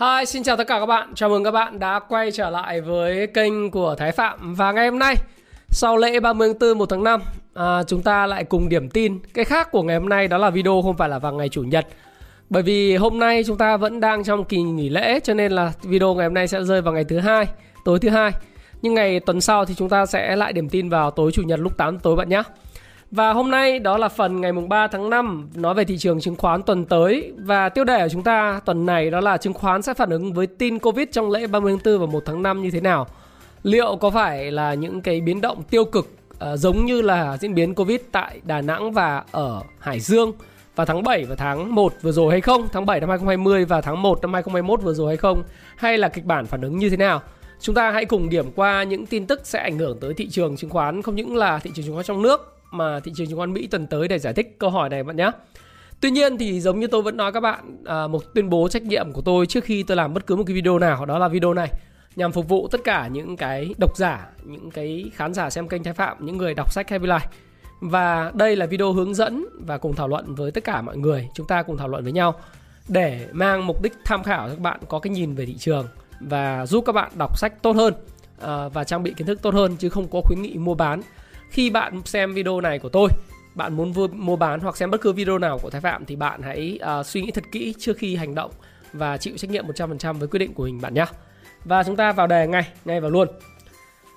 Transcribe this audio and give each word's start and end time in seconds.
Hi, 0.00 0.26
xin 0.26 0.42
chào 0.42 0.56
tất 0.56 0.66
cả 0.66 0.80
các 0.80 0.86
bạn. 0.86 1.12
Chào 1.14 1.28
mừng 1.28 1.44
các 1.44 1.50
bạn 1.50 1.78
đã 1.78 2.00
quay 2.08 2.32
trở 2.32 2.50
lại 2.50 2.80
với 2.80 3.26
kênh 3.26 3.70
của 3.70 3.94
Thái 3.98 4.12
Phạm. 4.12 4.54
Và 4.54 4.72
ngày 4.72 4.88
hôm 4.88 4.98
nay, 4.98 5.14
sau 5.68 5.96
lễ 5.96 6.20
30 6.20 6.48
tháng 6.48 6.58
4 6.58 6.78
1 6.78 6.86
tháng 6.86 7.04
5, 7.04 7.20
à, 7.54 7.82
chúng 7.82 8.02
ta 8.02 8.26
lại 8.26 8.44
cùng 8.44 8.68
điểm 8.68 8.90
tin. 8.90 9.18
Cái 9.34 9.44
khác 9.44 9.68
của 9.72 9.82
ngày 9.82 9.96
hôm 9.96 10.08
nay 10.08 10.28
đó 10.28 10.38
là 10.38 10.50
video 10.50 10.82
không 10.82 10.96
phải 10.96 11.08
là 11.08 11.18
vào 11.18 11.32
ngày 11.32 11.48
Chủ 11.48 11.62
nhật. 11.62 11.86
Bởi 12.50 12.62
vì 12.62 12.96
hôm 12.96 13.18
nay 13.18 13.44
chúng 13.46 13.58
ta 13.58 13.76
vẫn 13.76 14.00
đang 14.00 14.24
trong 14.24 14.44
kỳ 14.44 14.62
nghỉ 14.62 14.88
lễ 14.88 15.20
cho 15.20 15.34
nên 15.34 15.52
là 15.52 15.72
video 15.82 16.14
ngày 16.14 16.26
hôm 16.26 16.34
nay 16.34 16.48
sẽ 16.48 16.64
rơi 16.64 16.82
vào 16.82 16.94
ngày 16.94 17.04
thứ 17.04 17.18
hai, 17.18 17.46
tối 17.84 17.98
thứ 17.98 18.08
hai. 18.08 18.32
Nhưng 18.82 18.94
ngày 18.94 19.20
tuần 19.20 19.40
sau 19.40 19.64
thì 19.64 19.74
chúng 19.74 19.88
ta 19.88 20.06
sẽ 20.06 20.36
lại 20.36 20.52
điểm 20.52 20.68
tin 20.68 20.88
vào 20.88 21.10
tối 21.10 21.32
Chủ 21.32 21.42
nhật 21.42 21.60
lúc 21.60 21.76
8 21.76 21.98
tối 21.98 22.16
bạn 22.16 22.28
nhé. 22.28 22.42
Và 23.10 23.32
hôm 23.32 23.50
nay 23.50 23.78
đó 23.78 23.98
là 23.98 24.08
phần 24.08 24.40
ngày 24.40 24.52
mùng 24.52 24.68
3 24.68 24.86
tháng 24.86 25.10
5 25.10 25.50
nói 25.54 25.74
về 25.74 25.84
thị 25.84 25.98
trường 25.98 26.20
chứng 26.20 26.36
khoán 26.36 26.62
tuần 26.62 26.84
tới 26.84 27.32
và 27.36 27.68
tiêu 27.68 27.84
đề 27.84 28.02
của 28.02 28.08
chúng 28.08 28.22
ta 28.22 28.60
tuần 28.64 28.86
này 28.86 29.10
đó 29.10 29.20
là 29.20 29.36
chứng 29.36 29.52
khoán 29.52 29.82
sẽ 29.82 29.94
phản 29.94 30.10
ứng 30.10 30.32
với 30.32 30.46
tin 30.46 30.78
Covid 30.78 31.08
trong 31.12 31.30
lễ 31.30 31.46
30 31.46 31.72
tháng 31.84 31.94
4 31.94 32.00
và 32.00 32.12
1 32.12 32.22
tháng 32.26 32.42
5 32.42 32.62
như 32.62 32.70
thế 32.70 32.80
nào. 32.80 33.06
Liệu 33.62 33.96
có 33.96 34.10
phải 34.10 34.50
là 34.50 34.74
những 34.74 35.00
cái 35.00 35.20
biến 35.20 35.40
động 35.40 35.62
tiêu 35.62 35.84
cực 35.84 36.08
uh, 36.34 36.58
giống 36.58 36.84
như 36.84 37.02
là 37.02 37.36
diễn 37.36 37.54
biến 37.54 37.74
Covid 37.74 38.00
tại 38.12 38.40
Đà 38.44 38.60
Nẵng 38.60 38.92
và 38.92 39.24
ở 39.30 39.62
Hải 39.78 40.00
Dương 40.00 40.32
vào 40.76 40.86
tháng 40.86 41.02
7 41.02 41.24
và 41.24 41.34
tháng 41.34 41.74
1 41.74 41.92
vừa 42.02 42.12
rồi 42.12 42.30
hay 42.30 42.40
không? 42.40 42.68
Tháng 42.72 42.86
7 42.86 43.00
năm 43.00 43.08
2020 43.08 43.64
và 43.64 43.80
tháng 43.80 44.02
1 44.02 44.22
năm 44.22 44.32
2021 44.32 44.82
vừa 44.82 44.94
rồi 44.94 45.08
hay 45.08 45.16
không? 45.16 45.42
Hay 45.76 45.98
là 45.98 46.08
kịch 46.08 46.24
bản 46.24 46.46
phản 46.46 46.60
ứng 46.60 46.78
như 46.78 46.90
thế 46.90 46.96
nào? 46.96 47.22
Chúng 47.60 47.74
ta 47.74 47.90
hãy 47.90 48.04
cùng 48.04 48.28
điểm 48.28 48.50
qua 48.56 48.82
những 48.82 49.06
tin 49.06 49.26
tức 49.26 49.40
sẽ 49.44 49.58
ảnh 49.58 49.78
hưởng 49.78 50.00
tới 50.00 50.14
thị 50.14 50.28
trường 50.30 50.56
chứng 50.56 50.70
khoán 50.70 51.02
không 51.02 51.14
những 51.14 51.36
là 51.36 51.58
thị 51.58 51.70
trường 51.74 51.84
chứng 51.84 51.94
khoán 51.94 52.06
trong 52.06 52.22
nước 52.22 52.59
mà 52.70 53.00
thị 53.00 53.12
trường 53.14 53.26
chứng 53.26 53.38
khoán 53.38 53.52
Mỹ 53.52 53.66
tuần 53.66 53.86
tới 53.86 54.08
để 54.08 54.18
giải 54.18 54.32
thích 54.32 54.56
câu 54.58 54.70
hỏi 54.70 54.88
này 54.88 55.02
bạn 55.02 55.16
nhé. 55.16 55.30
Tuy 56.00 56.10
nhiên 56.10 56.38
thì 56.38 56.60
giống 56.60 56.80
như 56.80 56.86
tôi 56.86 57.02
vẫn 57.02 57.16
nói 57.16 57.32
các 57.32 57.40
bạn 57.40 57.76
à, 57.84 58.06
một 58.06 58.34
tuyên 58.34 58.50
bố 58.50 58.68
trách 58.68 58.82
nhiệm 58.82 59.12
của 59.12 59.22
tôi 59.22 59.46
trước 59.46 59.64
khi 59.64 59.82
tôi 59.82 59.96
làm 59.96 60.14
bất 60.14 60.26
cứ 60.26 60.36
một 60.36 60.44
cái 60.46 60.54
video 60.54 60.78
nào 60.78 61.06
đó 61.06 61.18
là 61.18 61.28
video 61.28 61.54
này 61.54 61.68
nhằm 62.16 62.32
phục 62.32 62.48
vụ 62.48 62.68
tất 62.68 62.80
cả 62.84 63.08
những 63.08 63.36
cái 63.36 63.74
độc 63.78 63.96
giả, 63.96 64.28
những 64.44 64.70
cái 64.70 65.10
khán 65.14 65.34
giả 65.34 65.50
xem 65.50 65.68
kênh 65.68 65.84
Thái 65.84 65.94
Phạm, 65.94 66.16
những 66.26 66.36
người 66.36 66.54
đọc 66.54 66.72
sách 66.72 66.90
Happy 66.90 67.06
Life. 67.06 67.26
Và 67.80 68.32
đây 68.34 68.56
là 68.56 68.66
video 68.66 68.92
hướng 68.92 69.14
dẫn 69.14 69.46
và 69.58 69.78
cùng 69.78 69.94
thảo 69.94 70.08
luận 70.08 70.34
với 70.34 70.50
tất 70.50 70.64
cả 70.64 70.82
mọi 70.82 70.96
người. 70.96 71.28
Chúng 71.34 71.46
ta 71.46 71.62
cùng 71.62 71.76
thảo 71.76 71.88
luận 71.88 72.02
với 72.02 72.12
nhau 72.12 72.34
để 72.88 73.28
mang 73.32 73.66
mục 73.66 73.82
đích 73.82 73.92
tham 74.04 74.22
khảo 74.22 74.48
cho 74.48 74.54
các 74.54 74.60
bạn 74.60 74.80
có 74.88 74.98
cái 74.98 75.10
nhìn 75.10 75.34
về 75.34 75.46
thị 75.46 75.56
trường 75.58 75.86
và 76.20 76.66
giúp 76.66 76.84
các 76.86 76.92
bạn 76.92 77.10
đọc 77.18 77.38
sách 77.38 77.62
tốt 77.62 77.76
hơn 77.76 77.94
à, 78.40 78.68
và 78.68 78.84
trang 78.84 79.02
bị 79.02 79.14
kiến 79.16 79.26
thức 79.26 79.42
tốt 79.42 79.54
hơn 79.54 79.76
chứ 79.76 79.88
không 79.88 80.08
có 80.08 80.20
khuyến 80.24 80.42
nghị 80.42 80.54
mua 80.54 80.74
bán 80.74 81.02
khi 81.50 81.70
bạn 81.70 82.00
xem 82.04 82.34
video 82.34 82.60
này 82.60 82.78
của 82.78 82.88
tôi 82.88 83.08
bạn 83.54 83.74
muốn 83.76 83.92
mua 84.12 84.36
bán 84.36 84.60
hoặc 84.60 84.76
xem 84.76 84.90
bất 84.90 85.00
cứ 85.00 85.12
video 85.12 85.38
nào 85.38 85.58
của 85.58 85.70
Thái 85.70 85.80
Phạm 85.80 86.04
thì 86.04 86.16
bạn 86.16 86.42
hãy 86.42 86.78
uh, 87.00 87.06
suy 87.06 87.22
nghĩ 87.22 87.30
thật 87.30 87.44
kỹ 87.52 87.74
trước 87.78 87.98
khi 87.98 88.16
hành 88.16 88.34
động 88.34 88.50
và 88.92 89.16
chịu 89.16 89.36
trách 89.36 89.50
nhiệm 89.50 89.66
100% 89.66 90.12
với 90.12 90.28
quyết 90.28 90.38
định 90.38 90.54
của 90.54 90.64
mình 90.64 90.80
bạn 90.80 90.94
nhé. 90.94 91.04
Và 91.64 91.82
chúng 91.82 91.96
ta 91.96 92.12
vào 92.12 92.26
đề 92.26 92.46
ngay, 92.46 92.68
ngay 92.84 93.00
vào 93.00 93.10
luôn. 93.10 93.28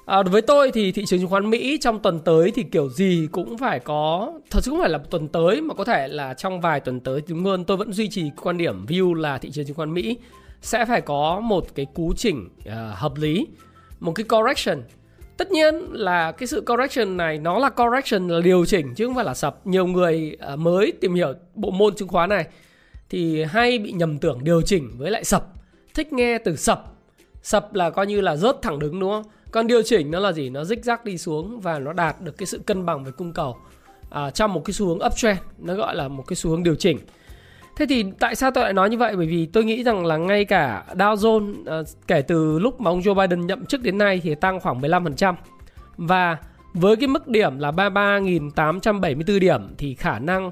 À, 0.05 0.23
đối 0.23 0.31
với 0.31 0.41
tôi 0.41 0.71
thì 0.71 0.91
thị 0.91 1.05
trường 1.05 1.19
chứng 1.19 1.29
khoán 1.29 1.49
Mỹ 1.49 1.77
trong 1.81 1.99
tuần 1.99 2.19
tới 2.19 2.51
thì 2.55 2.63
kiểu 2.63 2.89
gì 2.89 3.27
cũng 3.31 3.57
phải 3.57 3.79
có 3.79 4.33
thật 4.49 4.63
sự 4.63 4.71
không 4.71 4.79
phải 4.79 4.89
là 4.89 4.97
tuần 5.09 5.27
tới 5.27 5.61
mà 5.61 5.73
có 5.73 5.83
thể 5.83 6.07
là 6.07 6.33
trong 6.33 6.61
vài 6.61 6.79
tuần 6.79 6.99
tới 6.99 7.21
đúng 7.27 7.45
hơn 7.45 7.65
tôi 7.65 7.77
vẫn 7.77 7.93
duy 7.93 8.09
trì 8.09 8.31
quan 8.41 8.57
điểm 8.57 8.85
view 8.85 9.13
là 9.13 9.37
thị 9.37 9.51
trường 9.51 9.65
chứng 9.65 9.75
khoán 9.75 9.93
Mỹ 9.93 10.17
sẽ 10.61 10.85
phải 10.85 11.01
có 11.01 11.39
một 11.39 11.75
cái 11.75 11.85
cú 11.93 12.13
chỉnh 12.17 12.49
uh, 12.59 12.73
hợp 12.93 13.17
lý, 13.17 13.47
một 13.99 14.11
cái 14.11 14.23
correction 14.23 14.81
tất 15.37 15.51
nhiên 15.51 15.75
là 15.91 16.31
cái 16.31 16.47
sự 16.47 16.63
correction 16.67 17.17
này 17.17 17.37
nó 17.37 17.59
là 17.59 17.69
correction 17.69 18.27
là 18.27 18.41
điều 18.41 18.65
chỉnh 18.65 18.95
chứ 18.95 19.05
không 19.05 19.15
phải 19.15 19.25
là 19.25 19.33
sập. 19.33 19.67
Nhiều 19.67 19.85
người 19.85 20.37
à, 20.39 20.55
mới 20.55 20.93
tìm 21.01 21.13
hiểu 21.13 21.33
bộ 21.55 21.71
môn 21.71 21.95
chứng 21.95 22.07
khoán 22.07 22.29
này 22.29 22.45
thì 23.09 23.43
hay 23.43 23.79
bị 23.79 23.91
nhầm 23.91 24.19
tưởng 24.19 24.43
điều 24.43 24.61
chỉnh 24.61 24.91
với 24.97 25.11
lại 25.11 25.23
sập. 25.23 25.47
Thích 25.93 26.13
nghe 26.13 26.37
từ 26.37 26.55
sập. 26.55 26.85
Sập 27.41 27.73
là 27.73 27.89
coi 27.89 28.07
như 28.07 28.21
là 28.21 28.35
rớt 28.35 28.61
thẳng 28.61 28.79
đứng 28.79 28.99
đúng 28.99 29.11
không? 29.11 29.23
Còn 29.51 29.67
điều 29.67 29.81
chỉnh 29.83 30.11
nó 30.11 30.19
là 30.19 30.31
gì? 30.31 30.49
Nó 30.49 30.63
rích 30.63 30.85
rắc 30.85 31.05
đi 31.05 31.17
xuống 31.17 31.59
và 31.59 31.79
nó 31.79 31.93
đạt 31.93 32.21
được 32.21 32.37
cái 32.37 32.45
sự 32.45 32.59
cân 32.65 32.85
bằng 32.85 33.03
về 33.03 33.11
cung 33.11 33.33
cầu 33.33 33.57
à, 34.09 34.29
trong 34.29 34.53
một 34.53 34.61
cái 34.65 34.73
xu 34.73 34.87
hướng 34.87 34.99
uptrend. 35.05 35.39
Nó 35.57 35.73
gọi 35.73 35.95
là 35.95 36.07
một 36.07 36.23
cái 36.27 36.35
xu 36.35 36.49
hướng 36.49 36.63
điều 36.63 36.75
chỉnh. 36.75 36.99
Thế 37.75 37.85
thì 37.89 38.05
tại 38.19 38.35
sao 38.35 38.51
tôi 38.51 38.63
lại 38.63 38.73
nói 38.73 38.89
như 38.89 38.97
vậy? 38.97 39.15
Bởi 39.15 39.27
vì 39.27 39.45
tôi 39.45 39.63
nghĩ 39.63 39.83
rằng 39.83 40.05
là 40.05 40.17
ngay 40.17 40.45
cả 40.45 40.83
Dow 40.93 41.15
Jones 41.15 41.81
uh, 41.81 41.87
kể 42.07 42.21
từ 42.21 42.59
lúc 42.59 42.81
mà 42.81 42.91
ông 42.91 42.99
Joe 42.99 43.13
Biden 43.15 43.47
nhậm 43.47 43.65
chức 43.65 43.81
đến 43.81 43.97
nay 43.97 44.21
thì 44.23 44.35
tăng 44.35 44.59
khoảng 44.59 44.81
15%. 44.81 45.35
Và 45.97 46.37
với 46.73 46.95
cái 46.95 47.07
mức 47.07 47.27
điểm 47.27 47.59
là 47.59 47.71
33.874 47.71 49.39
điểm 49.39 49.61
thì 49.77 49.95
khả 49.95 50.19
năng 50.19 50.47
uh, 50.47 50.51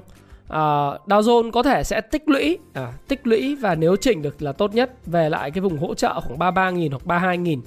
Dow 1.06 1.20
Jones 1.20 1.50
có 1.50 1.62
thể 1.62 1.84
sẽ 1.84 2.00
tích 2.00 2.28
lũy 2.28 2.58
à, 2.72 2.92
tích 3.08 3.26
lũy 3.26 3.56
và 3.56 3.74
nếu 3.74 3.96
chỉnh 3.96 4.22
được 4.22 4.42
là 4.42 4.52
tốt 4.52 4.74
nhất 4.74 5.06
về 5.06 5.30
lại 5.30 5.50
cái 5.50 5.60
vùng 5.60 5.78
hỗ 5.78 5.94
trợ 5.94 6.20
khoảng 6.20 6.54
33.000 6.54 6.90
hoặc 6.90 7.20
32.000 7.20 7.60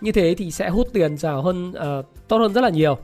như 0.00 0.12
thế 0.12 0.34
thì 0.38 0.50
sẽ 0.50 0.68
hút 0.68 0.88
tiền 0.92 1.16
vào 1.16 1.42
hơn 1.42 1.70
uh, 1.70 2.28
tốt 2.28 2.38
hơn 2.38 2.52
rất 2.52 2.60
là 2.60 2.68
nhiều 2.68 2.98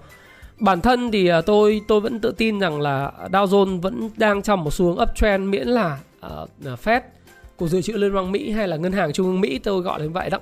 bản 0.60 0.80
thân 0.80 1.10
thì 1.10 1.28
à, 1.28 1.40
tôi 1.40 1.80
tôi 1.88 2.00
vẫn 2.00 2.20
tự 2.20 2.32
tin 2.36 2.58
rằng 2.58 2.80
là 2.80 3.12
Dow 3.32 3.46
Jones 3.46 3.80
vẫn 3.80 4.10
đang 4.16 4.42
trong 4.42 4.64
một 4.64 4.74
xu 4.74 4.86
hướng 4.86 4.98
uptrend 5.02 5.48
miễn 5.48 5.68
là 5.68 5.98
uh, 6.26 6.48
Fed 6.84 7.00
của 7.56 7.68
dự 7.68 7.82
trữ 7.82 7.92
liên 7.92 8.14
bang 8.14 8.32
Mỹ 8.32 8.50
hay 8.50 8.68
là 8.68 8.76
ngân 8.76 8.92
hàng 8.92 9.12
trung 9.12 9.26
ương 9.26 9.40
Mỹ 9.40 9.58
tôi 9.58 9.82
gọi 9.82 9.98
là 9.98 10.04
như 10.04 10.10
vậy 10.10 10.30
đó 10.30 10.38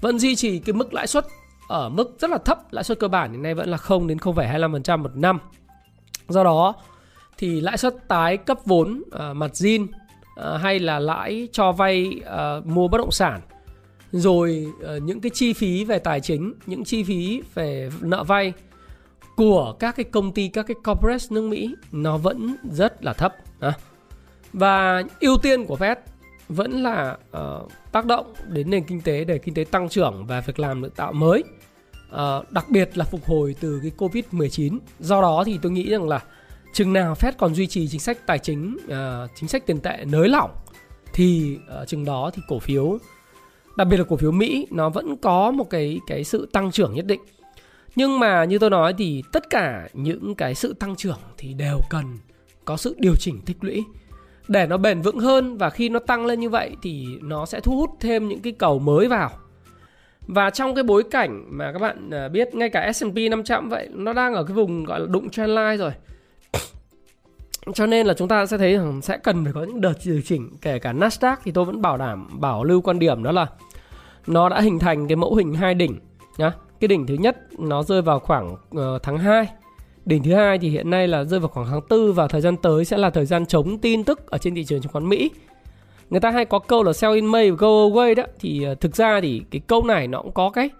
vẫn 0.00 0.18
duy 0.18 0.36
trì 0.36 0.58
cái 0.58 0.72
mức 0.72 0.94
lãi 0.94 1.06
suất 1.06 1.26
ở 1.68 1.88
mức 1.88 2.16
rất 2.18 2.30
là 2.30 2.38
thấp 2.38 2.72
lãi 2.72 2.84
suất 2.84 2.98
cơ 2.98 3.08
bản 3.08 3.32
hiện 3.32 3.42
nay 3.42 3.54
vẫn 3.54 3.68
là 3.68 3.76
0 3.76 4.06
đến 4.06 4.18
0,25% 4.18 4.98
một 4.98 5.16
năm. 5.16 5.38
Do 6.28 6.44
đó 6.44 6.74
thì 7.38 7.60
lãi 7.60 7.78
suất 7.78 8.08
tái 8.08 8.36
cấp 8.36 8.58
vốn 8.64 9.02
uh, 9.06 9.36
mặt 9.36 9.50
zin 9.54 9.84
uh, 9.84 10.60
hay 10.60 10.78
là 10.78 10.98
lãi 10.98 11.48
cho 11.52 11.72
vay 11.72 12.20
uh, 12.20 12.66
mua 12.66 12.88
bất 12.88 12.98
động 12.98 13.10
sản 13.10 13.40
rồi 14.12 14.66
uh, 14.96 15.02
những 15.02 15.20
cái 15.20 15.30
chi 15.34 15.52
phí 15.52 15.84
về 15.84 15.98
tài 15.98 16.20
chính 16.20 16.54
những 16.66 16.84
chi 16.84 17.02
phí 17.02 17.42
về 17.54 17.90
nợ 18.00 18.24
vay 18.24 18.52
của 19.36 19.74
các 19.78 19.96
cái 19.96 20.04
công 20.04 20.32
ty 20.32 20.48
các 20.48 20.66
cái 20.66 20.74
corporate 20.84 21.24
nước 21.30 21.42
Mỹ 21.42 21.74
nó 21.92 22.16
vẫn 22.16 22.56
rất 22.72 23.04
là 23.04 23.12
thấp 23.12 23.34
à. 23.60 23.72
và 24.52 25.02
ưu 25.20 25.38
tiên 25.38 25.66
của 25.66 25.76
Fed 25.76 25.96
vẫn 26.48 26.82
là 26.82 27.18
uh, 27.36 27.70
tác 27.92 28.06
động 28.06 28.34
đến 28.48 28.70
nền 28.70 28.84
kinh 28.84 29.00
tế 29.00 29.24
để 29.24 29.38
kinh 29.38 29.54
tế 29.54 29.64
tăng 29.64 29.88
trưởng 29.88 30.24
và 30.26 30.40
việc 30.40 30.58
làm 30.58 30.82
được 30.82 30.96
tạo 30.96 31.12
mới 31.12 31.44
uh, 32.14 32.50
đặc 32.50 32.66
biệt 32.68 32.98
là 32.98 33.04
phục 33.04 33.24
hồi 33.26 33.56
từ 33.60 33.78
cái 33.82 33.90
Covid 33.90 34.24
19 34.32 34.78
do 35.00 35.22
đó 35.22 35.42
thì 35.46 35.58
tôi 35.62 35.72
nghĩ 35.72 35.90
rằng 35.90 36.08
là 36.08 36.22
chừng 36.72 36.92
nào 36.92 37.14
Fed 37.14 37.32
còn 37.38 37.54
duy 37.54 37.66
trì 37.66 37.88
chính 37.88 38.00
sách 38.00 38.26
tài 38.26 38.38
chính 38.38 38.76
uh, 38.84 39.30
chính 39.34 39.48
sách 39.48 39.66
tiền 39.66 39.80
tệ 39.80 40.04
nới 40.04 40.28
lỏng 40.28 40.50
thì 41.12 41.58
uh, 41.82 41.88
chừng 41.88 42.04
đó 42.04 42.30
thì 42.34 42.42
cổ 42.48 42.58
phiếu 42.58 42.98
đặc 43.76 43.88
biệt 43.88 43.96
là 43.96 44.04
cổ 44.04 44.16
phiếu 44.16 44.32
Mỹ 44.32 44.66
nó 44.70 44.88
vẫn 44.88 45.16
có 45.16 45.50
một 45.50 45.70
cái 45.70 46.00
cái 46.06 46.24
sự 46.24 46.48
tăng 46.52 46.70
trưởng 46.70 46.94
nhất 46.94 47.06
định 47.06 47.20
nhưng 47.96 48.18
mà 48.18 48.44
như 48.44 48.58
tôi 48.58 48.70
nói 48.70 48.94
thì 48.98 49.22
tất 49.32 49.50
cả 49.50 49.88
những 49.92 50.34
cái 50.34 50.54
sự 50.54 50.72
tăng 50.72 50.96
trưởng 50.96 51.18
thì 51.38 51.54
đều 51.54 51.80
cần 51.90 52.04
có 52.64 52.76
sự 52.76 52.96
điều 52.98 53.16
chỉnh 53.16 53.40
tích 53.46 53.56
lũy 53.60 53.84
để 54.48 54.66
nó 54.66 54.76
bền 54.76 55.00
vững 55.00 55.18
hơn 55.18 55.58
và 55.58 55.70
khi 55.70 55.88
nó 55.88 55.98
tăng 55.98 56.26
lên 56.26 56.40
như 56.40 56.50
vậy 56.50 56.76
thì 56.82 57.06
nó 57.22 57.46
sẽ 57.46 57.60
thu 57.60 57.76
hút 57.76 57.90
thêm 58.00 58.28
những 58.28 58.40
cái 58.40 58.52
cầu 58.52 58.78
mới 58.78 59.08
vào. 59.08 59.30
Và 60.26 60.50
trong 60.50 60.74
cái 60.74 60.84
bối 60.84 61.02
cảnh 61.10 61.44
mà 61.50 61.72
các 61.72 61.78
bạn 61.78 62.10
à, 62.10 62.28
biết 62.28 62.54
ngay 62.54 62.68
cả 62.68 62.92
S&P 62.92 63.16
500 63.30 63.68
vậy, 63.68 63.88
nó 63.92 64.12
đang 64.12 64.34
ở 64.34 64.44
cái 64.44 64.54
vùng 64.54 64.84
gọi 64.84 65.00
là 65.00 65.06
đụng 65.06 65.30
trendline 65.30 65.76
rồi. 65.76 65.92
Cho 67.74 67.86
nên 67.86 68.06
là 68.06 68.14
chúng 68.14 68.28
ta 68.28 68.46
sẽ 68.46 68.58
thấy 68.58 68.76
rằng 68.76 69.02
sẽ 69.02 69.16
cần 69.16 69.44
phải 69.44 69.52
có 69.52 69.64
những 69.64 69.80
đợt 69.80 69.94
điều 70.04 70.20
chỉnh, 70.24 70.50
kể 70.60 70.78
cả 70.78 70.92
Nasdaq 70.92 71.36
thì 71.44 71.52
tôi 71.52 71.64
vẫn 71.64 71.82
bảo 71.82 71.96
đảm, 71.96 72.40
bảo 72.40 72.64
lưu 72.64 72.80
quan 72.80 72.98
điểm 72.98 73.22
đó 73.22 73.32
là 73.32 73.46
nó 74.26 74.48
đã 74.48 74.60
hình 74.60 74.78
thành 74.78 75.08
cái 75.08 75.16
mẫu 75.16 75.34
hình 75.34 75.54
hai 75.54 75.74
đỉnh 75.74 75.98
nhá. 76.38 76.52
Cái 76.80 76.88
đỉnh 76.88 77.06
thứ 77.06 77.14
nhất 77.14 77.36
nó 77.58 77.82
rơi 77.82 78.02
vào 78.02 78.18
khoảng 78.18 78.52
uh, 78.52 79.02
tháng 79.02 79.18
2 79.18 79.48
Đỉnh 80.04 80.22
thứ 80.22 80.34
hai 80.34 80.58
thì 80.58 80.68
hiện 80.68 80.90
nay 80.90 81.08
là 81.08 81.24
rơi 81.24 81.40
vào 81.40 81.48
khoảng 81.48 81.66
tháng 81.70 81.80
4 81.90 82.12
và 82.12 82.28
thời 82.28 82.40
gian 82.40 82.56
tới 82.56 82.84
sẽ 82.84 82.96
là 82.96 83.10
thời 83.10 83.26
gian 83.26 83.46
chống 83.46 83.78
tin 83.78 84.04
tức 84.04 84.30
ở 84.30 84.38
trên 84.38 84.54
thị 84.54 84.64
trường 84.64 84.80
chứng 84.80 84.92
khoán 84.92 85.08
Mỹ. 85.08 85.30
Người 86.10 86.20
ta 86.20 86.30
hay 86.30 86.44
có 86.44 86.58
câu 86.58 86.82
là 86.82 86.92
sell 86.92 87.14
in 87.14 87.26
May 87.26 87.50
và 87.50 87.56
go 87.56 87.68
away 87.68 88.14
đó. 88.14 88.22
Thì 88.40 88.66
uh, 88.72 88.80
thực 88.80 88.96
ra 88.96 89.20
thì 89.20 89.42
cái 89.50 89.60
câu 89.66 89.84
này 89.84 90.08
nó 90.08 90.22
cũng 90.22 90.32
có 90.32 90.50
cái 90.50 90.70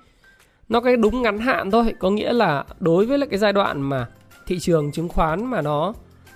nó 0.69 0.81
cái 0.81 0.97
đúng 0.97 1.23
ngắn 1.23 1.39
hạn 1.39 1.71
thôi, 1.71 1.95
có 1.99 2.11
nghĩa 2.11 2.33
là 2.33 2.65
đối 2.81 3.07
với 3.07 3.19
lại 3.19 3.29
cái 3.31 3.39
giai 3.39 3.53
đoạn 3.53 3.83
mà 3.83 4.07
thị 4.47 4.59
trường 4.59 4.93
chứng 4.93 5.09
khoán 5.09 5.47
mà 5.47 5.63
nó 5.63 5.89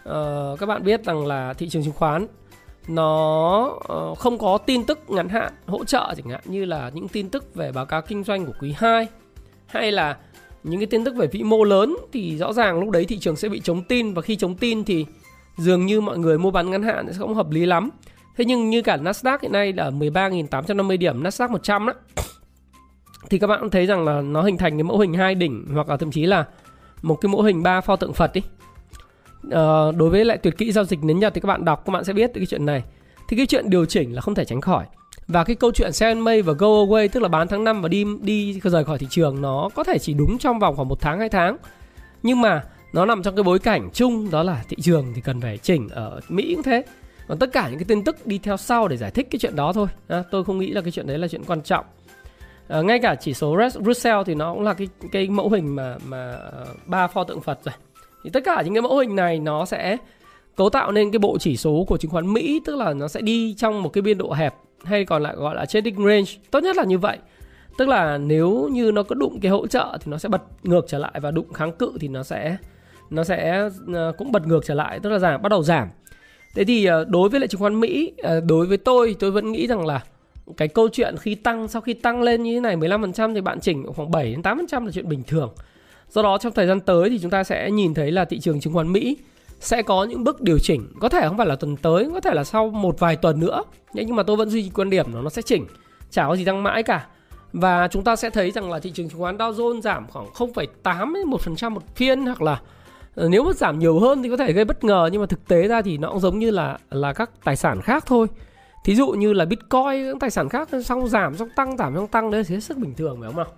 uh, 0.08 0.58
các 0.60 0.67
bạn 0.67 0.84
biết 0.84 1.05
rằng 1.05 1.26
là 1.26 1.52
thị 1.52 1.69
trường 1.69 1.84
chứng 1.84 1.93
khoán 1.93 2.26
nó 2.88 3.64
uh, 3.93 4.19
không 4.19 4.38
có 4.38 4.58
tin 4.58 4.84
tức 4.84 4.99
ngắn 5.08 5.28
hạn 5.28 5.52
hỗ 5.67 5.84
trợ 5.84 6.14
chẳng 6.17 6.28
hạn 6.28 6.40
như 6.44 6.64
là 6.64 6.90
những 6.94 7.08
tin 7.08 7.28
tức 7.28 7.55
về 7.55 7.72
báo 7.72 7.87
cáo 7.87 8.02
kinh 8.02 8.25
doanh 8.25 8.46
của 8.46 8.52
quý 8.60 8.75
2 8.76 9.06
hay 9.75 9.93
là 9.93 10.17
những 10.62 10.81
cái 10.81 10.87
tin 10.87 11.05
tức 11.05 11.17
về 11.17 11.26
vĩ 11.26 11.43
mô 11.43 11.65
lớn 11.65 11.97
thì 12.12 12.37
rõ 12.37 12.53
ràng 12.53 12.81
lúc 12.81 12.91
đấy 12.91 13.05
thị 13.05 13.19
trường 13.19 13.37
sẽ 13.37 13.49
bị 13.49 13.61
chống 13.61 13.82
tin 13.82 14.15
và 14.15 14.23
khi 14.23 14.37
chống 14.37 14.55
tin 14.55 14.85
thì 14.85 15.06
dường 15.56 15.87
như 15.87 16.00
mọi 16.00 16.19
người 16.19 16.38
mua 16.38 16.50
bán 16.50 16.71
ngắn 16.71 16.82
hạn 16.82 17.06
sẽ 17.12 17.19
không 17.19 17.35
hợp 17.35 17.50
lý 17.50 17.67
lắm. 17.67 17.91
Thế 18.37 18.44
nhưng 18.44 18.71
như 18.71 18.82
cả 18.82 18.97
Nasdaq 18.97 19.38
hiện 19.43 19.53
nay 19.53 19.73
là 19.73 19.91
13.850 19.91 20.99
điểm, 20.99 21.23
Nasdaq 21.23 21.49
100 21.49 21.87
đó. 21.87 21.93
Thì 23.31 23.38
các 23.38 23.47
bạn 23.47 23.61
cũng 23.61 23.71
thấy 23.71 23.87
rằng 23.87 24.05
là 24.05 24.21
nó 24.21 24.43
hình 24.43 24.59
thành 24.59 24.76
cái 24.76 24.82
mẫu 24.82 24.99
hình 24.99 25.15
hai 25.15 25.35
đỉnh 25.35 25.67
hoặc 25.75 25.88
là 25.88 25.97
thậm 25.97 26.11
chí 26.11 26.27
là 26.27 26.44
một 27.03 27.15
cái 27.15 27.32
mẫu 27.32 27.43
hình 27.43 27.62
ba 27.62 27.81
pho 27.81 27.97
tượng 27.97 28.12
Phật 28.12 28.31
đi. 28.35 28.43
Ờ, 29.50 29.93
đối 29.97 30.11
với 30.11 30.25
lại 30.25 30.38
tuyệt 30.38 30.59
kỹ 30.59 30.73
giao 30.73 30.85
dịch 30.85 31.05
nến 31.05 31.19
Nhật 31.19 31.35
thì 31.35 31.41
các 31.41 31.47
bạn 31.47 31.65
đọc 31.65 31.82
các 31.87 31.91
bạn 31.91 32.05
sẽ 32.05 32.12
biết 32.12 32.31
cái 32.35 32.47
chuyện 32.47 32.67
này. 32.67 32.85
Thì 33.29 33.37
cái 33.37 33.47
chuyện 33.47 33.70
điều 33.70 33.85
chỉnh 33.85 34.15
là 34.15 34.20
không 34.20 34.35
thể 34.35 34.44
tránh 34.44 34.61
khỏi. 34.61 34.85
Và 35.29 35.44
cái 35.44 35.56
câu 35.56 35.73
chuyện 35.73 35.93
sell 35.93 36.21
May 36.21 36.43
và 36.43 36.53
go 36.53 36.67
away 36.67 37.09
tức 37.12 37.21
là 37.21 37.29
bán 37.29 37.49
tháng 37.49 37.65
5 37.65 37.82
và 37.82 37.88
đi 37.88 38.05
đi 38.21 38.61
rời 38.62 38.85
khỏi 38.85 38.99
thị 38.99 39.06
trường 39.11 39.43
nó 39.43 39.69
có 39.75 39.85
thể 39.85 39.99
chỉ 39.99 40.15
đúng 40.15 40.38
trong 40.38 40.59
vòng 40.59 40.76
khoảng 40.76 40.88
một 40.88 41.00
tháng 41.00 41.19
hai 41.19 41.29
tháng. 41.29 41.56
Nhưng 42.23 42.41
mà 42.41 42.65
nó 42.93 43.06
nằm 43.06 43.23
trong 43.23 43.37
cái 43.37 43.43
bối 43.43 43.59
cảnh 43.59 43.91
chung 43.93 44.31
đó 44.31 44.43
là 44.43 44.65
thị 44.69 44.76
trường 44.81 45.12
thì 45.15 45.21
cần 45.21 45.41
phải 45.41 45.59
chỉnh 45.59 45.88
ở 45.88 46.21
Mỹ 46.29 46.55
cũng 46.55 46.62
thế. 46.62 46.85
Còn 47.29 47.38
tất 47.38 47.53
cả 47.53 47.69
những 47.69 47.79
cái 47.79 47.85
tin 47.88 48.05
tức 48.05 48.26
đi 48.26 48.38
theo 48.38 48.56
sau 48.56 48.88
để 48.88 48.97
giải 48.97 49.11
thích 49.11 49.29
cái 49.31 49.38
chuyện 49.38 49.56
đó 49.56 49.73
thôi. 49.73 49.87
À, 50.09 50.23
tôi 50.31 50.44
không 50.44 50.59
nghĩ 50.59 50.71
là 50.71 50.81
cái 50.81 50.91
chuyện 50.91 51.06
đấy 51.06 51.19
là 51.19 51.29
chuyện 51.29 51.44
quan 51.44 51.62
trọng. 51.62 51.85
À, 52.69 52.82
ngay 52.82 52.99
cả 52.99 53.15
chỉ 53.15 53.35
số 53.35 53.59
Russell 53.85 54.23
thì 54.27 54.35
nó 54.35 54.55
cũng 54.55 54.62
là 54.62 54.75
cái 54.75 54.88
cái 55.12 55.29
mẫu 55.29 55.50
hình 55.50 55.77
mà 55.77 55.97
mà 56.06 56.32
ờ, 56.32 56.67
ba 56.87 57.06
pho 57.06 57.25
tượng 57.25 57.41
Phật 57.41 57.59
rồi. 57.65 57.75
Thì 58.25 58.31
tất 58.31 58.41
cả 58.44 58.62
những 58.65 58.75
cái 58.75 58.82
mẫu 58.82 58.99
hình 58.99 59.17
này 59.17 59.38
nó 59.38 59.65
sẽ 59.65 59.97
cấu 60.56 60.71
tạo 60.71 60.93
nên 60.93 61.12
cái 61.12 61.19
bộ 61.19 61.39
chỉ 61.39 61.56
số 61.56 61.85
của 61.89 61.97
chứng 61.97 62.11
khoán 62.11 62.33
Mỹ, 62.33 62.61
tức 62.65 62.77
là 62.77 62.93
nó 62.93 63.09
sẽ 63.09 63.21
đi 63.21 63.55
trong 63.59 63.83
một 63.83 63.89
cái 63.89 64.03
biên 64.03 64.19
độ 64.19 64.33
hẹp 64.33 64.55
hay 64.85 65.05
còn 65.05 65.23
lại 65.23 65.35
gọi 65.37 65.55
là 65.55 65.67
trading 65.67 65.97
range. 65.97 66.31
Tốt 66.51 66.61
nhất 66.61 66.77
là 66.77 66.85
như 66.85 66.99
vậy. 66.99 67.19
Tức 67.79 67.89
là 67.89 68.19
nếu 68.19 68.69
như 68.73 68.93
nó 68.93 69.03
có 69.03 69.15
đụng 69.15 69.41
cái 69.41 69.51
hỗ 69.51 69.67
trợ 69.67 69.99
thì 70.01 70.11
nó 70.11 70.19
sẽ 70.19 70.29
bật 70.29 70.43
ngược 70.62 70.85
trở 70.89 70.99
lại 70.99 71.21
và 71.23 71.31
đụng 71.31 71.53
kháng 71.53 71.73
cự 71.73 71.93
thì 72.01 72.09
nó 72.09 72.23
sẽ 72.23 72.56
nó 73.11 73.25
sẽ 73.25 73.69
ờ, 73.95 74.12
cũng 74.19 74.33
bật 74.33 74.47
ngược 74.47 74.65
trở 74.67 74.75
lại, 74.75 75.01
tức 75.01 75.11
là 75.11 75.19
giảm, 75.19 75.43
bắt 75.43 75.49
đầu 75.49 75.62
giảm. 75.62 75.89
Thế 76.55 76.65
thì 76.65 76.85
ờ, 76.85 77.05
đối 77.09 77.29
với 77.29 77.41
lại 77.41 77.49
chứng 77.49 77.61
khoán 77.61 77.81
Mỹ 77.81 78.12
ờ, 78.23 78.41
đối 78.41 78.67
với 78.67 78.77
tôi 78.77 79.17
tôi 79.19 79.31
vẫn 79.31 79.53
nghĩ 79.53 79.67
rằng 79.67 79.87
là 79.87 80.01
cái 80.56 80.69
câu 80.69 80.89
chuyện 80.89 81.17
khi 81.17 81.35
tăng, 81.35 81.69
sau 81.69 81.83
khi 81.83 81.95
tăng 81.95 82.23
lên 82.23 82.43
như 82.43 82.55
thế 82.55 82.61
này 82.61 82.77
15% 82.77 83.35
thì 83.35 83.41
bạn 83.41 83.61
chỉnh 83.61 83.87
khoảng 83.97 84.11
7 84.11 84.25
đến 84.25 84.41
8% 84.41 84.85
là 84.85 84.93
chuyện 84.93 85.09
bình 85.09 85.23
thường. 85.27 85.55
Do 86.11 86.23
đó 86.23 86.39
trong 86.39 86.53
thời 86.53 86.67
gian 86.67 86.81
tới 86.81 87.11
thì 87.11 87.19
chúng 87.19 87.31
ta 87.31 87.45
sẽ 87.45 87.71
nhìn 87.71 87.95
thấy 87.95 88.11
là 88.11 88.25
thị 88.25 88.41
trường 88.41 88.61
chứng 88.61 88.73
khoán 88.73 88.93
Mỹ 88.93 89.17
sẽ 89.64 89.82
có 89.82 90.05
những 90.05 90.25
bước 90.25 90.40
điều 90.40 90.58
chỉnh. 90.58 90.88
Có 91.00 91.08
thể 91.08 91.28
không 91.28 91.37
phải 91.37 91.46
là 91.46 91.56
tuần 91.56 91.76
tới 91.76 92.08
có 92.14 92.20
thể 92.20 92.34
là 92.34 92.44
sau 92.44 92.69
một 92.70 92.99
vài 92.99 93.16
tuần 93.16 93.40
nữa. 93.40 93.62
Nhưng 93.93 94.16
mà 94.16 94.22
tôi 94.22 94.37
vẫn 94.37 94.50
duy 94.50 94.62
trì 94.62 94.70
quan 94.70 94.90
điểm 94.90 95.14
là 95.14 95.20
nó 95.20 95.31
sẽ 95.31 95.43
chỉnh 95.43 95.66
chả 96.11 96.26
có 96.28 96.37
gì 96.37 96.44
tăng 96.44 96.62
mãi 96.62 96.82
cả. 96.82 97.06
Và 97.52 97.88
chúng 97.88 98.05
ta 98.05 98.16
sẽ 98.16 98.31
thấy 98.31 98.50
rằng 98.50 98.70
là 98.70 98.78
thị 98.78 98.90
trường 98.90 99.08
chứng 99.08 99.20
khoán 99.20 99.37
Dow 99.37 99.52
Jones 99.52 99.81
giảm 99.81 100.06
khoảng 100.08 100.26
0,8 100.26 101.14
đến 101.14 101.31
1% 101.31 101.70
một 101.70 101.96
phiên 101.96 102.26
hoặc 102.26 102.43
là 102.43 102.61
ờ, 103.14 103.28
nếu 103.28 103.44
mà 103.44 103.52
giảm 103.52 103.78
nhiều 103.78 103.99
hơn 103.99 104.22
thì 104.22 104.28
có 104.28 104.37
thể 104.37 104.52
gây 104.52 104.64
bất 104.64 104.84
ngờ. 104.84 105.08
Nhưng 105.12 105.20
mà 105.20 105.26
thực 105.26 105.49
tế 105.49 105.69
ra 105.69 105.82
thì 105.82 105.99
nó 105.99 106.10
cũng 106.10 106.20
giống 106.20 106.38
như 106.38 106.50
là 106.50 106.78
là 106.90 107.12
các 107.12 107.31
tài 107.44 107.56
sản 107.56 107.81
khác 107.81 108.05
thôi. 108.06 108.26
Thí 108.84 108.94
dụ 108.94 109.08
như 109.10 109.32
là 109.32 109.44
Bitcoin 109.44 110.12
các 110.12 110.17
tài 110.20 110.31
sản 110.31 110.49
khác 110.49 110.69
xong 110.84 111.08
giảm 111.08 111.37
xong 111.37 111.49
tăng 111.56 111.76
giảm 111.76 111.94
xong 111.94 112.06
tăng. 112.06 112.31
Đấy 112.31 112.44
thì 112.44 112.55
hết 112.55 112.60
sức 112.60 112.78
bình 112.78 112.94
thường 112.94 113.17
phải 113.20 113.28
không 113.28 113.37
nào? 113.37 113.52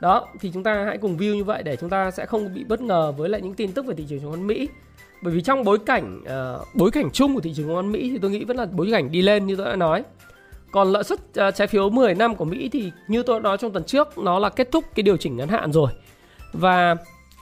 Đó, 0.00 0.26
thì 0.40 0.50
chúng 0.54 0.62
ta 0.62 0.84
hãy 0.84 0.98
cùng 0.98 1.16
view 1.16 1.34
như 1.34 1.44
vậy 1.44 1.62
để 1.62 1.76
chúng 1.76 1.90
ta 1.90 2.10
sẽ 2.10 2.26
không 2.26 2.54
bị 2.54 2.64
bất 2.64 2.80
ngờ 2.80 3.12
với 3.16 3.28
lại 3.28 3.40
những 3.42 3.54
tin 3.54 3.72
tức 3.72 3.86
về 3.86 3.94
thị 3.94 4.04
trường 4.08 4.20
chứng 4.20 4.30
khoán 4.30 4.46
Mỹ 4.46 4.68
bởi 5.22 5.34
vì 5.34 5.40
trong 5.40 5.64
bối 5.64 5.78
cảnh 5.78 6.22
uh, 6.22 6.66
bối 6.74 6.90
cảnh 6.90 7.10
chung 7.12 7.34
của 7.34 7.40
thị 7.40 7.52
trường 7.56 7.66
chứng 7.66 7.74
khoán 7.74 7.92
Mỹ 7.92 8.10
thì 8.12 8.18
tôi 8.18 8.30
nghĩ 8.30 8.44
vẫn 8.44 8.56
là 8.56 8.66
bối 8.72 8.88
cảnh 8.92 9.12
đi 9.12 9.22
lên 9.22 9.46
như 9.46 9.56
tôi 9.56 9.66
đã 9.66 9.76
nói. 9.76 10.02
Còn 10.70 10.92
lợi 10.92 11.04
suất 11.04 11.18
uh, 11.20 11.54
trái 11.54 11.66
phiếu 11.66 11.90
10 11.90 12.14
năm 12.14 12.34
của 12.34 12.44
Mỹ 12.44 12.68
thì 12.68 12.92
như 13.08 13.22
tôi 13.22 13.40
đã 13.40 13.42
nói 13.42 13.56
trong 13.58 13.72
tuần 13.72 13.84
trước 13.84 14.18
nó 14.18 14.38
là 14.38 14.48
kết 14.48 14.68
thúc 14.72 14.84
cái 14.94 15.02
điều 15.02 15.16
chỉnh 15.16 15.36
ngắn 15.36 15.48
hạn 15.48 15.72
rồi. 15.72 15.90
Và 16.52 16.96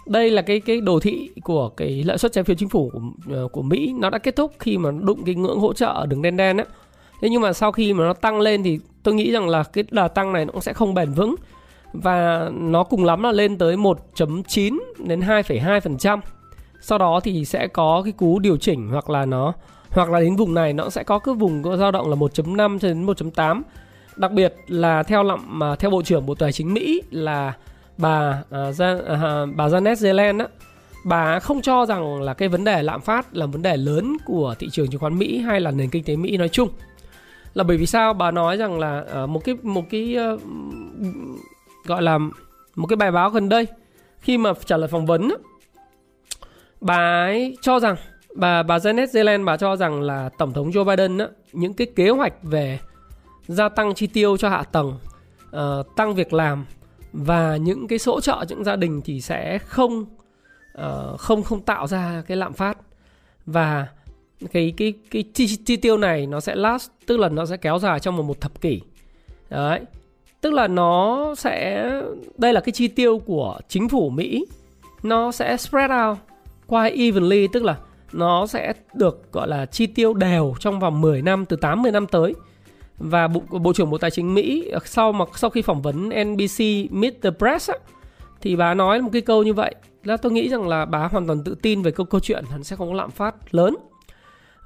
đây 0.07 0.31
là 0.31 0.43
cái 0.43 0.61
cái 0.61 0.81
đồ 0.81 1.01
thị 1.01 1.31
của 1.43 1.69
cái 1.69 2.03
lợi 2.07 2.19
suất 2.19 2.33
trái 2.33 2.45
phiếu 2.45 2.57
chính 2.57 2.69
phủ 2.69 2.91
của 2.93 3.01
uh, 3.45 3.53
của 3.53 3.63
Mỹ 3.63 3.95
nó 3.99 4.11
đã 4.11 4.19
kết 4.19 4.37
thúc 4.37 4.53
khi 4.59 4.79
mà 4.79 4.91
đụng 4.91 5.25
cái 5.25 5.35
ngưỡng 5.35 5.59
hỗ 5.59 5.73
trợ 5.73 5.87
ở 5.87 6.07
đường 6.07 6.23
đen 6.23 6.37
đen 6.37 6.57
á. 6.57 6.65
Thế 7.21 7.29
nhưng 7.29 7.41
mà 7.41 7.53
sau 7.53 7.73
khi 7.73 7.93
mà 7.93 8.05
nó 8.05 8.13
tăng 8.13 8.41
lên 8.41 8.63
thì 8.63 8.79
tôi 9.03 9.15
nghĩ 9.15 9.33
rằng 9.33 9.49
là 9.49 9.63
cái 9.63 9.85
đà 9.91 10.09
tăng 10.09 10.33
này 10.33 10.45
nó 10.45 10.53
cũng 10.53 10.63
sẽ 10.63 10.73
không 10.73 10.95
bền 10.95 11.13
vững. 11.13 11.35
Và 11.93 12.51
nó 12.53 12.85
cùng 12.85 13.05
lắm 13.05 13.23
là 13.23 13.33
lên 13.33 13.59
tới 13.59 13.77
1.9 13.77 14.79
đến 14.99 15.21
2,2% 15.21 16.21
sau 16.87 16.99
đó 16.99 17.21
thì 17.21 17.45
sẽ 17.45 17.67
có 17.67 18.03
cái 18.05 18.13
cú 18.13 18.39
điều 18.39 18.57
chỉnh 18.57 18.89
hoặc 18.89 19.11
là 19.11 19.25
nó 19.25 19.53
hoặc 19.91 20.11
là 20.11 20.21
đến 20.21 20.37
vùng 20.37 20.55
này 20.55 20.73
nó 20.73 20.91
sẽ 20.91 21.03
có 21.03 21.19
cái 21.19 21.35
vùng 21.35 21.63
có 21.63 21.77
dao 21.77 21.91
động 21.91 22.11
là 22.11 22.17
1.5 22.17 22.79
cho 22.79 22.89
đến 22.89 23.07
1.8 23.07 23.63
đặc 24.17 24.33
biệt 24.33 24.55
là 24.67 25.03
theo 25.03 25.23
lậm 25.23 25.59
mà 25.59 25.77
theo 25.77 25.91
bộ 25.91 26.03
trưởng 26.03 26.27
bộ 26.27 26.35
tài 26.35 26.53
chính 26.53 26.75
Mỹ 26.75 27.03
là 27.11 27.53
bà 27.99 28.43
uh, 28.51 28.69
uh, 28.69 29.55
bà 29.55 29.69
Janet 29.69 30.07
Yellen 30.07 30.39
á 30.39 30.47
bà 31.05 31.41
không 31.41 31.63
cho 31.63 31.87
rằng 31.87 32.23
là 32.23 32.35
cái 32.35 32.49
vấn 32.49 32.65
đề 32.65 32.83
lạm 32.83 33.01
phát 33.01 33.37
là 33.37 33.47
vấn 33.47 33.63
đề 33.63 33.77
lớn 33.77 34.17
của 34.27 34.55
thị 34.59 34.69
trường 34.73 34.91
chứng 34.91 35.01
khoán 35.01 35.19
Mỹ 35.19 35.39
hay 35.39 35.61
là 35.61 35.71
nền 35.71 35.91
kinh 35.91 36.05
tế 36.05 36.17
Mỹ 36.17 36.37
nói 36.37 36.49
chung. 36.49 36.69
Là 37.55 37.65
bởi 37.65 37.77
vì 37.77 37.87
sao? 37.87 38.13
Bà 38.13 38.31
nói 38.31 38.57
rằng 38.57 38.79
là 38.79 39.05
uh, 39.25 39.29
một 39.29 39.45
cái 39.45 39.57
một 39.63 39.85
cái 39.91 40.17
uh, 40.35 40.41
gọi 41.85 42.03
là 42.03 42.19
một 42.75 42.87
cái 42.87 42.97
bài 42.97 43.11
báo 43.11 43.31
gần 43.31 43.49
đây 43.49 43.67
khi 44.21 44.39
mà 44.39 44.53
trả 44.65 44.77
lời 44.77 44.89
phỏng 44.89 45.07
vấn 45.07 45.29
bà 46.85 47.25
ấy 47.25 47.57
cho 47.61 47.81
rằng 47.81 47.97
bà 48.35 48.63
bà 48.63 48.79
Janet 48.79 49.07
Yellen 49.15 49.45
bà 49.45 49.57
cho 49.57 49.77
rằng 49.77 50.03
là 50.03 50.31
tổng 50.39 50.53
thống 50.53 50.71
Joe 50.71 50.85
Biden 50.85 51.19
á, 51.19 51.29
những 51.53 51.75
cái 51.75 51.87
kế 51.97 52.11
hoạch 52.11 52.35
về 52.43 52.79
gia 53.47 53.69
tăng 53.69 53.95
chi 53.95 54.07
tiêu 54.07 54.37
cho 54.37 54.49
hạ 54.49 54.63
tầng, 54.63 54.99
uh, 55.57 55.97
tăng 55.97 56.15
việc 56.15 56.33
làm 56.33 56.67
và 57.13 57.57
những 57.57 57.89
cái 57.89 57.99
hỗ 58.07 58.21
trợ 58.21 58.45
những 58.49 58.65
gia 58.65 58.77
đình 58.77 59.01
thì 59.05 59.21
sẽ 59.21 59.59
không 59.59 60.07
uh, 60.79 61.21
không 61.21 61.43
không 61.43 61.61
tạo 61.61 61.87
ra 61.87 62.23
cái 62.27 62.37
lạm 62.37 62.53
phát. 62.53 62.79
Và 63.47 63.87
cái 64.53 64.75
cái 64.77 64.93
cái 65.11 65.25
chi, 65.35 65.57
chi 65.57 65.77
tiêu 65.77 65.97
này 65.97 66.27
nó 66.27 66.41
sẽ 66.41 66.55
last 66.55 66.91
tức 67.07 67.17
là 67.17 67.29
nó 67.29 67.47
sẽ 67.47 67.57
kéo 67.57 67.79
dài 67.79 68.01
trong 68.01 68.17
một 68.17 68.23
một 68.23 68.41
thập 68.41 68.61
kỷ. 68.61 68.81
Đấy 69.51 69.81
tức 70.41 70.53
là 70.53 70.69
nó 70.69 71.35
sẽ 71.35 71.91
đây 72.39 72.53
là 72.53 72.61
cái 72.61 72.73
chi 72.73 72.89
tiêu 72.89 73.19
của 73.19 73.59
chính 73.69 73.89
phủ 73.89 74.11
Mỹ. 74.11 74.47
Nó 75.03 75.33
sẽ 75.33 75.57
spread 75.57 75.91
out 75.91 76.19
quite 76.67 76.97
evenly 76.97 77.47
tức 77.47 77.65
là 77.65 77.77
nó 78.13 78.47
sẽ 78.47 78.73
được 78.95 79.33
gọi 79.33 79.49
là 79.49 79.67
chi 79.67 79.87
tiêu 79.87 80.15
đều 80.15 80.55
trong 80.61 80.81
vòng 80.81 81.01
10 81.01 81.23
năm 81.23 81.47
từ 81.47 81.57
8 81.57 81.83
10 81.83 81.93
năm 81.93 82.07
tới. 82.07 82.35
Và 82.99 83.29
Bộ, 83.29 83.41
Bộ 83.59 83.73
trưởng 83.73 83.91
Bộ 83.91 83.99
Tài 83.99 84.11
chính 84.11 84.35
Mỹ 84.35 84.71
sau 84.85 85.13
mà 85.13 85.25
sau 85.37 85.51
khi 85.51 85.63
phỏng 85.63 85.83
vấn 85.83 86.09
NBC 86.09 86.65
Meet 86.91 87.23
the 87.23 87.31
Press 87.31 87.71
á, 87.71 87.77
thì 88.41 88.57
bà 88.57 88.75
nói 88.75 89.03
một 89.03 89.11
cái 89.13 89.23
câu 89.23 89.43
như 89.43 89.55
vậy 89.55 89.75
là 90.05 90.17
tôi 90.17 90.33
nghĩ 90.33 90.49
rằng 90.49 90.69
là 90.69 90.85
bà 90.85 90.99
hoàn 90.99 91.27
toàn 91.27 91.45
tự 91.45 91.55
tin 91.63 91.83
về 91.83 91.91
câu 91.91 92.07
câu 92.07 92.21
chuyện 92.21 92.45
hắn 92.51 92.65
sẽ 92.65 92.77
không 92.77 92.89
có 92.89 92.95
lạm 92.95 93.11
phát 93.11 93.55
lớn. 93.55 93.77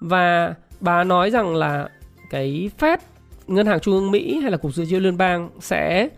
Và 0.00 0.54
bà 0.80 1.04
nói 1.04 1.30
rằng 1.30 1.56
là 1.56 1.88
cái 2.30 2.70
Fed 2.78 2.98
ngân 3.46 3.66
hàng 3.66 3.80
trung 3.80 3.94
ương 3.94 4.10
Mỹ 4.10 4.40
hay 4.42 4.50
là 4.50 4.56
cục 4.56 4.74
dự 4.74 4.86
trữ 4.86 4.98
liên 4.98 5.16
bang 5.16 5.50
sẽ 5.60 6.08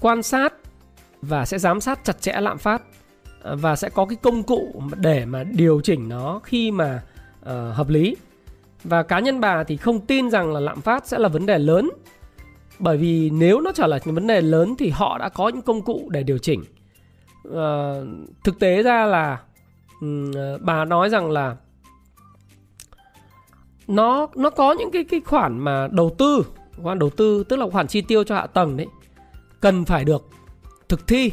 quan 0.00 0.22
sát 0.22 0.54
và 1.22 1.44
sẽ 1.44 1.58
giám 1.58 1.80
sát 1.80 2.04
chặt 2.04 2.20
chẽ 2.20 2.40
lạm 2.40 2.58
phát 2.58 2.82
và 3.44 3.76
sẽ 3.76 3.88
có 3.88 4.04
cái 4.04 4.16
công 4.22 4.42
cụ 4.42 4.82
để 4.96 5.24
mà 5.24 5.44
điều 5.44 5.80
chỉnh 5.80 6.08
nó 6.08 6.40
khi 6.44 6.70
mà 6.70 7.02
uh, 7.40 7.48
hợp 7.48 7.88
lý. 7.88 8.16
Và 8.84 9.02
cá 9.02 9.20
nhân 9.20 9.40
bà 9.40 9.64
thì 9.64 9.76
không 9.76 10.00
tin 10.00 10.30
rằng 10.30 10.52
là 10.52 10.60
lạm 10.60 10.80
phát 10.80 11.06
sẽ 11.06 11.18
là 11.18 11.28
vấn 11.28 11.46
đề 11.46 11.58
lớn 11.58 11.90
bởi 12.78 12.96
vì 12.96 13.30
nếu 13.30 13.60
nó 13.60 13.72
trở 13.72 13.86
lại 13.86 14.00
những 14.04 14.14
vấn 14.14 14.26
đề 14.26 14.40
lớn 14.40 14.74
thì 14.78 14.90
họ 14.90 15.18
đã 15.18 15.28
có 15.28 15.48
những 15.48 15.62
công 15.62 15.82
cụ 15.82 16.08
để 16.10 16.22
điều 16.22 16.38
chỉnh. 16.38 16.64
Uh, 17.48 17.54
thực 18.44 18.58
tế 18.58 18.82
ra 18.82 19.06
là 19.06 19.40
um, 20.00 20.32
bà 20.60 20.84
nói 20.84 21.08
rằng 21.08 21.30
là 21.30 21.56
nó 23.88 24.28
nó 24.34 24.50
có 24.50 24.72
những 24.72 24.90
cái 24.90 25.04
cái 25.04 25.20
khoản 25.20 25.58
mà 25.58 25.88
đầu 25.90 26.14
tư 26.18 26.44
khoản 26.82 26.98
đầu 26.98 27.10
tư 27.10 27.44
tức 27.48 27.56
là 27.56 27.66
khoản 27.70 27.86
chi 27.86 28.00
tiêu 28.00 28.24
cho 28.24 28.34
hạ 28.34 28.46
tầng 28.46 28.76
đấy 28.76 28.86
cần 29.60 29.84
phải 29.84 30.04
được 30.04 30.28
thực 30.88 31.06
thi 31.06 31.32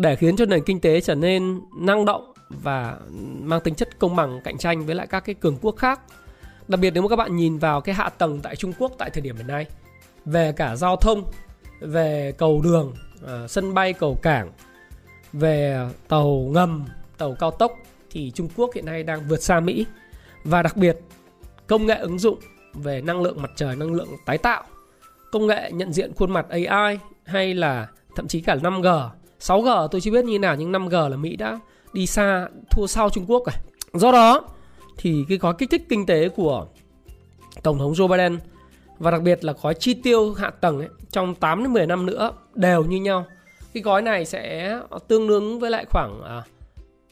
để 0.00 0.16
khiến 0.16 0.36
cho 0.36 0.46
nền 0.46 0.64
kinh 0.64 0.80
tế 0.80 1.00
trở 1.00 1.14
nên 1.14 1.60
năng 1.76 2.04
động 2.04 2.32
và 2.48 2.96
mang 3.40 3.60
tính 3.60 3.74
chất 3.74 3.98
công 3.98 4.16
bằng 4.16 4.40
cạnh 4.44 4.58
tranh 4.58 4.86
với 4.86 4.94
lại 4.94 5.06
các 5.06 5.20
cái 5.20 5.34
cường 5.34 5.56
quốc 5.60 5.76
khác. 5.76 6.00
Đặc 6.68 6.80
biệt 6.80 6.90
nếu 6.90 7.02
mà 7.02 7.08
các 7.08 7.16
bạn 7.16 7.36
nhìn 7.36 7.58
vào 7.58 7.80
cái 7.80 7.94
hạ 7.94 8.08
tầng 8.08 8.40
tại 8.42 8.56
Trung 8.56 8.72
Quốc 8.78 8.92
tại 8.98 9.10
thời 9.10 9.20
điểm 9.20 9.36
hiện 9.36 9.46
nay 9.46 9.66
về 10.24 10.52
cả 10.52 10.76
giao 10.76 10.96
thông, 10.96 11.24
về 11.80 12.32
cầu 12.38 12.60
đường, 12.64 12.94
uh, 13.24 13.50
sân 13.50 13.74
bay, 13.74 13.92
cầu 13.92 14.18
cảng, 14.22 14.50
về 15.32 15.88
tàu 16.08 16.48
ngầm, 16.52 16.84
tàu 17.18 17.34
cao 17.40 17.50
tốc 17.50 17.72
thì 18.10 18.30
Trung 18.30 18.48
Quốc 18.56 18.70
hiện 18.74 18.86
nay 18.86 19.02
đang 19.02 19.28
vượt 19.28 19.42
xa 19.42 19.60
Mỹ 19.60 19.86
và 20.44 20.62
đặc 20.62 20.76
biệt 20.76 20.98
công 21.66 21.86
nghệ 21.86 21.96
ứng 21.96 22.18
dụng 22.18 22.38
về 22.74 23.00
năng 23.00 23.22
lượng 23.22 23.42
mặt 23.42 23.50
trời, 23.56 23.76
năng 23.76 23.94
lượng 23.94 24.08
tái 24.26 24.38
tạo, 24.38 24.64
công 25.32 25.46
nghệ 25.46 25.70
nhận 25.72 25.92
diện 25.92 26.12
khuôn 26.14 26.30
mặt 26.30 26.46
AI 26.48 26.98
hay 27.24 27.54
là 27.54 27.88
thậm 28.16 28.28
chí 28.28 28.40
cả 28.40 28.56
5G 28.56 29.08
6G 29.40 29.88
tôi 29.88 30.00
chưa 30.00 30.10
biết 30.10 30.24
như 30.24 30.38
nào 30.38 30.56
nhưng 30.56 30.72
5G 30.72 31.08
là 31.08 31.16
Mỹ 31.16 31.36
đã 31.36 31.60
đi 31.92 32.06
xa 32.06 32.48
thua 32.70 32.86
sau 32.86 33.10
Trung 33.10 33.24
Quốc 33.28 33.42
rồi. 33.46 33.54
Do 33.92 34.12
đó 34.12 34.42
thì 34.96 35.24
cái 35.28 35.38
gói 35.38 35.54
kích 35.58 35.70
thích 35.70 35.86
kinh 35.88 36.06
tế 36.06 36.28
của 36.28 36.66
Tổng 37.62 37.78
thống 37.78 37.92
Joe 37.92 38.08
Biden 38.08 38.38
và 38.98 39.10
đặc 39.10 39.22
biệt 39.22 39.44
là 39.44 39.54
gói 39.62 39.74
chi 39.74 39.94
tiêu 39.94 40.32
hạ 40.32 40.50
tầng 40.50 40.78
ấy, 40.78 40.88
trong 41.10 41.34
8 41.34 41.62
đến 41.62 41.72
10 41.72 41.86
năm 41.86 42.06
nữa 42.06 42.32
đều 42.54 42.84
như 42.84 42.96
nhau. 42.96 43.26
Cái 43.74 43.82
gói 43.82 44.02
này 44.02 44.24
sẽ 44.24 44.74
tương 45.08 45.28
đương 45.28 45.60
với 45.60 45.70
lại 45.70 45.84
khoảng 45.90 46.22
à, 46.22 46.42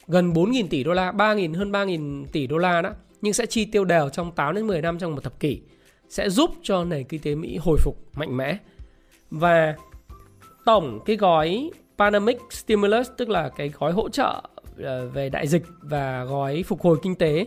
gần 0.07 0.33
4.000 0.33 0.67
tỷ 0.69 0.83
đô 0.83 0.93
la, 0.93 1.11
3.000 1.11 1.55
hơn 1.55 1.71
3.000 1.71 2.25
tỷ 2.31 2.47
đô 2.47 2.57
la 2.57 2.81
đó, 2.81 2.89
nhưng 3.21 3.33
sẽ 3.33 3.45
chi 3.45 3.65
tiêu 3.65 3.85
đều 3.85 4.09
trong 4.09 4.31
8 4.31 4.55
đến 4.55 4.67
10 4.67 4.81
năm 4.81 4.99
trong 4.99 5.15
một 5.15 5.23
thập 5.23 5.39
kỷ 5.39 5.61
sẽ 6.09 6.29
giúp 6.29 6.51
cho 6.63 6.83
nền 6.83 7.03
kinh 7.03 7.21
tế 7.21 7.35
Mỹ 7.35 7.57
hồi 7.57 7.77
phục 7.83 7.97
mạnh 8.15 8.37
mẽ. 8.37 8.57
Và 9.31 9.75
tổng 10.65 10.99
cái 11.05 11.15
gói 11.15 11.69
Pandemic 11.99 12.37
Stimulus 12.49 13.09
tức 13.17 13.29
là 13.29 13.49
cái 13.49 13.69
gói 13.69 13.91
hỗ 13.91 14.09
trợ 14.09 14.41
ờ, 14.83 15.07
về 15.07 15.29
đại 15.29 15.47
dịch 15.47 15.63
và 15.81 16.23
gói 16.23 16.63
phục 16.67 16.81
hồi 16.81 16.97
kinh 17.03 17.15
tế 17.15 17.45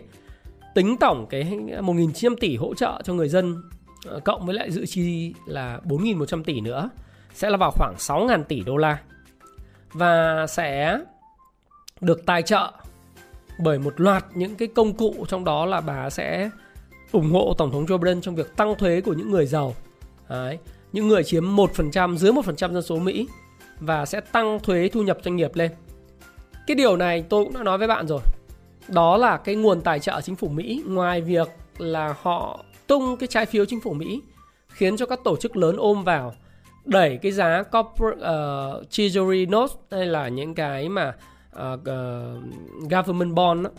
tính 0.75 0.97
tổng 1.01 1.27
cái 1.31 1.45
1.900 1.45 2.37
tỷ 2.41 2.57
hỗ 2.57 2.75
trợ 2.75 3.03
cho 3.05 3.15
người 3.15 3.29
dân 3.29 3.63
ờ, 4.07 4.21
cộng 4.25 4.47
với 4.47 4.55
lại 4.55 4.71
dự 4.71 4.87
chi 4.87 5.35
là 5.47 5.81
4.100 5.85 6.43
tỷ 6.45 6.61
nữa 6.61 6.91
sẽ 7.35 7.51
là 7.51 7.57
vào 7.57 7.71
khoảng 7.71 7.95
6.000 7.99 8.45
tỷ 8.45 8.61
đô 8.61 8.77
la 8.77 8.99
và 9.93 10.47
sẽ 10.47 10.99
được 12.01 12.27
tài 12.27 12.43
trợ 12.43 12.73
bởi 13.59 13.79
một 13.79 14.01
loạt 14.01 14.25
những 14.35 14.57
cái 14.57 14.69
công 14.69 14.97
cụ 14.97 15.27
trong 15.29 15.45
đó 15.45 15.67
là 15.67 15.81
bà 15.81 16.11
sẽ 16.11 16.51
ủng 17.13 17.31
hộ 17.31 17.55
Tổng 17.59 17.71
thống 17.71 17.87
Joe 17.87 17.99
Biden 17.99 18.21
trong 18.21 18.35
việc 18.35 18.57
tăng 18.57 18.75
thuế 18.79 19.01
của 19.01 19.13
những 19.13 19.31
người 19.31 19.47
giàu. 19.47 19.75
Đấy, 20.29 20.59
những 20.93 21.09
người 21.09 21.25
chiếm 21.25 21.57
1% 21.57 22.17
dưới 22.17 22.33
1% 22.33 22.73
dân 22.73 22.83
số 22.83 22.99
Mỹ 22.99 23.29
và 23.83 24.07
sẽ 24.07 24.21
tăng 24.21 24.61
thuế 24.61 24.89
thu 24.89 25.03
nhập 25.03 25.19
doanh 25.25 25.37
nghiệp 25.37 25.51
lên. 25.55 25.71
Cái 26.67 26.75
điều 26.75 26.97
này 26.97 27.25
tôi 27.29 27.45
cũng 27.45 27.55
đã 27.55 27.63
nói 27.63 27.79
với 27.79 27.89
bạn 27.89 28.07
rồi. 28.07 28.21
Đó 28.89 29.17
là 29.17 29.37
cái 29.37 29.55
nguồn 29.55 29.81
tài 29.81 30.01
trợ 30.01 30.21
chính 30.21 30.37
phủ 30.37 30.49
Mỹ 30.49 30.83
ngoài 30.87 31.21
việc 31.21 31.49
là 31.79 32.15
họ 32.23 32.65
tung 32.87 33.17
cái 33.17 33.27
trái 33.27 33.47
phiếu 33.47 33.65
chính 33.65 33.81
phủ 33.81 33.93
Mỹ 33.93 34.23
khiến 34.69 34.97
cho 34.97 35.07
các 35.07 35.21
tổ 35.25 35.37
chức 35.37 35.57
lớn 35.57 35.77
ôm 35.77 36.05
vào 36.05 36.35
đẩy 36.85 37.19
cái 37.23 37.33
giá 37.33 37.63
corporate 37.63 38.21
uh, 38.21 38.91
treasury 38.91 39.47
notes 39.47 39.77
hay 39.91 40.07
là 40.07 40.29
những 40.29 40.55
cái 40.55 40.89
mà 40.89 41.15
uh, 41.57 41.81
uh, 41.81 42.91
government 42.91 43.35
bond 43.35 43.65
đó, 43.65 43.71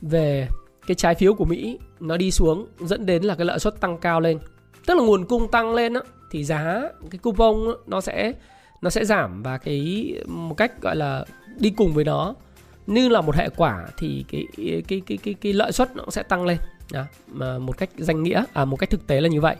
về 0.00 0.48
cái 0.86 0.94
trái 0.94 1.14
phiếu 1.14 1.34
của 1.34 1.44
Mỹ 1.44 1.78
nó 2.00 2.16
đi 2.16 2.30
xuống 2.30 2.66
dẫn 2.80 3.06
đến 3.06 3.22
là 3.22 3.34
cái 3.34 3.44
lợi 3.44 3.58
suất 3.58 3.80
tăng 3.80 3.98
cao 3.98 4.20
lên. 4.20 4.38
Tức 4.86 4.94
là 4.94 5.02
nguồn 5.02 5.24
cung 5.24 5.50
tăng 5.50 5.74
lên 5.74 5.92
đó 5.92 6.00
thì 6.30 6.44
giá 6.44 6.82
cái 7.10 7.18
coupon 7.18 7.54
đó, 7.66 7.76
nó 7.86 8.00
sẽ 8.00 8.32
nó 8.82 8.90
sẽ 8.90 9.04
giảm 9.04 9.42
và 9.42 9.58
cái 9.58 10.12
một 10.26 10.54
cách 10.54 10.82
gọi 10.82 10.96
là 10.96 11.24
đi 11.58 11.70
cùng 11.70 11.92
với 11.92 12.04
nó. 12.04 12.34
Như 12.86 13.08
là 13.08 13.20
một 13.20 13.34
hệ 13.34 13.48
quả 13.56 13.86
thì 13.98 14.24
cái 14.28 14.46
cái 14.56 14.82
cái 14.88 15.02
cái 15.06 15.18
cái, 15.22 15.34
cái 15.34 15.52
lợi 15.52 15.72
suất 15.72 15.96
nó 15.96 16.04
sẽ 16.08 16.22
tăng 16.22 16.44
lên. 16.44 16.58
Đó, 16.92 17.04
mà 17.26 17.58
một 17.58 17.78
cách 17.78 17.90
danh 17.96 18.22
nghĩa 18.22 18.44
à 18.52 18.64
một 18.64 18.76
cách 18.76 18.90
thực 18.90 19.06
tế 19.06 19.20
là 19.20 19.28
như 19.28 19.40
vậy. 19.40 19.56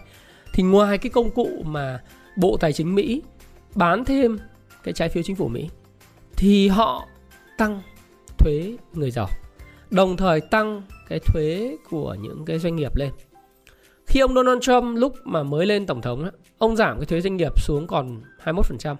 Thì 0.52 0.62
ngoài 0.62 0.98
cái 0.98 1.10
công 1.10 1.30
cụ 1.30 1.48
mà 1.64 2.00
bộ 2.36 2.56
tài 2.60 2.72
chính 2.72 2.94
Mỹ 2.94 3.22
bán 3.74 4.04
thêm 4.04 4.38
cái 4.82 4.94
trái 4.94 5.08
phiếu 5.08 5.22
chính 5.22 5.36
phủ 5.36 5.48
Mỹ 5.48 5.68
thì 6.36 6.68
họ 6.68 7.08
tăng 7.58 7.82
thuế 8.38 8.76
người 8.92 9.10
giàu 9.10 9.28
đồng 9.90 10.16
thời 10.16 10.40
tăng 10.40 10.82
cái 11.08 11.18
thuế 11.18 11.76
của 11.90 12.16
những 12.20 12.44
cái 12.44 12.58
doanh 12.58 12.76
nghiệp 12.76 12.96
lên. 12.96 13.10
Khi 14.06 14.20
ông 14.20 14.34
Donald 14.34 14.62
Trump 14.62 14.96
lúc 14.96 15.16
mà 15.24 15.42
mới 15.42 15.66
lên 15.66 15.86
tổng 15.86 16.02
thống 16.02 16.24
đó 16.24 16.30
ông 16.62 16.76
giảm 16.76 16.98
cái 16.98 17.06
thuế 17.06 17.20
doanh 17.20 17.36
nghiệp 17.36 17.60
xuống 17.60 17.86
còn 17.86 18.22
21%. 18.44 18.96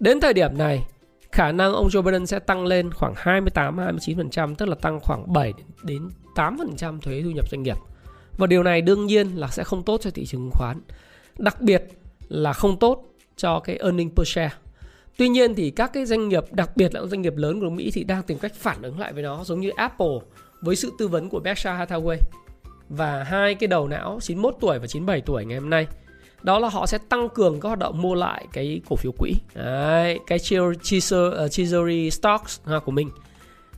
Đến 0.00 0.20
thời 0.20 0.32
điểm 0.32 0.58
này, 0.58 0.84
khả 1.32 1.52
năng 1.52 1.72
ông 1.72 1.88
Joe 1.88 2.02
Biden 2.02 2.26
sẽ 2.26 2.38
tăng 2.38 2.66
lên 2.66 2.92
khoảng 2.92 3.14
28 3.16 3.76
29%, 3.76 4.54
tức 4.54 4.68
là 4.68 4.74
tăng 4.74 5.00
khoảng 5.00 5.32
7 5.32 5.52
đến 5.82 6.08
8% 6.34 7.00
thuế 7.00 7.22
thu 7.22 7.30
nhập 7.30 7.50
doanh 7.50 7.62
nghiệp. 7.62 7.76
Và 8.36 8.46
điều 8.46 8.62
này 8.62 8.82
đương 8.82 9.06
nhiên 9.06 9.36
là 9.36 9.48
sẽ 9.48 9.64
không 9.64 9.82
tốt 9.82 10.00
cho 10.02 10.10
thị 10.10 10.26
trường 10.26 10.40
chứng 10.40 10.50
khoán. 10.50 10.80
Đặc 11.38 11.60
biệt 11.60 11.84
là 12.28 12.52
không 12.52 12.78
tốt 12.78 13.04
cho 13.36 13.60
cái 13.60 13.76
earning 13.76 14.10
per 14.16 14.28
share. 14.28 14.54
Tuy 15.16 15.28
nhiên 15.28 15.54
thì 15.54 15.70
các 15.70 15.92
cái 15.92 16.06
doanh 16.06 16.28
nghiệp, 16.28 16.44
đặc 16.50 16.76
biệt 16.76 16.94
là 16.94 17.00
những 17.00 17.08
doanh 17.08 17.22
nghiệp 17.22 17.36
lớn 17.36 17.60
của 17.60 17.70
Mỹ 17.70 17.90
thì 17.94 18.04
đang 18.04 18.22
tìm 18.22 18.38
cách 18.38 18.54
phản 18.54 18.82
ứng 18.82 18.98
lại 18.98 19.12
với 19.12 19.22
nó 19.22 19.44
giống 19.44 19.60
như 19.60 19.70
Apple 19.76 20.18
với 20.60 20.76
sự 20.76 20.92
tư 20.98 21.08
vấn 21.08 21.28
của 21.28 21.40
Berkshire 21.40 21.76
Hathaway 21.76 22.16
và 22.88 23.24
hai 23.24 23.54
cái 23.54 23.66
đầu 23.66 23.88
não 23.88 24.18
91 24.22 24.56
tuổi 24.60 24.78
và 24.78 24.86
97 24.86 25.20
tuổi 25.20 25.44
ngày 25.44 25.58
hôm 25.58 25.70
nay 25.70 25.86
đó 26.42 26.58
là 26.58 26.68
họ 26.68 26.86
sẽ 26.86 26.98
tăng 26.98 27.28
cường 27.28 27.60
các 27.60 27.68
hoạt 27.68 27.78
động 27.78 28.02
mua 28.02 28.14
lại 28.14 28.46
cái 28.52 28.80
cổ 28.88 28.96
phiếu 28.96 29.12
quỹ 29.18 29.34
Đấy, 29.54 30.18
cái 30.26 30.38
treasury, 30.38 32.06
ờ, 32.06 32.10
stocks 32.10 32.60
của 32.84 32.92
mình 32.92 33.10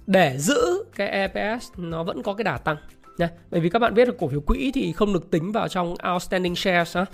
để 0.06 0.37
giữ 0.38 0.85
cái 0.97 1.09
EPS 1.09 1.71
nó 1.76 2.02
vẫn 2.02 2.23
có 2.23 2.35
cái 2.35 2.44
đà 2.44 2.59
tăng 2.59 2.76
nha 3.18 3.30
bởi 3.50 3.61
vì 3.61 3.68
các 3.68 3.78
bạn 3.78 3.94
biết 3.94 4.09
là 4.09 4.14
cổ 4.18 4.28
phiếu 4.28 4.40
quỹ 4.40 4.71
thì 4.75 4.92
không 4.92 5.12
được 5.12 5.30
tính 5.30 5.52
vào 5.52 5.68
trong 5.68 5.94
outstanding 6.14 6.56
shares 6.56 6.97
đó. 6.97 7.06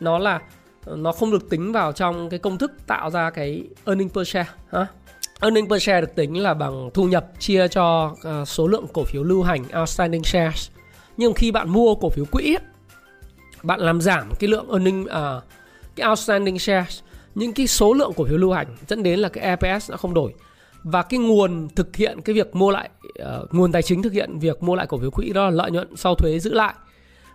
nó 0.00 0.18
là 0.18 0.40
nó 0.86 1.12
không 1.12 1.30
được 1.30 1.50
tính 1.50 1.72
vào 1.72 1.92
trong 1.92 2.30
cái 2.30 2.38
công 2.38 2.58
thức 2.58 2.72
tạo 2.86 3.10
ra 3.10 3.30
cái 3.30 3.62
earning 3.84 4.08
per 4.08 4.28
share 4.28 4.50
ha. 4.72 4.86
Earning 5.40 5.68
per 5.68 5.82
share 5.82 6.00
được 6.00 6.14
tính 6.14 6.42
là 6.42 6.54
bằng 6.54 6.90
thu 6.94 7.04
nhập 7.04 7.26
chia 7.38 7.68
cho 7.68 8.16
uh, 8.42 8.48
số 8.48 8.68
lượng 8.68 8.86
cổ 8.92 9.04
phiếu 9.04 9.22
lưu 9.22 9.42
hành 9.42 9.64
outstanding 9.80 10.24
shares. 10.24 10.68
Nhưng 11.16 11.32
khi 11.32 11.50
bạn 11.52 11.70
mua 11.70 11.94
cổ 11.94 12.10
phiếu 12.10 12.24
quỹ 12.24 12.56
bạn 13.64 13.80
làm 13.80 14.00
giảm 14.00 14.28
cái 14.38 14.48
lượng 14.48 14.68
earning 14.70 15.02
uh, 15.02 15.42
cái 15.96 16.08
outstanding 16.08 16.58
shares, 16.58 17.00
những 17.34 17.52
cái 17.52 17.66
số 17.66 17.92
lượng 17.92 18.12
cổ 18.16 18.24
phiếu 18.24 18.38
lưu 18.38 18.52
hành 18.52 18.66
dẫn 18.88 19.02
đến 19.02 19.18
là 19.18 19.28
cái 19.28 19.44
EPS 19.44 19.90
nó 19.90 19.96
không 19.96 20.14
đổi. 20.14 20.34
Và 20.82 21.02
cái 21.02 21.20
nguồn 21.20 21.68
thực 21.76 21.96
hiện 21.96 22.20
cái 22.20 22.34
việc 22.34 22.54
mua 22.54 22.70
lại 22.70 22.90
uh, 23.22 23.54
nguồn 23.54 23.72
tài 23.72 23.82
chính 23.82 24.02
thực 24.02 24.12
hiện 24.12 24.38
việc 24.38 24.62
mua 24.62 24.74
lại 24.74 24.86
cổ 24.86 24.98
phiếu 24.98 25.10
quỹ 25.10 25.32
đó 25.32 25.44
là 25.44 25.50
lợi 25.50 25.70
nhuận 25.70 25.96
sau 25.96 26.14
thuế 26.14 26.38
giữ 26.38 26.54
lại. 26.54 26.74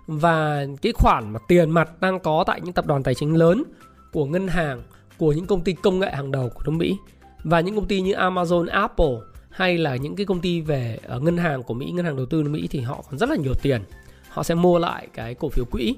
Và 0.07 0.65
cái 0.81 0.91
khoản 0.91 1.33
mà 1.33 1.39
tiền 1.48 1.71
mặt 1.71 2.01
đang 2.01 2.19
có 2.19 2.43
tại 2.48 2.62
những 2.62 2.74
tập 2.74 2.86
đoàn 2.86 3.03
tài 3.03 3.15
chính 3.15 3.36
lớn 3.36 3.63
của 4.12 4.25
ngân 4.25 4.48
hàng, 4.48 4.81
của 5.17 5.31
những 5.31 5.45
công 5.45 5.62
ty 5.62 5.74
công 5.74 6.00
nghệ 6.00 6.12
hàng 6.12 6.31
đầu 6.31 6.50
của 6.50 6.62
nước 6.65 6.71
Mỹ 6.71 6.98
và 7.43 7.59
những 7.59 7.75
công 7.75 7.88
ty 7.88 8.01
như 8.01 8.13
Amazon, 8.13 8.67
Apple 8.71 9.15
hay 9.50 9.77
là 9.77 9.95
những 9.95 10.15
cái 10.15 10.25
công 10.25 10.39
ty 10.39 10.62
về 10.62 11.00
uh, 11.15 11.24
ngân 11.24 11.38
hàng 11.38 11.63
của 11.63 11.74
Mỹ, 11.74 11.91
ngân 11.91 12.05
hàng 12.05 12.15
đầu 12.15 12.25
tư 12.25 12.43
nước 12.43 12.50
Mỹ 12.50 12.67
thì 12.71 12.79
họ 12.79 13.03
còn 13.09 13.17
rất 13.17 13.29
là 13.29 13.36
nhiều 13.36 13.53
tiền. 13.53 13.81
Họ 14.29 14.43
sẽ 14.43 14.55
mua 14.55 14.79
lại 14.79 15.07
cái 15.13 15.33
cổ 15.33 15.50
phiếu 15.50 15.65
quỹ 15.65 15.95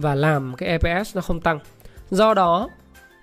và 0.00 0.14
làm 0.14 0.54
cái 0.56 0.68
EPS 0.68 1.16
nó 1.16 1.22
không 1.22 1.40
tăng. 1.40 1.58
Do 2.10 2.34
đó 2.34 2.68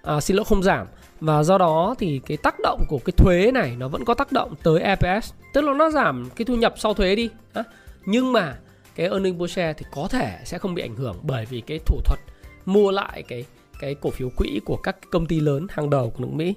à, 0.03 0.21
xin 0.21 0.37
lỗi 0.37 0.45
không 0.45 0.63
giảm 0.63 0.87
và 1.19 1.43
do 1.43 1.57
đó 1.57 1.95
thì 1.99 2.21
cái 2.25 2.37
tác 2.37 2.55
động 2.63 2.85
của 2.89 2.99
cái 3.05 3.13
thuế 3.17 3.51
này 3.51 3.75
nó 3.77 3.87
vẫn 3.87 4.05
có 4.05 4.13
tác 4.13 4.31
động 4.31 4.55
tới 4.63 4.81
EPS, 4.81 5.33
tức 5.53 5.61
là 5.61 5.73
nó 5.73 5.89
giảm 5.89 6.29
cái 6.35 6.45
thu 6.45 6.55
nhập 6.55 6.73
sau 6.77 6.93
thuế 6.93 7.15
đi. 7.15 7.29
À, 7.53 7.63
nhưng 8.05 8.33
mà 8.33 8.57
cái 8.95 9.07
earning 9.07 9.39
per 9.39 9.51
share 9.51 9.73
thì 9.73 9.85
có 9.91 10.07
thể 10.07 10.37
sẽ 10.45 10.57
không 10.57 10.75
bị 10.75 10.81
ảnh 10.81 10.95
hưởng 10.95 11.15
bởi 11.23 11.45
vì 11.45 11.61
cái 11.61 11.79
thủ 11.85 11.99
thuật 12.05 12.19
mua 12.65 12.91
lại 12.91 13.23
cái 13.27 13.45
cái 13.79 13.95
cổ 13.95 14.09
phiếu 14.09 14.29
quỹ 14.29 14.59
của 14.65 14.77
các 14.77 14.97
công 15.11 15.25
ty 15.25 15.39
lớn 15.39 15.67
hàng 15.69 15.89
đầu 15.89 16.09
của 16.09 16.19
nước 16.19 16.31
Mỹ 16.33 16.53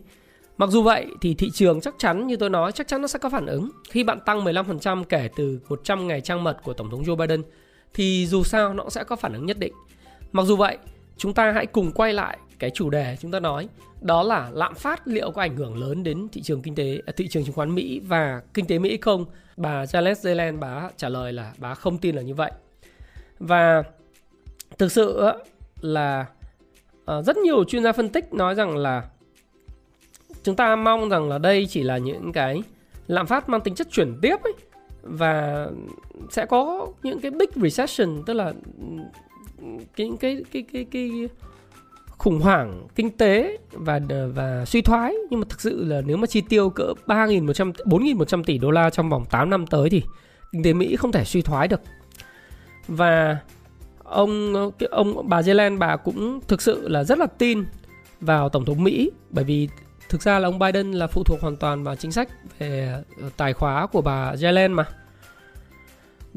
Mặc 0.59 0.71
dù 0.71 0.83
vậy 0.83 1.07
thì 1.21 1.35
thị 1.35 1.51
trường 1.51 1.81
chắc 1.81 1.95
chắn 1.99 2.27
như 2.27 2.37
tôi 2.37 2.51
nói 2.51 2.73
chắc 2.73 2.89
chắn 2.89 3.01
nó 3.03 3.09
sẽ 3.09 3.19
có 3.19 3.29
phản 3.29 3.47
ứng. 3.47 3.71
Khi 3.91 4.05
bạn 4.05 4.21
tăng 4.27 4.45
15% 4.45 5.05
kể 5.05 5.29
từ 5.37 5.61
100 5.69 6.07
ngày 6.07 6.21
trang 6.21 6.45
mật 6.45 6.63
của 6.63 6.73
Tổng 6.73 6.91
thống 6.91 7.03
Joe 7.03 7.17
Biden 7.17 7.43
thì 7.95 8.27
dù 8.27 8.43
sao 8.43 8.75
nó 8.75 8.83
cũng 8.83 8.91
sẽ 8.91 9.05
có 9.05 9.17
phản 9.17 9.33
ứng 9.33 9.47
nhất 9.47 9.59
định. 9.59 9.73
Mặc 10.33 10.43
dù 10.47 10.57
vậy, 10.57 10.79
chúng 11.17 11.35
ta 11.35 11.53
hãy 11.53 11.67
cùng 11.67 11.93
quay 11.93 12.13
lại 12.13 12.39
cái 12.59 12.71
chủ 12.71 12.91
đề 12.91 13.17
chúng 13.21 13.31
ta 13.31 13.41
nói 13.41 13.69
đó 14.01 14.23
là 14.23 14.51
lạm 14.53 14.75
phát 14.75 15.09
liệu 15.09 15.31
có 15.31 15.43
ảnh 15.43 15.57
hưởng 15.57 15.81
lớn 15.81 16.03
đến 16.03 16.29
thị 16.33 16.43
trường 16.43 16.63
kinh 16.63 16.75
tế 16.75 17.03
à, 17.07 17.13
thị 17.17 17.29
trường 17.29 17.45
chứng 17.45 17.55
khoán 17.55 17.75
Mỹ 17.75 18.01
và 18.05 18.43
kinh 18.55 18.67
tế 18.67 18.79
Mỹ 18.79 18.99
không? 19.01 19.25
Bà 19.57 19.85
Janet 19.85 20.15
Yellen 20.29 20.61
bà 20.61 20.91
trả 20.97 21.09
lời 21.09 21.33
là 21.33 21.53
bà 21.59 21.75
không 21.75 21.99
tin 21.99 22.17
là 22.17 22.23
như 22.23 22.35
vậy. 22.35 22.53
Và 23.39 23.83
thực 24.79 24.93
sự 24.93 25.23
là 25.81 26.27
à, 27.07 27.23
rất 27.23 27.37
nhiều 27.37 27.65
chuyên 27.65 27.83
gia 27.83 27.93
phân 27.93 28.09
tích 28.09 28.33
nói 28.33 28.55
rằng 28.55 28.77
là 28.77 29.09
chúng 30.43 30.57
ta 30.57 30.77
mong 30.77 31.09
rằng 31.09 31.29
là 31.29 31.39
đây 31.39 31.67
chỉ 31.67 31.83
là 31.83 31.99
những 31.99 32.33
cái 32.33 32.63
lạm 33.07 33.27
phát 33.27 33.49
mang 33.49 33.61
tính 33.61 33.75
chất 33.75 33.91
chuyển 33.91 34.19
tiếp 34.23 34.37
ấy 34.45 34.53
và 35.03 35.67
sẽ 36.31 36.47
có 36.47 36.87
những 37.03 37.21
cái 37.21 37.31
big 37.31 37.49
recession 37.57 38.23
tức 38.27 38.35
là 38.35 38.53
cái 39.97 40.11
cái 40.21 40.45
cái 40.53 40.65
cái 40.73 40.85
cái 40.85 41.29
khủng 42.09 42.41
hoảng 42.41 42.87
kinh 42.95 43.11
tế 43.11 43.59
và 43.73 44.01
và 44.35 44.65
suy 44.65 44.83
thoái. 44.83 45.15
Nhưng 45.31 45.41
mà 45.41 45.47
thực 45.49 45.61
sự 45.61 45.85
là 45.85 46.01
nếu 46.07 46.17
mà 46.17 46.27
chi 46.27 46.41
tiêu 46.41 46.71
cỡ 46.71 46.93
3.100 47.07 47.73
4.100 47.73 48.45
tỷ 48.45 48.59
đô 48.59 48.71
la 48.71 48.91
trong 48.91 49.11
vòng 49.11 49.25
8 49.31 49.51
năm 49.51 49.67
tới 49.67 49.91
thì 49.91 50.03
kinh 50.53 50.63
tế 50.63 50.73
Mỹ 50.73 50.97
không 50.97 51.13
thể 51.13 51.25
suy 51.25 51.43
thoái 51.43 51.69
được. 51.69 51.81
Và 52.89 53.39
ông 54.05 54.55
ông, 54.91 55.29
bà 55.29 55.43
Yellen, 55.47 55.79
bà 55.79 55.97
cũng 55.97 56.41
thực 56.49 56.63
sự 56.63 56.89
là 56.89 57.05
rất 57.05 57.19
là 57.19 57.27
tin 57.27 57.65
vào 58.21 58.49
tổng 58.49 58.65
thống 58.65 58.85
Mỹ. 58.85 59.11
Bởi 59.31 59.45
vì 59.45 59.69
thực 60.09 60.23
ra 60.23 60.39
là 60.39 60.49
ông 60.49 60.59
Biden 60.59 60.93
là 60.93 61.07
phụ 61.07 61.23
thuộc 61.25 61.41
hoàn 61.41 61.57
toàn 61.57 61.85
vào 61.85 61.97
chính 61.97 62.13
sách 62.13 62.29
về 62.59 63.03
tài 63.37 63.53
khóa 63.53 63.87
của 63.87 64.01
bà 64.03 64.35
Yellen 64.43 64.73
mà 64.73 64.85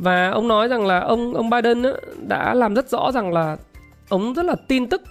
và 0.01 0.29
ông 0.29 0.47
nói 0.47 0.67
rằng 0.67 0.85
là 0.85 0.99
ông 0.99 1.33
ông 1.33 1.49
Biden 1.49 1.83
đã 2.27 2.53
làm 2.53 2.73
rất 2.73 2.89
rõ 2.89 3.11
rằng 3.11 3.33
là 3.33 3.57
ông 4.09 4.33
rất 4.33 4.45
là 4.45 4.55
tin 4.67 4.89
tức 4.89 5.01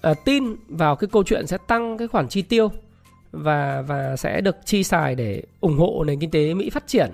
à, 0.00 0.14
tin 0.24 0.56
vào 0.68 0.96
cái 0.96 1.08
câu 1.12 1.22
chuyện 1.24 1.46
sẽ 1.46 1.58
tăng 1.66 1.98
cái 1.98 2.08
khoản 2.08 2.28
chi 2.28 2.42
tiêu 2.42 2.70
và 3.32 3.82
và 3.86 4.16
sẽ 4.16 4.40
được 4.40 4.56
chi 4.64 4.84
xài 4.84 5.14
để 5.14 5.42
ủng 5.60 5.78
hộ 5.78 6.04
nền 6.06 6.20
kinh 6.20 6.30
tế 6.30 6.54
Mỹ 6.54 6.70
phát 6.70 6.86
triển. 6.86 7.10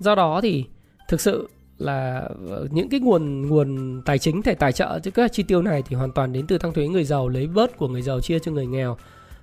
Do 0.00 0.14
đó 0.14 0.40
thì 0.40 0.64
thực 1.08 1.20
sự 1.20 1.48
là 1.78 2.28
ờ, 2.50 2.68
những 2.70 2.88
cái 2.88 3.00
nguồn 3.00 3.48
nguồn 3.48 4.02
tài 4.04 4.18
chính 4.18 4.42
thể 4.42 4.54
tài 4.54 4.72
trợ 4.72 4.98
cho 4.98 5.10
các 5.10 5.32
chi 5.32 5.42
tiêu 5.42 5.62
này 5.62 5.82
thì 5.88 5.96
hoàn 5.96 6.12
toàn 6.12 6.32
đến 6.32 6.46
từ 6.46 6.58
tăng 6.58 6.72
thuế 6.72 6.88
người 6.88 7.04
giàu 7.04 7.28
lấy 7.28 7.46
bớt 7.46 7.76
của 7.76 7.88
người 7.88 8.02
giàu 8.02 8.20
chia 8.20 8.38
cho 8.38 8.52
người 8.52 8.66
nghèo 8.66 8.96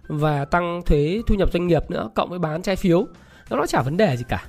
và 0.07 0.45
tăng 0.45 0.81
thuế 0.85 1.21
thu 1.27 1.35
nhập 1.35 1.49
doanh 1.53 1.67
nghiệp 1.67 1.91
nữa 1.91 2.09
cộng 2.15 2.29
với 2.29 2.39
bán 2.39 2.61
trái 2.61 2.75
phiếu 2.75 3.05
nó 3.49 3.65
chả 3.65 3.81
vấn 3.81 3.97
đề 3.97 4.17
gì 4.17 4.23
cả 4.29 4.45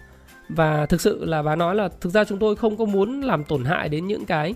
và 0.49 0.87
thực 0.87 1.01
sự 1.01 1.25
là 1.25 1.43
bà 1.43 1.57
nói 1.57 1.75
là 1.75 1.89
thực 2.01 2.11
ra 2.11 2.25
chúng 2.25 2.39
tôi 2.39 2.57
không 2.57 2.77
có 2.77 2.85
muốn 2.85 3.21
làm 3.21 3.45
tổn 3.45 3.65
hại 3.65 3.89
đến 3.89 4.07
những 4.07 4.25
cái 4.25 4.55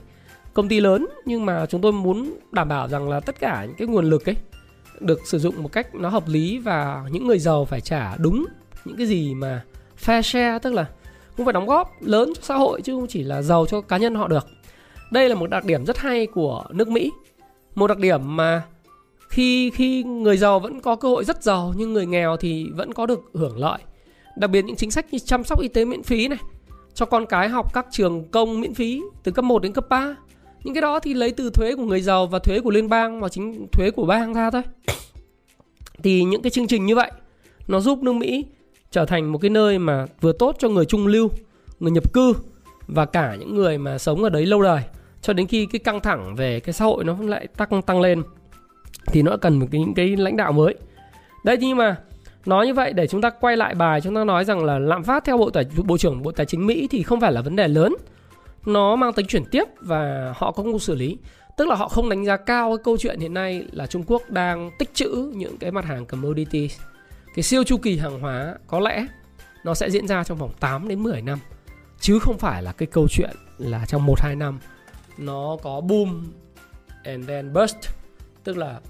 công 0.55 0.69
ty 0.69 0.81
lớn, 0.81 1.07
nhưng 1.25 1.47
mà 1.47 1.67
chúng 1.67 1.81
tôi 1.81 1.93
muốn 1.93 2.35
đảm 2.53 2.69
bảo 2.69 2.89
rằng 2.89 3.09
là 3.09 3.21
tất 3.21 3.41
cả 3.41 3.65
những 3.65 3.77
cái 3.77 3.89
nguồn 3.89 4.05
lực 4.05 4.29
ấy 4.29 4.37
được 5.01 5.27
sử 5.27 5.39
dụng 5.39 5.63
một 5.63 5.73
cách 5.73 5.95
nó 5.95 6.09
hợp 6.09 6.29
lý 6.29 6.59
và 6.59 7.05
những 7.11 7.27
người 7.27 7.39
giàu 7.39 7.65
phải 7.65 7.81
trả 7.81 8.17
đúng 8.17 8.47
những 8.85 8.97
cái 8.97 9.07
gì 9.07 9.35
mà 9.35 9.65
fair 10.05 10.23
share, 10.23 10.59
tức 10.59 10.73
là 10.73 10.87
cũng 11.37 11.47
phải 11.47 11.53
đóng 11.53 11.67
góp 11.67 11.91
lớn 12.01 12.33
cho 12.37 12.43
xã 12.43 12.57
hội 12.57 12.83
chứ 12.83 12.95
không 12.95 13.07
chỉ 13.07 13.23
là 13.23 13.43
giàu 13.43 13.67
cho 13.67 13.81
cá 13.81 13.97
nhân 13.97 14.15
họ 14.15 14.29
được. 14.29 14.47
Đây 15.11 15.29
là 15.29 15.35
một 15.35 15.51
đặc 15.51 15.65
điểm 15.65 15.87
rất 15.87 15.99
hay 15.99 16.27
của 16.27 16.65
nước 16.71 16.89
Mỹ. 16.89 17.13
Một 17.75 17.87
đặc 17.87 17.99
điểm 17.99 18.37
mà 18.37 18.63
khi 19.29 19.71
khi 19.71 20.03
người 20.05 20.37
giàu 20.37 20.61
vẫn 20.61 20.81
có 20.81 20.97
cơ 20.97 21.09
hội 21.09 21.25
rất 21.25 21.43
giàu 21.43 21.75
nhưng 21.77 21.93
người 21.93 22.07
nghèo 22.07 22.37
thì 22.37 22.67
vẫn 22.77 22.93
có 22.93 23.07
được 23.07 23.21
hưởng 23.35 23.59
lợi. 23.59 23.79
Đặc 24.39 24.51
biệt 24.51 24.65
những 24.65 24.77
chính 24.77 24.91
sách 24.91 25.07
như 25.13 25.19
chăm 25.19 25.45
sóc 25.45 25.61
y 25.61 25.69
tế 25.69 25.85
miễn 25.85 26.03
phí 26.03 26.29
này, 26.29 26.39
cho 26.95 27.07
con 27.07 27.27
cái 27.27 27.49
học 27.49 27.75
các 27.75 27.87
trường 27.91 28.29
công 28.31 28.61
miễn 28.61 28.75
phí 28.75 29.03
từ 29.23 29.33
cấp 29.33 29.45
1 29.45 29.63
đến 29.63 29.73
cấp 29.73 29.89
3. 29.89 30.17
Những 30.65 30.75
cái 30.75 30.81
đó 30.81 31.01
thì 31.01 31.15
lấy 31.15 31.33
từ 31.33 31.51
thuế 31.51 31.75
của 31.75 31.83
người 31.83 32.01
giàu 32.01 32.27
và 32.27 32.39
thuế 32.39 32.61
của 32.61 32.71
liên 32.71 32.89
bang 32.89 33.21
và 33.21 33.29
chính 33.29 33.67
thuế 33.73 33.91
của 33.91 34.07
bang 34.07 34.35
ra 34.35 34.51
thôi. 34.51 34.63
Thì 36.03 36.25
những 36.25 36.43
cái 36.43 36.51
chương 36.51 36.67
trình 36.67 36.87
như 36.87 36.97
vậy 36.97 37.11
nó 37.69 37.81
giúp 37.81 38.03
nước 38.03 38.13
Mỹ 38.13 38.47
trở 38.91 39.05
thành 39.05 39.33
một 39.33 39.39
cái 39.39 39.51
nơi 39.51 39.79
mà 39.79 40.07
vừa 40.21 40.33
tốt 40.33 40.57
cho 40.59 40.69
người 40.69 40.85
trung 40.85 41.07
lưu, 41.07 41.31
người 41.81 41.91
nhập 41.91 42.13
cư 42.13 42.33
và 42.87 43.05
cả 43.05 43.37
những 43.41 43.55
người 43.55 43.79
mà 43.79 43.99
sống 43.99 44.23
ở 44.23 44.31
đấy 44.31 44.47
lâu 44.47 44.63
đời 44.63 44.83
cho 45.23 45.33
đến 45.33 45.47
khi 45.47 45.67
cái 45.67 45.79
căng 45.79 46.01
thẳng 46.01 46.35
về 46.37 46.61
cái 46.61 46.73
xã 46.73 46.85
hội 46.85 47.05
nó 47.05 47.17
lại 47.21 47.47
tăng 47.47 47.83
tăng 47.83 48.01
lên 48.01 48.23
thì 49.07 49.23
nó 49.23 49.37
cần 49.37 49.59
một 49.59 49.67
cái 49.71 49.81
những 49.81 49.95
cái 49.95 50.17
lãnh 50.17 50.37
đạo 50.37 50.53
mới. 50.53 50.75
Đấy 51.45 51.57
nhưng 51.61 51.77
mà 51.77 51.97
nói 52.47 52.67
như 52.67 52.75
vậy 52.75 52.93
để 52.93 53.07
chúng 53.07 53.21
ta 53.21 53.31
quay 53.31 53.57
lại 53.57 53.75
bài, 53.75 54.01
chúng 54.01 54.15
ta 54.15 54.25
nói 54.25 54.45
rằng 54.45 54.65
là 54.65 54.79
lạm 54.79 55.05
phát 55.05 55.25
theo 55.25 55.39
bộ 55.39 55.51
tài, 55.51 55.65
bộ 55.85 55.99
trưởng 55.99 56.23
bộ 56.23 56.33
tài 56.33 56.47
chính 56.47 56.67
Mỹ 56.67 56.89
thì 56.91 57.03
không 57.03 57.21
phải 57.21 57.33
là 57.33 57.41
vấn 57.41 57.57
đề 57.57 57.69
lớn. 57.69 57.95
Nó 58.67 58.97
mang 58.97 59.13
tính 59.13 59.27
chuyển 59.27 59.45
tiếp 59.45 59.65
và 59.81 60.35
họ 60.37 60.53
cũng 60.53 60.73
không 60.73 60.79
xử 60.79 60.95
lý. 60.95 61.19
Tức 61.57 61.69
là 61.69 61.75
họ 61.75 61.89
không 61.89 62.09
đánh 62.09 62.25
giá 62.25 62.37
cao 62.37 62.77
cái 62.77 62.85
câu 62.85 62.97
chuyện 62.97 63.21
hiện 63.21 63.35
nay 63.35 63.67
là 63.73 63.87
Trung 63.87 64.03
Quốc 64.07 64.31
đang 64.31 64.71
tích 64.79 64.95
trữ 64.95 65.33
những 65.35 65.57
cái 65.59 65.71
mặt 65.71 65.85
hàng 65.85 66.07
commodities 66.07 66.79
cái 67.35 67.43
siêu 67.43 67.65
chu 67.65 67.77
kỳ 67.77 67.99
hàng 67.99 68.21
hóa 68.21 68.55
có 68.67 68.81
lẽ 68.81 69.07
nó 69.65 69.75
sẽ 69.75 69.91
diễn 69.91 70.07
ra 70.07 70.25
trong 70.25 70.39
vòng 70.39 70.53
8 70.61 70.89
đến 70.89 71.03
10 71.03 71.23
năm, 71.23 71.39
chứ 72.01 72.19
không 72.19 72.39
phải 72.39 72.63
là 72.63 72.73
cái 72.73 72.87
câu 72.87 73.07
chuyện 73.11 73.31
là 73.59 73.87
trong 73.87 74.07
1 74.07 74.21
2 74.21 74.37
năm 74.37 74.59
nó 75.19 75.57
có 75.63 75.81
boom 75.81 76.27
and 77.05 77.29
then 77.29 77.53
burst 77.53 77.77
tức 78.45 78.57
là 78.57 78.81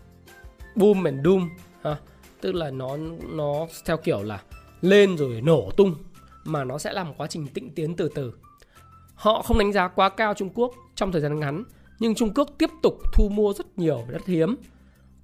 boom 0.74 1.04
and 1.04 1.24
doom, 1.24 1.50
ha 1.84 1.96
tức 2.40 2.52
là 2.52 2.70
nó 2.70 2.96
nó 3.28 3.66
theo 3.84 3.96
kiểu 3.96 4.22
là 4.22 4.42
lên 4.80 5.16
rồi 5.16 5.40
nổ 5.40 5.70
tung 5.76 5.94
mà 6.44 6.64
nó 6.64 6.78
sẽ 6.78 6.92
là 6.92 7.04
một 7.04 7.14
quá 7.16 7.26
trình 7.26 7.46
tĩnh 7.46 7.70
tiến 7.74 7.96
từ 7.96 8.08
từ. 8.14 8.32
Họ 9.14 9.42
không 9.42 9.58
đánh 9.58 9.72
giá 9.72 9.88
quá 9.88 10.08
cao 10.08 10.34
Trung 10.34 10.50
Quốc 10.54 10.74
trong 10.94 11.12
thời 11.12 11.20
gian 11.20 11.40
ngắn, 11.40 11.64
nhưng 11.98 12.14
Trung 12.14 12.34
Quốc 12.34 12.48
tiếp 12.58 12.70
tục 12.82 12.94
thu 13.12 13.28
mua 13.28 13.52
rất 13.52 13.78
nhiều 13.78 14.04
đất 14.08 14.26
hiếm, 14.26 14.56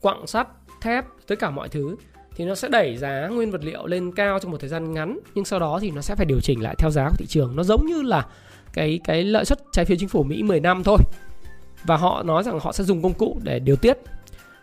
quặng 0.00 0.26
sắt, 0.26 0.49
thép, 0.80 1.04
tất 1.26 1.35
cả 1.38 1.50
mọi 1.50 1.68
thứ. 1.68 1.97
Thì 2.37 2.44
nó 2.44 2.54
sẽ 2.54 2.68
đẩy 2.68 2.97
giá 2.97 3.28
nguyên 3.28 3.50
vật 3.50 3.64
liệu 3.64 3.87
lên 3.87 4.12
cao 4.12 4.38
trong 4.38 4.50
một 4.50 4.59
thời 4.61 4.71
gian 4.71 4.94
ngắn 4.94 5.18
nhưng 5.35 5.44
sau 5.44 5.59
đó 5.61 5.78
thì 5.83 5.90
nó 5.90 6.00
sẽ 6.00 6.14
phải 6.14 6.26
điều 6.26 6.40
chỉnh 6.40 6.62
lại 6.62 6.75
theo 6.78 6.90
giá 6.90 7.09
của 7.09 7.16
thị 7.18 7.26
trường. 7.28 7.56
Nó 7.56 7.62
giống 7.62 7.87
như 7.87 8.02
là 8.02 8.26
cái 8.73 9.00
cái 9.04 9.25
lợi 9.25 9.44
suất 9.44 9.59
trái 9.73 9.85
phiếu 9.85 9.97
chính 10.00 10.09
phủ 10.09 10.23
Mỹ 10.23 10.42
10 10.42 10.61
năm 10.61 10.83
thôi. 10.85 10.99
Và 11.84 11.97
họ 11.97 12.23
nói 12.23 12.43
rằng 12.43 12.58
họ 12.60 12.73
sẽ 12.73 12.84
dùng 12.84 13.02
công 13.02 13.15
cụ 13.15 13.39
để 13.43 13.58
điều 13.58 13.76
tiết 13.76 13.99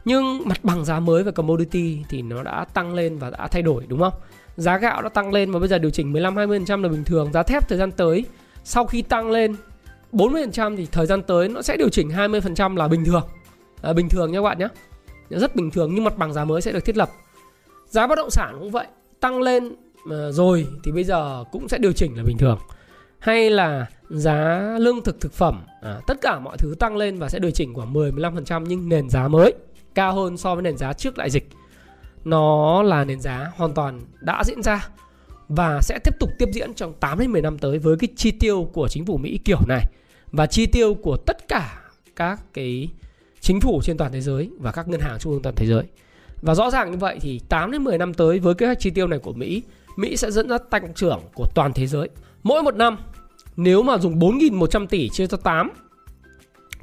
nhưng 0.06 0.42
mặt 0.46 0.60
bằng 0.64 0.86
giá 0.86 1.00
mới 1.00 1.24
về 1.24 1.32
commodity 1.32 2.00
thì 2.10 2.22
nó 2.22 2.44
đã 2.44 2.66
tăng 2.74 2.94
lên 2.94 3.18
và 3.18 3.30
đã 3.30 3.48
thay 3.48 3.62
đổi 3.62 3.86
đúng 3.88 4.00
không? 4.00 4.14
Giá 4.58 4.78
gạo 4.78 5.02
đã 5.02 5.10
tăng 5.10 5.34
lên 5.34 5.52
và 5.52 5.60
bây 5.60 5.68
giờ 5.68 5.78
điều 5.78 5.92
chỉnh 5.92 6.12
15 6.12 6.36
20% 6.36 6.82
là 6.82 6.90
bình 6.90 7.04
thường. 7.04 7.32
Giá 7.34 7.44
thép 7.44 7.70
thời 7.70 7.78
gian 7.78 7.92
tới 7.92 8.26
sau 8.64 8.86
khi 8.86 9.02
tăng 9.02 9.32
lên 9.32 9.56
40% 10.14 10.78
thì 10.78 10.88
thời 10.92 11.06
gian 11.06 11.22
tới 11.22 11.50
nó 11.50 11.62
sẽ 11.62 11.78
điều 11.78 11.90
chỉnh 11.90 12.10
20% 12.10 12.76
là 12.76 12.88
bình 12.88 13.06
thường. 13.06 13.24
À, 13.82 13.94
bình 13.94 14.10
thường 14.10 14.32
nha 14.32 14.40
các 14.40 14.44
bạn 14.44 14.60
nhé 14.60 14.68
rất 15.30 15.56
bình 15.56 15.72
thường 15.72 15.92
nhưng 15.96 16.04
mặt 16.04 16.18
bằng 16.18 16.34
giá 16.34 16.46
mới 16.46 16.62
sẽ 16.62 16.72
được 16.72 16.86
thiết 16.86 16.98
lập. 16.98 17.10
Giá 17.86 18.08
bất 18.08 18.16
động 18.16 18.30
sản 18.30 18.56
cũng 18.60 18.72
vậy 18.72 18.88
tăng 19.20 19.42
lên 19.42 19.76
à, 20.12 20.32
rồi 20.32 20.68
thì 20.84 20.92
bây 20.92 21.04
giờ 21.04 21.44
cũng 21.52 21.68
sẽ 21.68 21.78
điều 21.78 21.92
chỉnh 21.92 22.18
là 22.18 22.24
bình 22.24 22.38
thường. 22.38 22.60
Hay 23.20 23.50
là 23.50 23.86
giá 24.10 24.60
lương 24.80 25.02
thực 25.02 25.22
thực 25.22 25.34
phẩm 25.34 25.62
à, 25.82 26.00
tất 26.08 26.22
cả 26.22 26.40
mọi 26.40 26.58
thứ 26.58 26.76
tăng 26.80 26.98
lên 26.98 27.20
và 27.20 27.30
sẽ 27.30 27.40
điều 27.40 27.52
chỉnh 27.52 27.74
khoảng 27.74 27.94
10 27.94 28.12
15% 28.12 28.66
nhưng 28.68 28.90
nền 28.90 29.10
giá 29.10 29.28
mới 29.28 29.54
cao 29.96 30.14
hơn 30.14 30.38
so 30.38 30.56
với 30.56 30.64
nền 30.64 30.78
giá 30.78 30.94
trước 30.94 31.18
đại 31.18 31.30
dịch 31.30 31.50
nó 32.26 32.84
là 32.84 33.04
nền 33.04 33.20
giá 33.20 33.52
hoàn 33.56 33.74
toàn 33.74 34.02
đã 34.22 34.44
diễn 34.44 34.64
ra 34.64 34.88
và 35.50 35.80
sẽ 35.82 36.00
tiếp 36.04 36.14
tục 36.20 36.30
tiếp 36.40 36.50
diễn 36.54 36.74
trong 36.74 36.94
8 36.94 37.20
đến 37.20 37.32
10 37.32 37.42
năm 37.42 37.58
tới 37.58 37.80
với 37.80 37.98
cái 37.98 38.08
chi 38.16 38.32
tiêu 38.32 38.70
của 38.74 38.88
chính 38.88 39.06
phủ 39.06 39.18
Mỹ 39.18 39.40
kiểu 39.46 39.60
này 39.68 39.86
và 40.32 40.46
chi 40.46 40.66
tiêu 40.66 40.94
của 40.94 41.18
tất 41.18 41.48
cả 41.48 41.82
các 42.16 42.40
cái 42.54 42.90
chính 43.40 43.62
phủ 43.62 43.82
trên 43.84 43.98
toàn 43.98 44.12
thế 44.12 44.22
giới 44.22 44.50
và 44.60 44.72
các 44.72 44.88
ngân 44.88 45.02
hàng 45.02 45.20
trung 45.20 45.34
ương 45.34 45.42
toàn 45.42 45.56
thế 45.56 45.68
giới. 45.68 45.84
Và 46.42 46.56
rõ 46.56 46.72
ràng 46.72 46.92
như 46.92 46.98
vậy 46.98 47.18
thì 47.22 47.40
8 47.50 47.72
đến 47.72 47.84
10 47.84 47.98
năm 47.98 48.14
tới 48.14 48.40
với 48.40 48.54
kế 48.54 48.66
hoạch 48.66 48.80
chi 48.80 48.90
tiêu 48.90 49.08
này 49.08 49.20
của 49.20 49.34
Mỹ, 49.34 49.64
Mỹ 49.98 50.18
sẽ 50.18 50.32
dẫn 50.32 50.50
dắt 50.50 50.70
tăng 50.70 50.94
trưởng 50.94 51.20
của 51.34 51.48
toàn 51.56 51.74
thế 51.74 51.88
giới. 51.88 52.10
Mỗi 52.44 52.64
một 52.64 52.76
năm 52.76 52.98
nếu 53.56 53.84
mà 53.84 53.98
dùng 53.98 54.20
4.100 54.20 54.88
tỷ 54.88 55.10
chia 55.10 55.28
cho 55.28 55.38
8 55.38 55.70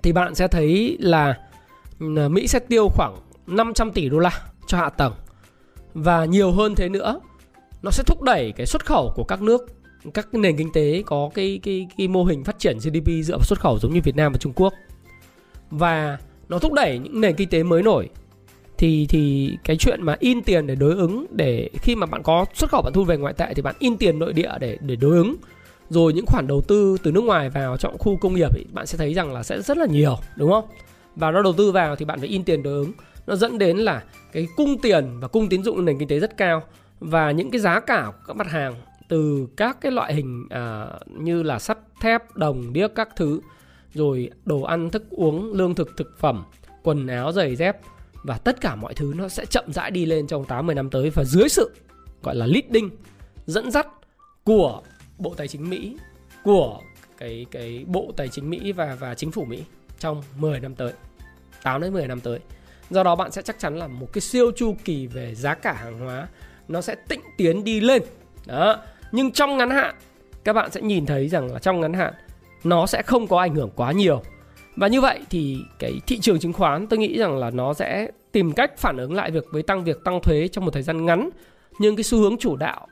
thì 0.02 0.12
bạn 0.12 0.34
sẽ 0.34 0.48
thấy 0.48 0.96
là 1.00 1.38
Ờ, 2.00 2.28
Mỹ 2.28 2.46
sẽ 2.46 2.58
tiêu 2.58 2.88
khoảng 2.88 3.16
500 3.46 3.92
tỷ 3.92 4.08
đô 4.08 4.18
la 4.18 4.40
cho 4.66 4.78
hạ 4.78 4.90
tầng. 4.90 5.12
Và 5.94 6.24
nhiều 6.24 6.52
hơn 6.52 6.74
thế 6.74 6.88
nữa, 6.88 7.20
nó 7.82 7.90
sẽ 7.90 8.02
thúc 8.06 8.22
đẩy 8.22 8.52
cái 8.52 8.66
xuất 8.66 8.86
khẩu 8.86 9.12
của 9.16 9.24
các 9.24 9.42
nước, 9.42 9.66
các 10.14 10.34
nền 10.34 10.56
kinh 10.56 10.72
tế 10.72 11.02
có 11.06 11.30
cái 11.34 11.60
cái 11.62 11.86
cái 11.96 12.08
mô 12.08 12.24
hình 12.24 12.44
phát 12.44 12.58
triển 12.58 12.78
GDP 12.78 13.24
dựa 13.24 13.36
vào 13.36 13.44
xuất 13.44 13.60
khẩu 13.60 13.78
giống 13.78 13.94
như 13.94 14.00
Việt 14.04 14.16
Nam 14.16 14.32
và 14.32 14.38
Trung 14.38 14.52
Quốc. 14.52 14.74
Và 15.70 16.18
nó 16.48 16.58
thúc 16.58 16.72
đẩy 16.72 16.98
những 16.98 17.20
nền 17.20 17.34
kinh 17.34 17.48
tế 17.48 17.62
mới 17.62 17.82
nổi. 17.82 18.08
Thì 18.78 19.06
thì 19.08 19.52
cái 19.64 19.76
chuyện 19.76 20.02
mà 20.02 20.16
in 20.18 20.42
tiền 20.42 20.66
để 20.66 20.74
đối 20.74 20.94
ứng, 20.94 21.26
để 21.30 21.70
khi 21.74 21.96
mà 21.96 22.06
bạn 22.06 22.22
có 22.22 22.44
xuất 22.54 22.70
khẩu 22.70 22.82
bạn 22.82 22.92
thu 22.92 23.04
về 23.04 23.16
ngoại 23.16 23.34
tệ 23.34 23.54
thì 23.54 23.62
bạn 23.62 23.74
in 23.78 23.96
tiền 23.96 24.18
nội 24.18 24.32
địa 24.32 24.50
để 24.60 24.78
để 24.80 24.96
đối 24.96 25.16
ứng. 25.16 25.36
Rồi 25.90 26.12
những 26.12 26.26
khoản 26.26 26.46
đầu 26.46 26.60
tư 26.60 26.96
từ 27.02 27.12
nước 27.12 27.24
ngoài 27.24 27.50
vào 27.50 27.76
trong 27.76 27.98
khu 27.98 28.16
công 28.16 28.34
nghiệp 28.34 28.50
thì 28.54 28.66
bạn 28.72 28.86
sẽ 28.86 28.98
thấy 28.98 29.14
rằng 29.14 29.32
là 29.32 29.42
sẽ 29.42 29.62
rất 29.62 29.76
là 29.76 29.86
nhiều, 29.86 30.16
đúng 30.36 30.50
không? 30.50 30.64
Và 31.18 31.30
nó 31.30 31.42
đầu 31.42 31.52
tư 31.52 31.72
vào 31.72 31.96
thì 31.96 32.04
bạn 32.04 32.18
phải 32.18 32.28
in 32.28 32.44
tiền 32.44 32.62
đối 32.62 32.74
ứng 32.74 32.92
nó 33.26 33.36
dẫn 33.36 33.58
đến 33.58 33.76
là 33.76 34.04
cái 34.32 34.46
cung 34.56 34.78
tiền 34.78 35.20
và 35.20 35.28
cung 35.28 35.48
tín 35.48 35.62
dụng 35.62 35.84
nền 35.84 35.98
kinh 35.98 36.08
tế 36.08 36.18
rất 36.18 36.36
cao 36.36 36.62
và 37.00 37.30
những 37.30 37.50
cái 37.50 37.60
giá 37.60 37.80
cả 37.80 38.04
của 38.06 38.22
các 38.26 38.36
mặt 38.36 38.46
hàng 38.50 38.74
từ 39.08 39.48
các 39.56 39.80
cái 39.80 39.92
loại 39.92 40.14
hình 40.14 40.46
à, 40.50 40.86
như 41.06 41.42
là 41.42 41.58
sắt 41.58 41.78
thép 42.00 42.36
đồng 42.36 42.72
điếc 42.72 42.94
các 42.94 43.08
thứ 43.16 43.40
rồi 43.94 44.30
đồ 44.44 44.62
ăn 44.62 44.90
thức 44.90 45.10
uống 45.10 45.52
lương 45.52 45.74
thực 45.74 45.96
thực 45.96 46.18
phẩm 46.18 46.44
quần 46.82 47.06
áo 47.06 47.32
giày 47.32 47.56
dép 47.56 47.76
và 48.22 48.38
tất 48.38 48.60
cả 48.60 48.74
mọi 48.74 48.94
thứ 48.94 49.12
nó 49.16 49.28
sẽ 49.28 49.46
chậm 49.46 49.72
rãi 49.72 49.90
đi 49.90 50.06
lên 50.06 50.26
trong 50.26 50.44
8 50.44 50.66
10 50.66 50.74
năm 50.74 50.90
tới 50.90 51.10
và 51.10 51.24
dưới 51.24 51.48
sự 51.48 51.70
gọi 52.22 52.34
là 52.34 52.46
leading 52.46 52.90
dẫn 53.46 53.70
dắt 53.70 53.86
của 54.44 54.82
Bộ 55.18 55.34
Tài 55.36 55.48
chính 55.48 55.70
Mỹ, 55.70 55.96
của 56.42 56.80
cái 57.18 57.46
cái 57.50 57.84
Bộ 57.86 58.12
Tài 58.16 58.28
chính 58.28 58.50
Mỹ 58.50 58.72
và 58.72 58.96
và 59.00 59.14
chính 59.14 59.30
phủ 59.30 59.44
Mỹ 59.44 59.62
trong 59.98 60.22
10 60.36 60.60
năm 60.60 60.74
tới. 60.74 60.92
8 61.62 61.80
đến 61.80 61.92
10 61.92 62.06
năm 62.06 62.20
tới. 62.20 62.38
Do 62.90 63.02
đó 63.02 63.16
bạn 63.16 63.32
sẽ 63.32 63.42
chắc 63.42 63.58
chắn 63.58 63.76
là 63.76 63.86
một 63.86 64.12
cái 64.12 64.20
siêu 64.20 64.50
chu 64.56 64.76
kỳ 64.84 65.06
về 65.06 65.34
giá 65.34 65.54
cả 65.54 65.72
hàng 65.72 65.98
hóa, 65.98 66.28
nó 66.68 66.80
sẽ 66.80 66.94
tĩnh 67.08 67.20
tiến 67.36 67.64
đi 67.64 67.80
lên. 67.80 68.02
Đó. 68.46 68.76
Nhưng 69.12 69.30
trong 69.30 69.56
ngắn 69.56 69.70
hạn, 69.70 69.94
các 70.44 70.52
bạn 70.52 70.70
sẽ 70.70 70.80
nhìn 70.80 71.06
thấy 71.06 71.28
rằng 71.28 71.52
là 71.52 71.58
trong 71.58 71.80
ngắn 71.80 71.92
hạn, 71.92 72.14
nó 72.64 72.86
sẽ 72.86 73.02
không 73.02 73.26
có 73.26 73.38
ảnh 73.40 73.54
hưởng 73.54 73.70
quá 73.76 73.92
nhiều 73.92 74.22
và 74.76 74.88
như 74.88 75.00
vậy 75.00 75.20
thì 75.30 75.58
cái 75.78 76.00
thị 76.06 76.18
trường 76.18 76.38
chứng 76.38 76.52
khoán, 76.52 76.86
tôi 76.86 76.98
nghĩ 76.98 77.18
rằng 77.18 77.38
là 77.38 77.50
nó 77.50 77.74
sẽ 77.74 78.10
tìm 78.32 78.52
cách 78.52 78.78
phản 78.78 78.96
ứng 78.96 79.14
lại 79.14 79.30
việc 79.30 79.44
với 79.52 79.62
tăng 79.62 79.84
việc 79.84 80.04
tăng 80.04 80.20
thuế 80.22 80.48
trong 80.48 80.64
một 80.64 80.70
thời 80.70 80.82
gian 80.82 81.06
ngắn 81.06 81.30
nhưng 81.78 81.96
cái 81.96 82.04
xu 82.04 82.18
hướng 82.18 82.38
chủ 82.38 82.56
đạo 82.56 82.86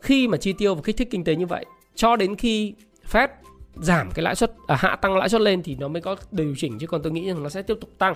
khi 0.00 0.28
mà 0.28 0.38
chi 0.38 0.52
tiêu 0.52 0.74
và 0.74 0.80
kích 0.84 0.96
thích 0.96 1.08
kinh 1.10 1.24
tế 1.24 1.36
như 1.36 1.46
vậy, 1.46 1.64
cho 1.94 2.16
đến 2.16 2.36
khi 2.36 2.74
Fed 3.12 3.28
giảm 3.76 4.10
cái 4.10 4.22
lãi 4.22 4.34
suất 4.34 4.52
à, 4.66 4.76
hạ 4.78 4.96
tăng 4.96 5.16
lãi 5.16 5.28
suất 5.28 5.40
lên 5.40 5.62
thì 5.62 5.76
nó 5.80 5.88
mới 5.88 6.02
có 6.02 6.16
điều 6.30 6.54
chỉnh 6.58 6.78
chứ 6.78 6.86
còn 6.86 7.02
tôi 7.02 7.12
nghĩ 7.12 7.28
rằng 7.28 7.42
nó 7.42 7.48
sẽ 7.48 7.62
tiếp 7.62 7.78
tục 7.80 7.90
tăng 7.98 8.14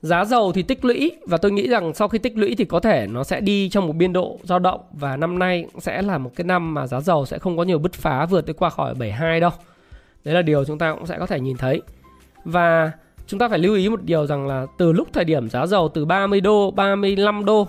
giá 0.00 0.24
dầu 0.24 0.52
thì 0.52 0.62
tích 0.62 0.84
lũy 0.84 1.12
và 1.26 1.36
tôi 1.36 1.52
nghĩ 1.52 1.68
rằng 1.68 1.94
sau 1.94 2.08
khi 2.08 2.18
tích 2.18 2.38
lũy 2.38 2.54
thì 2.54 2.64
có 2.64 2.80
thể 2.80 3.06
nó 3.06 3.24
sẽ 3.24 3.40
đi 3.40 3.68
trong 3.68 3.86
một 3.86 3.92
biên 3.92 4.12
độ 4.12 4.38
dao 4.42 4.58
động 4.58 4.80
và 4.92 5.16
năm 5.16 5.38
nay 5.38 5.66
sẽ 5.78 6.02
là 6.02 6.18
một 6.18 6.30
cái 6.36 6.44
năm 6.44 6.74
mà 6.74 6.86
giá 6.86 7.00
dầu 7.00 7.26
sẽ 7.26 7.38
không 7.38 7.56
có 7.56 7.62
nhiều 7.62 7.78
bứt 7.78 7.92
phá 7.92 8.26
vượt 8.26 8.46
tới 8.46 8.54
qua 8.54 8.70
khỏi 8.70 8.94
72 8.94 9.40
đâu 9.40 9.50
Đấy 10.24 10.34
là 10.34 10.42
điều 10.42 10.64
chúng 10.64 10.78
ta 10.78 10.94
cũng 10.94 11.06
sẽ 11.06 11.18
có 11.18 11.26
thể 11.26 11.40
nhìn 11.40 11.56
thấy. 11.56 11.82
Và 12.44 12.92
chúng 13.26 13.40
ta 13.40 13.48
phải 13.48 13.58
lưu 13.58 13.74
ý 13.74 13.88
một 13.88 14.02
điều 14.02 14.26
rằng 14.26 14.46
là 14.46 14.66
từ 14.78 14.92
lúc 14.92 15.08
thời 15.12 15.24
điểm 15.24 15.50
giá 15.50 15.66
dầu 15.66 15.88
từ 15.88 16.04
30 16.04 16.40
đô, 16.40 16.70
35 16.70 17.44
đô 17.44 17.68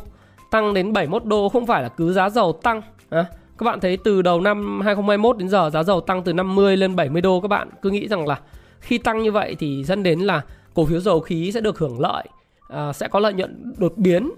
tăng 0.51 0.73
đến 0.73 0.93
71 0.93 1.25
đô 1.25 1.49
không 1.49 1.65
phải 1.65 1.83
là 1.83 1.89
cứ 1.89 2.13
giá 2.13 2.29
dầu 2.29 2.53
tăng. 2.53 2.81
À, 3.09 3.25
các 3.63 3.71
bạn 3.71 3.79
thấy 3.79 3.97
từ 3.97 4.21
đầu 4.21 4.41
năm 4.41 4.81
2021 4.81 5.37
đến 5.37 5.49
giờ 5.49 5.69
giá 5.73 5.83
dầu 5.83 6.01
tăng 6.01 6.23
từ 6.23 6.33
50 6.33 6.77
lên 6.77 6.95
70 6.95 7.21
đô 7.21 7.41
các 7.41 7.47
bạn. 7.47 7.69
Cứ 7.81 7.89
nghĩ 7.89 8.07
rằng 8.07 8.27
là 8.27 8.39
khi 8.79 8.97
tăng 8.97 9.23
như 9.23 9.31
vậy 9.31 9.55
thì 9.59 9.83
dẫn 9.83 10.03
đến 10.03 10.19
là 10.19 10.41
cổ 10.73 10.85
phiếu 10.85 10.99
dầu 10.99 11.19
khí 11.19 11.51
sẽ 11.51 11.61
được 11.61 11.79
hưởng 11.79 11.99
lợi 11.99 12.23
à, 12.69 12.93
sẽ 12.93 13.07
có 13.07 13.19
lợi 13.19 13.33
nhuận 13.33 13.73
đột 13.77 13.93
biến 13.97 14.31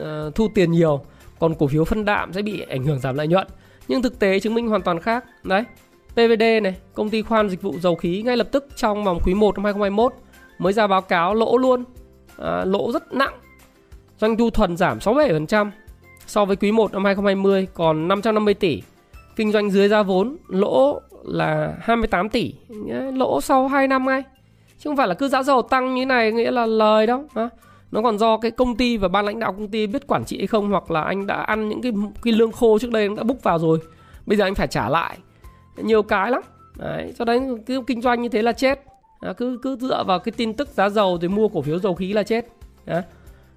à, 0.00 0.24
thu 0.34 0.48
tiền 0.54 0.70
nhiều 0.70 1.00
còn 1.38 1.54
cổ 1.54 1.66
phiếu 1.66 1.84
phân 1.84 2.04
đạm 2.04 2.32
sẽ 2.32 2.42
bị 2.42 2.60
ảnh 2.60 2.84
hưởng 2.84 2.98
giảm 2.98 3.16
lợi 3.16 3.28
nhuận. 3.28 3.46
Nhưng 3.88 4.02
thực 4.02 4.18
tế 4.18 4.40
chứng 4.40 4.54
minh 4.54 4.68
hoàn 4.68 4.82
toàn 4.82 5.00
khác. 5.00 5.24
Đấy 5.44 5.64
PVD 6.12 6.42
này 6.62 6.76
công 6.94 7.10
ty 7.10 7.22
khoan 7.22 7.50
dịch 7.50 7.62
vụ 7.62 7.74
dầu 7.80 7.96
khí 7.96 8.22
ngay 8.22 8.36
lập 8.36 8.48
tức 8.52 8.66
trong 8.76 9.04
vòng 9.04 9.18
quý 9.24 9.34
1 9.34 9.54
năm 9.56 9.64
2021 9.64 10.12
mới 10.58 10.72
ra 10.72 10.86
báo 10.86 11.00
cáo 11.00 11.34
lỗ 11.34 11.56
luôn. 11.56 11.84
À, 12.38 12.64
lỗ 12.64 12.92
rất 12.92 13.12
nặng 13.12 13.34
doanh 14.18 14.36
thu 14.36 14.50
thuần 14.50 14.76
giảm 14.76 14.98
67% 14.98 15.70
so 16.30 16.44
với 16.44 16.56
quý 16.56 16.72
1 16.72 16.92
năm 16.92 17.04
2020 17.04 17.68
còn 17.74 18.08
550 18.08 18.54
tỷ. 18.54 18.82
Kinh 19.36 19.52
doanh 19.52 19.70
dưới 19.70 19.88
giá 19.88 20.02
vốn 20.02 20.36
lỗ 20.48 21.00
là 21.24 21.74
28 21.80 22.28
tỷ. 22.28 22.54
Lỗ 23.14 23.40
sau 23.40 23.68
2 23.68 23.88
năm 23.88 24.06
ngay. 24.06 24.22
Chứ 24.78 24.90
không 24.90 24.96
phải 24.96 25.08
là 25.08 25.14
cứ 25.14 25.28
giá 25.28 25.42
dầu 25.42 25.62
tăng 25.62 25.94
như 25.94 26.06
này 26.06 26.32
nghĩa 26.32 26.50
là 26.50 26.66
lời 26.66 27.06
đâu 27.06 27.24
Hả? 27.34 27.48
nó 27.92 28.02
còn 28.02 28.18
do 28.18 28.36
cái 28.36 28.50
công 28.50 28.76
ty 28.76 28.96
và 28.96 29.08
ban 29.08 29.24
lãnh 29.24 29.38
đạo 29.38 29.52
công 29.52 29.68
ty 29.68 29.86
biết 29.86 30.06
quản 30.06 30.24
trị 30.24 30.38
hay 30.38 30.46
không 30.46 30.70
hoặc 30.70 30.90
là 30.90 31.02
anh 31.02 31.26
đã 31.26 31.34
ăn 31.34 31.68
những 31.68 31.82
cái 31.82 31.92
cái 32.22 32.32
lương 32.32 32.52
khô 32.52 32.78
trước 32.78 32.90
đây 32.90 33.08
đã 33.16 33.22
búc 33.22 33.42
vào 33.42 33.58
rồi. 33.58 33.78
Bây 34.26 34.36
giờ 34.38 34.44
anh 34.44 34.54
phải 34.54 34.66
trả 34.66 34.88
lại. 34.88 35.18
Nhiều 35.76 36.02
cái 36.02 36.30
lắm. 36.30 36.42
Đấy 36.76 37.14
cho 37.18 37.24
đấy 37.24 37.40
cứ 37.66 37.82
kinh 37.86 38.02
doanh 38.02 38.22
như 38.22 38.28
thế 38.28 38.42
là 38.42 38.52
chết. 38.52 38.84
À, 39.20 39.32
cứ 39.32 39.58
cứ 39.62 39.76
dựa 39.80 40.04
vào 40.06 40.18
cái 40.18 40.32
tin 40.36 40.54
tức 40.54 40.68
giá 40.68 40.88
dầu 40.88 41.18
rồi 41.20 41.28
mua 41.28 41.48
cổ 41.48 41.62
phiếu 41.62 41.78
dầu 41.78 41.94
khí 41.94 42.12
là 42.12 42.22
chết. 42.22 42.46
À, 42.86 43.02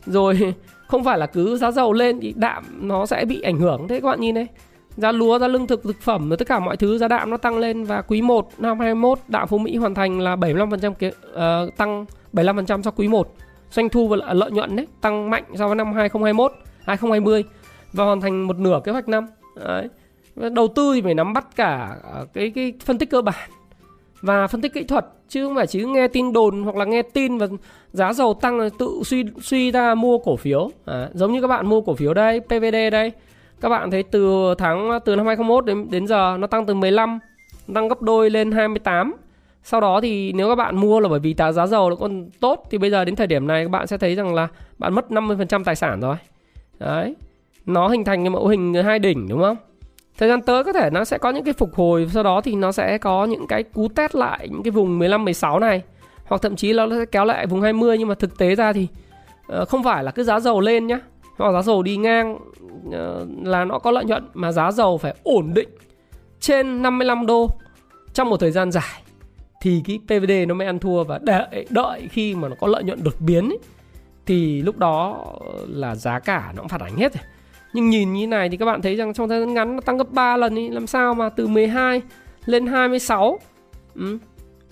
rồi 0.05 0.53
không 0.93 1.03
phải 1.03 1.17
là 1.17 1.25
cứ 1.25 1.58
giá 1.58 1.71
dầu 1.71 1.93
lên 1.93 2.19
thì 2.21 2.34
đạm 2.38 2.63
nó 2.79 3.06
sẽ 3.06 3.25
bị 3.25 3.41
ảnh 3.41 3.58
hưởng. 3.58 3.88
Thế 3.88 3.99
các 4.01 4.08
bạn 4.08 4.21
nhìn 4.21 4.36
đây. 4.36 4.47
Giá 4.97 5.12
lúa 5.12 5.39
giá 5.39 5.47
lương 5.47 5.67
thực 5.67 5.84
thực 5.84 6.01
phẩm 6.01 6.29
và 6.29 6.36
tất 6.36 6.47
cả 6.47 6.60
mọi 6.60 6.77
thứ 6.77 6.97
giá 6.97 7.08
đạm 7.08 7.29
nó 7.29 7.38
tăng 7.38 7.58
lên. 7.58 7.84
Và 7.84 8.01
quý 8.01 8.21
1 8.21 8.49
năm 8.58 8.79
21 8.79 9.19
đạm 9.27 9.47
Phú 9.47 9.58
Mỹ 9.58 9.75
hoàn 9.75 9.93
thành 9.93 10.19
là 10.19 10.36
75% 10.36 10.93
kế, 10.93 11.08
uh, 11.08 11.77
tăng 11.77 12.06
75% 12.34 12.82
so 12.82 12.91
quý 12.91 13.08
1 13.08 13.36
doanh 13.71 13.89
thu 13.89 14.08
và 14.08 14.34
lợi 14.34 14.51
nhuận 14.51 14.75
đấy 14.75 14.88
tăng 15.01 15.29
mạnh 15.29 15.43
so 15.56 15.67
với 15.67 15.75
năm 15.75 15.93
2021 15.93 16.51
2020 16.86 17.43
và 17.93 18.06
hoàn 18.06 18.21
thành 18.21 18.47
một 18.47 18.60
nửa 18.60 18.82
kế 18.84 18.91
hoạch 18.91 19.08
năm. 19.08 19.27
Đấy. 19.56 19.88
đầu 20.36 20.67
tư 20.67 20.91
thì 20.93 21.01
phải 21.01 21.13
nắm 21.13 21.34
bắt 21.34 21.47
cả 21.56 21.95
ờ, 22.03 22.25
cái 22.34 22.51
cái 22.56 22.73
phân 22.86 22.97
tích 22.97 23.10
cơ 23.10 23.21
bản 23.21 23.49
và 24.23 24.47
phân 24.47 24.62
tích 24.62 24.73
kỹ 24.73 24.83
thuật 24.83 25.05
chứ 25.29 25.45
không 25.45 25.55
phải 25.55 25.67
chỉ 25.67 25.83
nghe 25.83 26.07
tin 26.07 26.33
đồn 26.33 26.63
hoặc 26.63 26.75
là 26.75 26.86
nghe 26.86 27.01
tin 27.01 27.38
và 27.38 27.47
giá 27.91 28.13
dầu 28.13 28.33
tăng 28.33 28.59
là 28.59 28.69
tự 28.79 29.01
suy 29.05 29.25
suy 29.41 29.71
ra 29.71 29.95
mua 29.95 30.17
cổ 30.17 30.36
phiếu. 30.36 30.69
À, 30.86 31.09
giống 31.13 31.33
như 31.33 31.41
các 31.41 31.47
bạn 31.47 31.67
mua 31.67 31.81
cổ 31.81 31.95
phiếu 31.95 32.13
đây 32.13 32.39
PVD 32.39 32.75
đây. 32.91 33.12
Các 33.62 33.69
bạn 33.69 33.91
thấy 33.91 34.03
từ 34.03 34.53
tháng 34.57 34.99
từ 35.05 35.15
năm 35.15 35.25
2021 35.25 35.65
đến 35.65 35.88
đến 35.89 36.07
giờ 36.07 36.38
nó 36.39 36.47
tăng 36.47 36.65
từ 36.65 36.73
15 36.73 37.19
tăng 37.73 37.88
gấp 37.88 38.01
đôi 38.01 38.29
lên 38.29 38.51
28 38.51 39.13
sau 39.63 39.81
đó 39.81 40.01
thì 40.01 40.31
nếu 40.31 40.49
các 40.49 40.55
bạn 40.55 40.75
mua 40.75 40.99
là 40.99 41.09
bởi 41.09 41.19
vì 41.19 41.36
giá 41.53 41.67
dầu 41.67 41.89
nó 41.89 41.95
còn 41.95 42.29
tốt 42.39 42.67
thì 42.71 42.77
bây 42.77 42.89
giờ 42.89 43.05
đến 43.05 43.15
thời 43.15 43.27
điểm 43.27 43.47
này 43.47 43.65
các 43.65 43.69
bạn 43.69 43.88
sẽ 43.88 43.97
thấy 43.97 44.15
rằng 44.15 44.33
là 44.33 44.47
bạn 44.77 44.93
mất 44.93 45.05
50% 45.09 45.63
tài 45.63 45.75
sản 45.75 45.99
rồi. 45.99 46.15
Đấy 46.79 47.15
nó 47.65 47.88
hình 47.88 48.03
thành 48.03 48.23
cái 48.23 48.29
mẫu 48.29 48.47
hình 48.47 48.73
hai 48.73 48.99
đỉnh 48.99 49.27
đúng 49.27 49.41
không? 49.41 49.57
Thời 50.17 50.30
gian 50.30 50.41
tới 50.41 50.63
có 50.63 50.73
thể 50.73 50.89
nó 50.89 51.06
sẽ 51.06 51.17
có 51.17 51.30
những 51.30 51.43
cái 51.43 51.54
phục 51.54 51.76
hồi 51.76 52.10
Sau 52.13 52.23
đó 52.23 52.41
thì 52.41 52.56
nó 52.56 52.71
sẽ 52.71 52.97
có 52.97 53.26
những 53.26 53.47
cái 53.47 53.63
cú 53.63 53.88
test 53.95 54.15
lại 54.15 54.47
Những 54.52 54.63
cái 54.63 54.71
vùng 54.71 54.99
15, 54.99 55.26
16 55.26 55.60
này. 55.60 55.82
Hoặc 56.26 56.41
thậm 56.41 56.56
chí 56.56 56.73
nó 56.73 56.89
sẽ 56.89 57.06
kéo 57.06 57.26
lại 57.26 57.47
vùng 57.47 57.62
20 57.62 57.97
Nhưng 57.97 58.08
mà 58.08 58.15
thực 58.15 58.38
tế 58.38 58.56
ra 58.56 58.73
thì 58.73 58.88
ờ, 59.47 59.65
Không 59.65 59.84
phải 59.84 60.04
là 60.04 60.12
cứ 60.12 60.23
giá 60.23 60.39
dầu 60.39 60.62
lên 60.62 60.88
nhá. 60.88 60.99
Hoặc 61.38 61.52
giá 61.52 61.62
dầu 61.62 61.84
đi 61.84 61.97
ngang 61.97 62.38
ờ, 62.91 63.26
Là 63.43 63.65
nó 63.65 63.80
có 63.80 63.91
lợi 63.91 64.06
nhuận 64.06 64.23
Mà 64.34 64.52
giá 64.52 64.71
dầu 64.71 64.97
phải 64.97 65.15
ổn 65.23 65.54
định 65.54 65.69
Trên 66.39 66.82
55 66.82 67.26
đô 67.26 67.49
Trong 68.13 68.30
một 68.30 68.38
thời 68.38 68.52
gian 68.52 68.71
dài. 68.71 69.04
Thì 69.62 69.84
cái 69.86 69.99
PVD 70.06 70.32
nó 70.47 70.54
mới 70.54 70.67
ăn 70.67 70.80
thua 70.80 71.04
Và 71.04 71.19
đợi, 71.23 71.65
đợi 71.69 72.08
khi 72.12 72.36
mà 72.36 72.47
nó 72.47 72.56
có 72.60 72.67
lợi 72.67 72.84
nhuận 72.84 73.04
đột 73.04 73.13
biến 73.19 73.49
ấy, 73.49 73.60
Thì 74.26 74.62
lúc 74.62 74.78
đó 74.78 75.26
là 75.67 75.95
giá 75.95 76.19
cả 76.19 76.52
nó 76.56 76.62
cũng 76.62 76.69
phản 76.69 76.82
ánh 76.82 76.97
hết 76.97 77.13
rồi 77.13 77.23
nhưng 77.73 77.89
nhìn 77.89 78.13
như 78.13 78.27
này 78.27 78.49
thì 78.49 78.57
các 78.57 78.65
bạn 78.65 78.81
thấy 78.81 78.95
rằng 78.95 79.13
trong 79.13 79.29
thời 79.29 79.39
gian 79.39 79.53
ngắn 79.53 79.75
nó 79.75 79.81
tăng 79.81 79.97
gấp 79.97 80.12
3 80.12 80.38
lần 80.38 80.55
ý, 80.55 80.69
làm 80.69 80.88
sao 80.88 81.13
mà 81.13 81.29
từ 81.29 81.47
12 81.47 82.01
lên 82.45 82.67
26 82.67 83.39
ừ. 83.95 84.17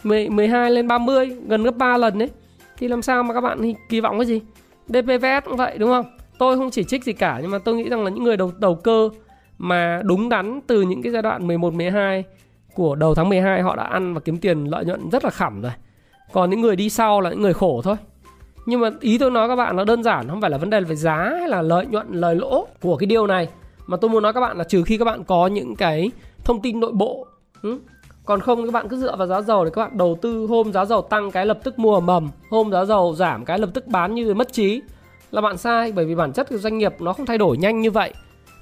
12 0.04 0.72
lên 0.72 0.88
30 0.88 1.38
gần 1.48 1.64
gấp 1.64 1.78
3 1.78 1.98
lần 1.98 2.20
đấy 2.20 2.30
thì 2.78 2.88
làm 2.88 3.02
sao 3.02 3.24
mà 3.24 3.34
các 3.34 3.42
bạn 3.42 3.74
kỳ 3.90 4.00
vọng 4.00 4.20
cái 4.20 4.26
gì 4.26 4.42
DPVS 4.88 5.46
cũng 5.46 5.58
vậy 5.58 5.78
đúng 5.78 5.90
không 5.90 6.06
tôi 6.38 6.58
không 6.58 6.72
chỉ 6.72 6.84
trích 6.84 7.04
gì 7.04 7.14
cả 7.14 7.40
nhưng 7.42 7.52
mà 7.52 7.58
tôi 7.58 7.76
nghĩ 7.76 7.90
rằng 7.90 8.04
là 8.04 8.10
những 8.10 8.24
người 8.24 8.38
đầu 8.38 8.52
đầu 8.58 8.76
cơ 8.76 9.10
mà 9.58 10.02
đúng 10.04 10.30
đắn 10.30 10.60
từ 10.68 10.82
những 10.82 11.02
cái 11.02 11.12
giai 11.12 11.22
đoạn 11.22 11.48
11 11.48 11.74
12 11.74 12.24
của 12.74 12.96
đầu 12.96 13.16
tháng 13.16 13.30
12 13.30 13.62
họ 13.62 13.76
đã 13.76 13.84
ăn 13.84 14.14
và 14.14 14.20
kiếm 14.20 14.38
tiền 14.38 14.66
lợi 14.66 14.86
nhuận 14.86 15.10
rất 15.10 15.24
là 15.24 15.30
khẩm 15.30 15.62
rồi. 15.62 15.72
Còn 16.32 16.50
những 16.50 16.62
người 16.62 16.76
đi 16.76 16.90
sau 16.90 17.22
là 17.22 17.30
những 17.30 17.42
người 17.42 17.54
khổ 17.54 17.82
thôi 17.84 17.96
nhưng 18.66 18.82
mà 18.82 18.90
ý 19.00 19.18
tôi 19.18 19.32
nói 19.32 19.48
các 19.48 19.56
bạn 19.56 19.76
nó 19.76 19.84
đơn 19.84 20.04
giản, 20.04 20.28
không 20.30 20.42
phải 20.42 20.50
là 20.50 20.58
vấn 20.58 20.70
đề 20.70 20.82
về 20.82 20.96
giá 20.96 21.34
hay 21.40 21.50
là 21.50 21.62
lợi 21.62 21.86
nhuận, 21.86 22.08
lời 22.12 22.36
lỗ 22.36 22.68
của 22.82 22.98
cái 22.98 23.08
điều 23.08 23.28
này. 23.28 23.48
Mà 23.88 23.98
tôi 23.98 24.10
muốn 24.10 24.24
nói 24.24 24.34
các 24.34 24.40
bạn 24.42 24.58
là 24.58 24.64
trừ 24.64 24.84
khi 24.84 24.98
các 24.98 25.06
bạn 25.06 25.24
có 25.24 25.48
những 25.48 25.76
cái 25.76 26.12
thông 26.44 26.62
tin 26.62 26.80
nội 26.80 26.92
bộ 26.92 27.28
ừ? 27.62 27.80
còn 28.26 28.40
không 28.40 28.66
các 28.66 28.72
bạn 28.74 28.88
cứ 28.90 28.98
dựa 28.98 29.16
vào 29.16 29.28
giá 29.28 29.42
dầu 29.42 29.66
để 29.66 29.72
các 29.74 29.82
bạn 29.82 29.98
đầu 29.98 30.18
tư 30.22 30.46
hôm 30.50 30.74
giá 30.74 30.86
dầu 30.86 31.02
tăng 31.02 31.32
cái 31.32 31.46
lập 31.46 31.60
tức 31.64 31.80
mua 31.80 32.00
mầm, 32.00 32.30
hôm 32.50 32.72
giá 32.72 32.86
dầu 32.86 33.16
giảm 33.16 33.46
cái 33.46 33.60
lập 33.60 33.70
tức 33.74 33.88
bán 33.88 34.16
như 34.16 34.34
mất 34.34 34.54
trí. 34.54 34.82
Là 35.32 35.42
bạn 35.42 35.58
sai, 35.58 35.92
bởi 35.92 36.06
vì 36.06 36.16
bản 36.16 36.34
chất 36.34 36.50
của 36.50 36.58
doanh 36.58 36.78
nghiệp 36.78 36.94
nó 37.00 37.14
không 37.14 37.26
thay 37.26 37.38
đổi 37.38 37.58
nhanh 37.58 37.82
như 37.82 37.92
vậy. 37.92 38.14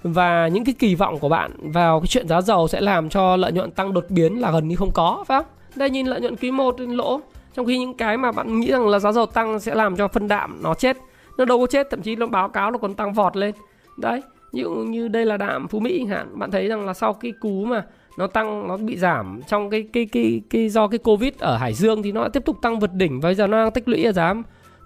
Và 0.04 0.48
những 0.48 0.66
cái 0.66 0.76
kỳ 0.80 0.96
vọng 0.96 1.20
của 1.20 1.30
bạn 1.30 1.72
vào 1.72 2.00
cái 2.00 2.08
chuyện 2.08 2.28
giá 2.28 2.42
dầu 2.42 2.68
sẽ 2.68 2.82
làm 2.82 3.10
cho 3.10 3.36
lợi 3.36 3.52
nhuận 3.52 3.72
tăng 3.72 3.94
đột 3.94 4.06
biến 4.10 4.42
là 4.42 4.52
gần 4.52 4.68
như 4.68 4.76
không 4.76 4.92
có, 4.94 5.24
phải 5.28 5.40
không? 5.40 5.52
Đây, 5.76 5.90
nhìn 5.90 6.08
lợi 6.08 6.22
nhuận 6.22 6.36
quý 6.36 6.52
1 6.52 6.82
lỗ 6.82 7.22
trong 7.60 7.65
khi 7.65 7.78
những 7.78 7.93
cái 7.93 8.17
mà 8.17 8.32
bạn 8.32 8.60
nghĩ 8.60 8.72
rằng 8.72 8.88
là 8.88 9.00
giá 9.00 9.12
dầu 9.12 9.26
tăng 9.26 9.60
sẽ 9.60 9.76
làm 9.76 9.95
cho 9.95 10.08
phân 10.08 10.28
đạm 10.28 10.60
nó 10.63 10.74
chết 10.74 10.98
nó 11.38 11.45
đâu 11.45 11.60
có 11.60 11.67
chết 11.67 11.88
thậm 11.89 12.02
chí 12.02 12.15
nó 12.15 12.28
báo 12.28 12.50
cáo 12.50 12.72
nó 12.72 12.78
còn 12.78 12.93
tăng 12.93 13.13
vọt 13.13 13.38
lên. 13.38 13.56
Đấy 13.98 14.22
như 14.52 14.65
như 14.88 15.08
đây 15.08 15.26
là 15.26 15.38
đạm 15.38 15.67
phú 15.67 15.80
mỹ 15.80 16.06
hạn 16.06 16.39
bạn 16.39 16.52
thấy 16.52 16.67
rằng 16.67 16.86
là 16.86 16.93
sau 16.93 17.13
cái 17.13 17.32
cú 17.39 17.65
mà 17.65 17.86
nó 18.17 18.28
tăng 18.28 18.67
nó 18.67 18.78
bị 18.78 18.98
giảm 18.98 19.41
trong 19.48 19.69
cái 19.69 19.86
cái 19.93 20.06
cái 20.06 20.41
cái 20.50 20.69
do 20.69 20.88
cái 20.88 20.98
covid 20.98 21.34
ở 21.39 21.58
hải 21.58 21.74
dương 21.74 22.04
thì 22.04 22.12
nó 22.12 22.30
tiếp 22.30 22.45
tục 22.45 22.58
tăng 22.62 22.80
vượt 22.80 22.93
đỉnh 22.93 23.19
và 23.19 23.28
bây 23.28 23.36
giờ 23.36 23.48
nó 23.48 23.63
đang 23.63 23.72
tích 23.72 23.88
lũy 23.88 24.04
ở 24.04 24.12
giá 24.12 24.34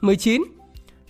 19 0.01 0.43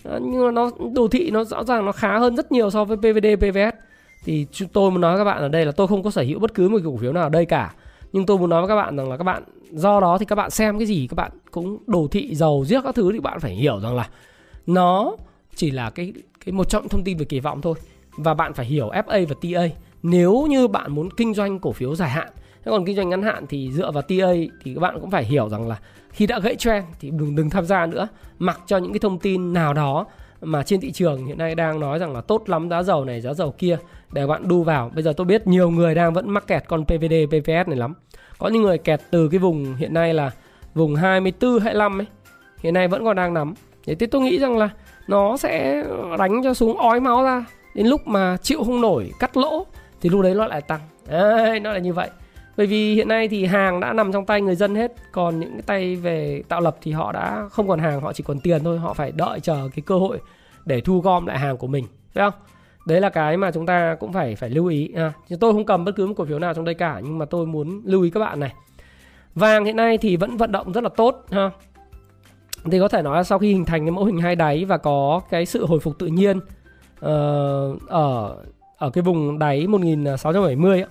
đó, 0.04 0.18
nhưng 0.22 0.44
mà 0.44 0.50
nó 0.50 0.70
đồ 0.94 1.08
thị 1.08 1.30
nó 1.30 1.44
rõ 1.44 1.64
ràng 1.64 1.86
nó 1.86 1.92
khá 1.92 2.18
hơn 2.18 2.36
rất 2.36 2.52
nhiều 2.52 2.70
so 2.70 2.84
với 2.84 2.96
PVD 2.96 3.26
PVS 3.38 3.76
thì 4.24 4.46
chúng 4.52 4.68
tôi 4.68 4.90
muốn 4.90 5.00
nói 5.00 5.18
các 5.18 5.24
bạn 5.24 5.38
ở 5.38 5.48
đây 5.48 5.66
là 5.66 5.72
tôi 5.72 5.86
không 5.86 6.02
có 6.02 6.10
sở 6.10 6.22
hữu 6.22 6.38
bất 6.38 6.54
cứ 6.54 6.68
một 6.68 6.78
cổ 6.84 6.96
phiếu 6.96 7.12
nào 7.12 7.22
ở 7.22 7.28
đây 7.28 7.46
cả 7.46 7.74
nhưng 8.14 8.26
tôi 8.26 8.38
muốn 8.38 8.50
nói 8.50 8.60
với 8.60 8.68
các 8.68 8.76
bạn 8.76 8.96
rằng 8.96 9.10
là 9.10 9.16
các 9.16 9.24
bạn, 9.24 9.42
do 9.72 10.00
đó 10.00 10.18
thì 10.18 10.24
các 10.24 10.34
bạn 10.34 10.50
xem 10.50 10.78
cái 10.78 10.86
gì, 10.86 11.06
các 11.10 11.14
bạn 11.14 11.30
cũng 11.50 11.78
đồ 11.86 12.08
thị, 12.10 12.34
giàu 12.34 12.64
giết 12.66 12.80
các 12.84 12.94
thứ 12.94 13.12
thì 13.12 13.20
bạn 13.20 13.40
phải 13.40 13.52
hiểu 13.52 13.80
rằng 13.80 13.96
là 13.96 14.08
nó 14.66 15.16
chỉ 15.54 15.70
là 15.70 15.90
cái 15.90 16.12
cái 16.44 16.52
một 16.52 16.68
trong 16.68 16.88
thông 16.88 17.04
tin 17.04 17.16
về 17.18 17.24
kỳ 17.24 17.40
vọng 17.40 17.60
thôi. 17.60 17.74
Và 18.16 18.34
bạn 18.34 18.54
phải 18.54 18.66
hiểu 18.66 18.88
FA 18.88 19.26
và 19.26 19.34
TA 19.42 19.76
nếu 20.02 20.46
như 20.50 20.68
bạn 20.68 20.92
muốn 20.92 21.08
kinh 21.10 21.34
doanh 21.34 21.58
cổ 21.58 21.72
phiếu 21.72 21.94
dài 21.94 22.10
hạn, 22.10 22.28
thế 22.64 22.70
còn 22.70 22.84
kinh 22.84 22.96
doanh 22.96 23.08
ngắn 23.08 23.22
hạn 23.22 23.46
thì 23.48 23.70
dựa 23.72 23.90
vào 23.90 24.02
TA 24.02 24.32
thì 24.62 24.74
các 24.74 24.80
bạn 24.80 25.00
cũng 25.00 25.10
phải 25.10 25.24
hiểu 25.24 25.48
rằng 25.48 25.68
là 25.68 25.80
khi 26.10 26.26
đã 26.26 26.38
gãy 26.38 26.56
trend 26.56 26.84
thì 27.00 27.10
đừng 27.10 27.36
đừng 27.36 27.50
tham 27.50 27.64
gia 27.64 27.86
nữa. 27.86 28.08
Mặc 28.38 28.60
cho 28.66 28.76
những 28.76 28.92
cái 28.92 28.98
thông 28.98 29.18
tin 29.18 29.52
nào 29.52 29.74
đó 29.74 30.06
mà 30.40 30.62
trên 30.62 30.80
thị 30.80 30.92
trường 30.92 31.26
hiện 31.26 31.38
nay 31.38 31.54
đang 31.54 31.80
nói 31.80 31.98
rằng 31.98 32.12
là 32.12 32.20
tốt 32.20 32.42
lắm, 32.46 32.68
giá 32.70 32.82
dầu 32.82 33.04
này, 33.04 33.20
giá 33.20 33.34
dầu 33.34 33.54
kia 33.58 33.78
để 34.14 34.26
bạn 34.26 34.48
đu 34.48 34.62
vào. 34.62 34.90
Bây 34.94 35.02
giờ 35.02 35.12
tôi 35.16 35.24
biết 35.24 35.46
nhiều 35.46 35.70
người 35.70 35.94
đang 35.94 36.12
vẫn 36.12 36.30
mắc 36.30 36.46
kẹt 36.46 36.64
con 36.68 36.84
PVD 36.84 37.14
PVS 37.28 37.68
này 37.68 37.76
lắm. 37.76 37.94
Có 38.38 38.48
những 38.48 38.62
người 38.62 38.78
kẹt 38.78 39.00
từ 39.10 39.28
cái 39.28 39.38
vùng 39.38 39.74
hiện 39.74 39.94
nay 39.94 40.14
là 40.14 40.30
vùng 40.74 40.94
24 40.94 41.58
25 41.60 42.00
ấy. 42.00 42.06
Hiện 42.58 42.74
nay 42.74 42.88
vẫn 42.88 43.04
còn 43.04 43.16
đang 43.16 43.34
nắm. 43.34 43.54
Thế 43.86 43.94
thì 43.94 44.06
tôi 44.06 44.22
nghĩ 44.22 44.38
rằng 44.38 44.58
là 44.58 44.68
nó 45.06 45.36
sẽ 45.36 45.84
đánh 46.18 46.40
cho 46.44 46.54
xuống 46.54 46.78
ói 46.78 47.00
máu 47.00 47.22
ra. 47.24 47.44
Đến 47.74 47.86
lúc 47.86 48.06
mà 48.06 48.36
chịu 48.42 48.64
không 48.64 48.80
nổi 48.80 49.12
cắt 49.18 49.36
lỗ 49.36 49.66
thì 50.00 50.08
lúc 50.08 50.22
đấy 50.22 50.34
nó 50.34 50.46
lại 50.46 50.60
tăng. 50.60 50.80
Đấy, 51.08 51.60
nó 51.60 51.72
là 51.72 51.78
như 51.78 51.92
vậy. 51.92 52.10
Bởi 52.56 52.66
vì 52.66 52.94
hiện 52.94 53.08
nay 53.08 53.28
thì 53.28 53.44
hàng 53.44 53.80
đã 53.80 53.92
nằm 53.92 54.12
trong 54.12 54.26
tay 54.26 54.40
người 54.40 54.56
dân 54.56 54.74
hết. 54.74 54.92
Còn 55.12 55.40
những 55.40 55.52
cái 55.52 55.62
tay 55.66 55.96
về 55.96 56.42
tạo 56.48 56.60
lập 56.60 56.76
thì 56.82 56.92
họ 56.92 57.12
đã 57.12 57.48
không 57.50 57.68
còn 57.68 57.78
hàng 57.78 58.00
họ 58.00 58.12
chỉ 58.12 58.24
còn 58.26 58.40
tiền 58.40 58.64
thôi. 58.64 58.78
Họ 58.78 58.94
phải 58.94 59.12
đợi 59.12 59.40
chờ 59.40 59.68
cái 59.74 59.82
cơ 59.86 59.98
hội 59.98 60.18
để 60.64 60.80
thu 60.80 61.00
gom 61.00 61.26
lại 61.26 61.38
hàng 61.38 61.56
của 61.56 61.66
mình. 61.66 61.84
Phải 62.14 62.30
không? 62.30 62.40
Đấy 62.86 63.00
là 63.00 63.08
cái 63.08 63.36
mà 63.36 63.50
chúng 63.50 63.66
ta 63.66 63.96
cũng 64.00 64.12
phải 64.12 64.36
phải 64.36 64.50
lưu 64.50 64.66
ý 64.66 64.90
à, 64.94 65.12
tôi 65.40 65.52
không 65.52 65.66
cầm 65.66 65.84
bất 65.84 65.92
cứ 65.96 66.06
một 66.06 66.14
cổ 66.16 66.24
phiếu 66.24 66.38
nào 66.38 66.54
trong 66.54 66.64
đây 66.64 66.74
cả 66.74 67.00
nhưng 67.04 67.18
mà 67.18 67.24
tôi 67.24 67.46
muốn 67.46 67.82
lưu 67.84 68.02
ý 68.02 68.10
các 68.10 68.20
bạn 68.20 68.40
này. 68.40 68.52
Vàng 69.34 69.64
hiện 69.64 69.76
nay 69.76 69.98
thì 69.98 70.16
vẫn 70.16 70.36
vận 70.36 70.52
động 70.52 70.72
rất 70.72 70.84
là 70.84 70.90
tốt 70.96 71.26
ha. 71.30 71.50
Thì 72.64 72.80
có 72.80 72.88
thể 72.88 73.02
nói 73.02 73.16
là 73.16 73.22
sau 73.22 73.38
khi 73.38 73.48
hình 73.48 73.64
thành 73.64 73.84
cái 73.84 73.90
mẫu 73.90 74.04
hình 74.04 74.20
hai 74.20 74.36
đáy 74.36 74.64
và 74.64 74.76
có 74.76 75.20
cái 75.30 75.46
sự 75.46 75.66
hồi 75.66 75.80
phục 75.80 75.98
tự 75.98 76.06
nhiên 76.06 76.38
uh, 76.38 77.88
ở 77.88 78.36
ở 78.78 78.90
cái 78.90 79.02
vùng 79.02 79.38
đáy 79.38 79.66
1670 79.66 80.80
ấy, 80.80 80.90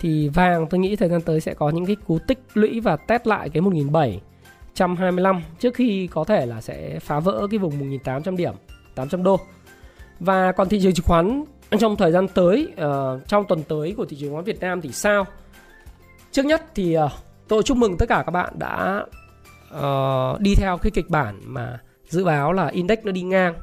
thì 0.00 0.28
vàng 0.28 0.66
tôi 0.66 0.80
nghĩ 0.80 0.96
thời 0.96 1.08
gian 1.08 1.20
tới 1.20 1.40
sẽ 1.40 1.54
có 1.54 1.70
những 1.70 1.86
cái 1.86 1.96
cú 2.06 2.18
tích 2.18 2.38
lũy 2.54 2.80
và 2.80 2.96
test 2.96 3.26
lại 3.26 3.48
cái 3.48 3.60
1725 3.60 5.42
trước 5.58 5.74
khi 5.74 6.06
có 6.06 6.24
thể 6.24 6.46
là 6.46 6.60
sẽ 6.60 6.98
phá 6.98 7.20
vỡ 7.20 7.46
cái 7.50 7.58
vùng 7.58 7.78
1800 7.78 8.36
điểm 8.36 8.54
800 8.94 9.22
đô 9.22 9.40
và 10.20 10.52
còn 10.52 10.68
thị 10.68 10.80
trường 10.82 10.94
chứng 10.94 11.06
khoán 11.06 11.44
trong 11.80 11.96
thời 11.96 12.12
gian 12.12 12.28
tới 12.28 12.72
uh, 12.72 13.28
trong 13.28 13.44
tuần 13.48 13.62
tới 13.62 13.94
của 13.96 14.04
thị 14.04 14.16
trường 14.16 14.28
chứng 14.28 14.32
khoán 14.32 14.44
Việt 14.44 14.60
Nam 14.60 14.80
thì 14.80 14.92
sao? 14.92 15.26
Trước 16.32 16.46
nhất 16.46 16.62
thì 16.74 16.98
uh, 16.98 17.10
tôi 17.48 17.62
chúc 17.62 17.76
mừng 17.76 17.96
tất 17.98 18.08
cả 18.08 18.22
các 18.26 18.30
bạn 18.30 18.52
đã 18.58 19.04
uh, 19.76 20.40
đi 20.40 20.54
theo 20.54 20.78
cái 20.78 20.90
kịch 20.90 21.10
bản 21.10 21.40
mà 21.44 21.78
dự 22.08 22.24
báo 22.24 22.52
là 22.52 22.66
index 22.66 22.98
nó 23.02 23.12
đi 23.12 23.22
ngang. 23.22 23.54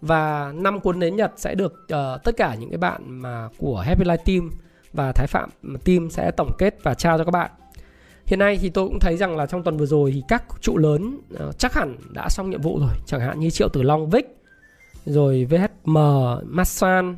Và 0.00 0.52
năm 0.54 0.80
cuốn 0.80 1.00
đến 1.00 1.16
Nhật 1.16 1.32
sẽ 1.36 1.54
được 1.54 1.72
uh, 1.72 2.24
tất 2.24 2.36
cả 2.36 2.54
những 2.54 2.70
cái 2.70 2.78
bạn 2.78 3.02
mà 3.20 3.48
của 3.58 3.80
Happy 3.80 4.04
Life 4.04 4.16
Team 4.16 4.50
và 4.92 5.12
Thái 5.12 5.26
Phạm 5.26 5.50
Team 5.84 6.10
sẽ 6.10 6.30
tổng 6.30 6.50
kết 6.58 6.78
và 6.82 6.94
trao 6.94 7.18
cho 7.18 7.24
các 7.24 7.30
bạn. 7.30 7.50
Hiện 8.26 8.38
nay 8.38 8.58
thì 8.62 8.68
tôi 8.68 8.88
cũng 8.88 8.98
thấy 9.00 9.16
rằng 9.16 9.36
là 9.36 9.46
trong 9.46 9.62
tuần 9.62 9.76
vừa 9.76 9.86
rồi 9.86 10.10
thì 10.14 10.22
các 10.28 10.44
trụ 10.60 10.76
lớn 10.78 11.20
uh, 11.34 11.58
chắc 11.58 11.74
hẳn 11.74 11.96
đã 12.10 12.28
xong 12.28 12.50
nhiệm 12.50 12.60
vụ 12.60 12.78
rồi, 12.80 12.94
chẳng 13.06 13.20
hạn 13.20 13.40
như 13.40 13.50
Triệu 13.50 13.68
Tử 13.68 13.82
Long 13.82 14.10
Vic, 14.10 14.36
rồi 15.04 15.46
VHM, 15.50 15.96
Masan, 16.42 17.16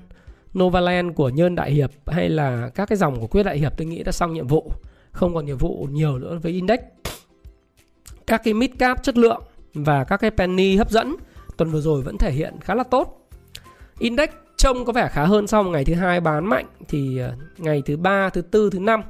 Novaland 0.59 1.15
của 1.15 1.29
Nhơn 1.29 1.55
Đại 1.55 1.71
Hiệp 1.71 1.91
hay 2.07 2.29
là 2.29 2.71
các 2.75 2.89
cái 2.89 2.97
dòng 2.97 3.21
của 3.21 3.27
Quyết 3.27 3.43
Đại 3.43 3.59
Hiệp 3.59 3.77
tôi 3.77 3.87
nghĩ 3.87 4.03
đã 4.03 4.13
xong 4.13 4.35
nhiệm 4.35 4.47
vụ, 4.47 4.73
không 5.11 5.35
còn 5.35 5.47
nhiệm 5.47 5.59
vụ 5.59 5.89
nhiều 5.91 6.19
nữa 6.19 6.39
với 6.43 6.53
index. 6.53 6.81
Các 8.27 8.41
cái 8.45 8.55
mid 8.55 8.71
cap 8.79 9.03
chất 9.03 9.19
lượng 9.19 9.43
và 9.75 10.05
các 10.05 10.17
cái 10.17 10.31
penny 10.31 10.77
hấp 10.77 10.91
dẫn 10.91 11.17
tuần 11.57 11.71
vừa 11.71 11.81
rồi 11.81 12.03
vẫn 12.03 12.19
thể 12.19 12.33
hiện 12.33 12.55
khá 12.61 12.75
là 12.75 12.85
tốt. 12.85 13.29
Index 13.99 14.29
trông 14.57 14.85
có 14.85 14.93
vẻ 14.93 15.09
khá 15.13 15.25
hơn 15.25 15.47
sau 15.47 15.65
ngày 15.65 15.85
thứ 15.85 15.95
hai 15.95 16.21
bán 16.21 16.47
mạnh 16.47 16.67
thì 16.89 17.19
ờ, 17.19 17.35
ngày 17.59 17.83
thứ 17.87 17.97
ba, 17.97 18.29
thứ 18.29 18.43
tư, 18.43 18.71
thứ 18.71 18.79
năm 18.79 19.03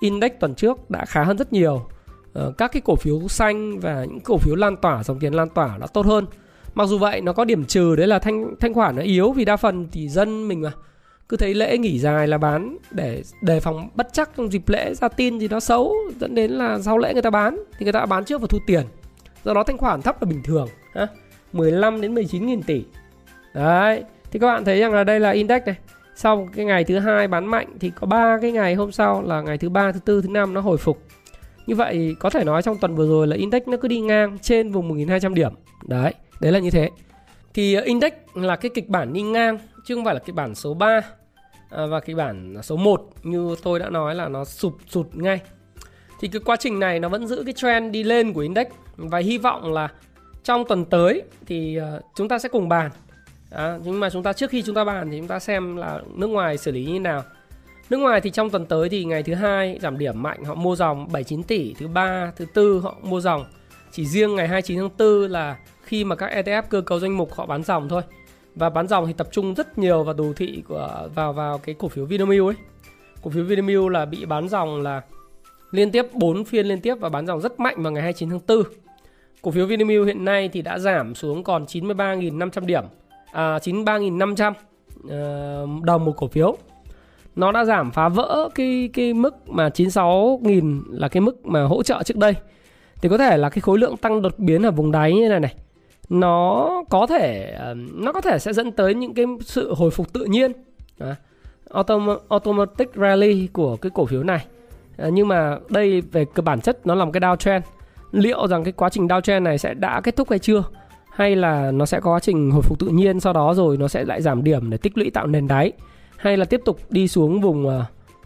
index 0.00 0.32
tuần 0.40 0.54
trước 0.54 0.90
đã 0.90 1.04
khá 1.04 1.24
hơn 1.24 1.38
rất 1.38 1.52
nhiều. 1.52 1.86
Ờ, 2.32 2.52
các 2.58 2.72
cái 2.72 2.82
cổ 2.84 2.96
phiếu 2.96 3.28
xanh 3.28 3.80
và 3.80 4.04
những 4.04 4.20
cổ 4.20 4.38
phiếu 4.38 4.54
lan 4.54 4.76
tỏa 4.76 5.02
dòng 5.02 5.18
tiền 5.18 5.34
lan 5.34 5.48
tỏa 5.48 5.78
đã 5.78 5.86
tốt 5.86 6.06
hơn. 6.06 6.26
Mặc 6.74 6.86
dù 6.86 6.98
vậy, 6.98 7.20
nó 7.20 7.32
có 7.32 7.44
điểm 7.44 7.64
trừ 7.64 7.96
đấy 7.96 8.06
là 8.06 8.18
thanh 8.18 8.54
thanh 8.60 8.74
khoản 8.74 8.96
nó 8.96 9.02
yếu 9.02 9.32
vì 9.32 9.44
đa 9.44 9.56
phần 9.56 9.88
thì 9.92 10.08
dân 10.08 10.48
mình 10.48 10.62
mà. 10.62 10.72
Cứ 11.28 11.36
thấy 11.36 11.54
lễ 11.54 11.78
nghỉ 11.78 11.98
dài 11.98 12.28
là 12.28 12.38
bán 12.38 12.76
để 12.90 13.22
đề 13.42 13.60
phòng 13.60 13.88
bất 13.94 14.12
chắc 14.12 14.30
trong 14.36 14.52
dịp 14.52 14.68
lễ 14.68 14.94
ra 14.94 15.08
tin 15.08 15.38
thì 15.38 15.48
nó 15.48 15.60
xấu, 15.60 15.94
dẫn 16.20 16.34
đến 16.34 16.50
là 16.50 16.78
sau 16.78 16.98
lễ 16.98 17.12
người 17.12 17.22
ta 17.22 17.30
bán 17.30 17.64
thì 17.78 17.84
người 17.84 17.92
ta 17.92 18.06
bán 18.06 18.24
trước 18.24 18.40
và 18.40 18.46
thu 18.50 18.58
tiền. 18.66 18.82
Do 19.44 19.54
đó 19.54 19.64
thanh 19.64 19.78
khoản 19.78 20.02
thấp 20.02 20.22
là 20.22 20.26
bình 20.26 20.42
thường, 20.44 20.68
ha. 20.94 21.06
15 21.52 22.00
đến 22.00 22.14
19 22.14 22.46
nghìn 22.46 22.62
tỷ. 22.62 22.84
Đấy, 23.54 24.04
thì 24.30 24.38
các 24.38 24.46
bạn 24.46 24.64
thấy 24.64 24.80
rằng 24.80 24.92
là 24.92 25.04
đây 25.04 25.20
là 25.20 25.30
index 25.30 25.62
này. 25.66 25.76
Sau 26.16 26.48
cái 26.56 26.64
ngày 26.64 26.84
thứ 26.84 26.98
hai 26.98 27.28
bán 27.28 27.46
mạnh 27.46 27.66
thì 27.80 27.90
có 28.00 28.06
ba 28.06 28.38
cái 28.42 28.52
ngày 28.52 28.74
hôm 28.74 28.92
sau 28.92 29.22
là 29.22 29.40
ngày 29.40 29.58
thứ 29.58 29.68
ba, 29.68 29.92
thứ 29.92 30.00
tư, 30.04 30.22
thứ 30.22 30.28
năm 30.28 30.54
nó 30.54 30.60
hồi 30.60 30.76
phục. 30.76 30.98
Như 31.66 31.74
vậy 31.74 32.16
có 32.20 32.30
thể 32.30 32.44
nói 32.44 32.62
trong 32.62 32.78
tuần 32.78 32.94
vừa 32.94 33.06
rồi 33.06 33.26
là 33.26 33.36
index 33.36 33.62
nó 33.66 33.76
cứ 33.76 33.88
đi 33.88 34.00
ngang 34.00 34.38
trên 34.42 34.72
vùng 34.72 34.88
1.200 34.88 35.34
điểm. 35.34 35.52
Đấy 35.86 36.14
đấy 36.40 36.52
là 36.52 36.58
như 36.58 36.70
thế. 36.70 36.90
Thì 37.54 37.74
ờ, 37.74 37.82
index 37.82 38.12
là 38.34 38.56
cái 38.56 38.70
kịch 38.74 38.88
bản 38.88 39.12
đi 39.12 39.22
ngang 39.22 39.58
chứ 39.84 39.94
không 39.94 40.04
phải 40.04 40.14
là 40.14 40.20
kịch 40.20 40.34
bản 40.34 40.54
số 40.54 40.74
3 40.74 41.00
à, 41.70 41.86
và 41.86 42.00
kịch 42.00 42.16
bản 42.16 42.56
số 42.62 42.76
1 42.76 43.02
như 43.22 43.56
tôi 43.62 43.78
đã 43.78 43.90
nói 43.90 44.14
là 44.14 44.28
nó 44.28 44.44
sụp 44.44 44.76
sụt 44.88 45.06
ngay. 45.12 45.40
Thì 46.20 46.28
cái 46.28 46.40
quá 46.44 46.56
trình 46.56 46.80
này 46.80 47.00
nó 47.00 47.08
vẫn 47.08 47.26
giữ 47.26 47.42
cái 47.44 47.54
trend 47.54 47.92
đi 47.92 48.02
lên 48.02 48.32
của 48.32 48.40
index 48.40 48.66
và 48.96 49.18
hy 49.18 49.38
vọng 49.38 49.72
là 49.72 49.88
trong 50.44 50.64
tuần 50.68 50.84
tới 50.84 51.22
thì 51.46 51.76
ờ, 51.76 52.00
chúng 52.14 52.28
ta 52.28 52.38
sẽ 52.38 52.48
cùng 52.48 52.68
bàn. 52.68 52.90
À, 53.50 53.78
nhưng 53.84 54.00
mà 54.00 54.10
chúng 54.10 54.22
ta 54.22 54.32
trước 54.32 54.50
khi 54.50 54.62
chúng 54.62 54.74
ta 54.74 54.84
bàn 54.84 55.10
thì 55.10 55.18
chúng 55.18 55.28
ta 55.28 55.38
xem 55.38 55.76
là 55.76 56.00
nước 56.14 56.26
ngoài 56.26 56.58
xử 56.58 56.72
lý 56.72 56.84
như 56.84 57.00
nào. 57.00 57.22
Nước 57.90 57.98
ngoài 57.98 58.20
thì 58.20 58.30
trong 58.30 58.50
tuần 58.50 58.66
tới 58.66 58.88
thì 58.88 59.04
ngày 59.04 59.22
thứ 59.22 59.34
hai 59.34 59.78
giảm 59.82 59.98
điểm 59.98 60.22
mạnh 60.22 60.44
họ 60.44 60.54
mua 60.54 60.76
dòng 60.76 61.08
79 61.12 61.42
tỷ 61.42 61.74
thứ 61.78 61.88
ba 61.88 62.32
thứ 62.36 62.46
tư 62.54 62.80
họ 62.80 62.96
mua 63.02 63.20
dòng 63.20 63.44
chỉ 63.94 64.06
riêng 64.06 64.34
ngày 64.34 64.48
29 64.48 64.78
tháng 64.78 64.88
4 64.98 65.30
là 65.30 65.56
khi 65.82 66.04
mà 66.04 66.16
các 66.16 66.30
ETF 66.30 66.62
cơ 66.62 66.80
cấu 66.80 67.00
danh 67.00 67.16
mục 67.16 67.34
họ 67.34 67.46
bán 67.46 67.62
dòng 67.62 67.88
thôi. 67.88 68.02
Và 68.54 68.70
bán 68.70 68.88
dòng 68.88 69.06
thì 69.06 69.12
tập 69.12 69.28
trung 69.32 69.54
rất 69.54 69.78
nhiều 69.78 70.02
vào 70.02 70.14
đồ 70.14 70.32
thị 70.36 70.62
của 70.68 71.08
vào 71.14 71.32
vào 71.32 71.58
cái 71.58 71.74
cổ 71.78 71.88
phiếu 71.88 72.04
Vinamilk 72.04 72.46
ấy. 72.46 72.54
Cổ 73.22 73.30
phiếu 73.30 73.44
Vinamilk 73.44 73.88
là 73.88 74.04
bị 74.04 74.24
bán 74.24 74.48
dòng 74.48 74.82
là 74.82 75.02
liên 75.70 75.90
tiếp 75.90 76.06
4 76.12 76.44
phiên 76.44 76.66
liên 76.66 76.80
tiếp 76.80 76.94
và 76.94 77.08
bán 77.08 77.26
dòng 77.26 77.40
rất 77.40 77.60
mạnh 77.60 77.82
vào 77.82 77.92
ngày 77.92 78.02
29 78.02 78.30
tháng 78.30 78.40
4 78.48 78.62
cổ 79.42 79.50
phiếu 79.50 79.66
Vinamilk 79.66 80.06
hiện 80.06 80.24
nay 80.24 80.48
thì 80.52 80.62
đã 80.62 80.78
giảm 80.78 81.14
xuống 81.14 81.44
còn 81.44 81.64
93.500 81.64 82.64
điểm 82.64 82.84
à, 83.32 83.58
93.500 83.58 84.50
uh, 84.50 84.56
ờ, 85.10 85.66
đồng 85.82 86.04
một 86.04 86.12
cổ 86.16 86.28
phiếu. 86.28 86.56
Nó 87.36 87.52
đã 87.52 87.64
giảm 87.64 87.90
phá 87.90 88.08
vỡ 88.08 88.48
cái 88.54 88.90
cái 88.92 89.14
mức 89.14 89.48
mà 89.48 89.68
96.000 89.68 90.82
là 90.90 91.08
cái 91.08 91.20
mức 91.20 91.46
mà 91.46 91.62
hỗ 91.62 91.82
trợ 91.82 92.02
trước 92.02 92.16
đây 92.16 92.34
thì 93.04 93.10
có 93.10 93.18
thể 93.18 93.36
là 93.36 93.48
cái 93.48 93.60
khối 93.60 93.78
lượng 93.78 93.96
tăng 93.96 94.22
đột 94.22 94.38
biến 94.38 94.62
ở 94.62 94.70
vùng 94.70 94.92
đáy 94.92 95.14
như 95.14 95.28
này 95.28 95.40
này. 95.40 95.54
Nó 96.08 96.70
có 96.90 97.06
thể 97.06 97.54
ờ, 97.58 97.74
nó 97.94 98.12
có 98.12 98.20
thể 98.20 98.38
sẽ 98.38 98.52
dẫn 98.52 98.72
tới 98.72 98.94
những 98.94 99.14
cái 99.14 99.26
sự 99.40 99.74
hồi 99.74 99.90
phục 99.90 100.12
tự 100.12 100.24
nhiên. 100.24 100.52
À, 100.98 101.16
autom 101.70 102.08
automatic 102.28 102.90
rally 102.96 103.48
của 103.52 103.76
cái 103.76 103.90
cổ 103.94 104.06
phiếu 104.06 104.22
này. 104.22 104.46
À, 104.96 105.08
nhưng 105.08 105.28
mà 105.28 105.58
đây 105.68 106.00
về 106.00 106.24
cơ 106.34 106.42
bản 106.42 106.60
chất 106.60 106.86
nó 106.86 106.94
là 106.94 107.04
một 107.04 107.10
cái 107.14 107.20
downtrend 107.20 107.60
liệu 108.12 108.46
rằng 108.46 108.64
cái 108.64 108.72
quá 108.72 108.88
trình 108.88 109.06
downtrend 109.06 109.42
này 109.42 109.58
sẽ 109.58 109.74
đã 109.74 110.00
kết 110.00 110.16
thúc 110.16 110.30
hay 110.30 110.38
chưa? 110.38 110.62
Hay 111.10 111.36
là 111.36 111.70
nó 111.70 111.86
sẽ 111.86 112.00
có 112.00 112.14
quá 112.14 112.20
trình 112.20 112.50
hồi 112.50 112.62
phục 112.62 112.78
tự 112.78 112.86
nhiên 112.86 113.20
sau 113.20 113.32
đó 113.32 113.54
rồi 113.54 113.76
nó 113.76 113.88
sẽ 113.88 114.04
lại 114.04 114.22
giảm 114.22 114.44
điểm 114.44 114.70
để 114.70 114.76
tích 114.76 114.98
lũy 114.98 115.10
tạo 115.10 115.26
nền 115.26 115.48
đáy? 115.48 115.72
Hay 116.16 116.36
là 116.36 116.44
tiếp 116.44 116.60
tục 116.64 116.80
đi 116.90 117.08
xuống 117.08 117.40
vùng 117.40 117.66
uh, 117.66 117.72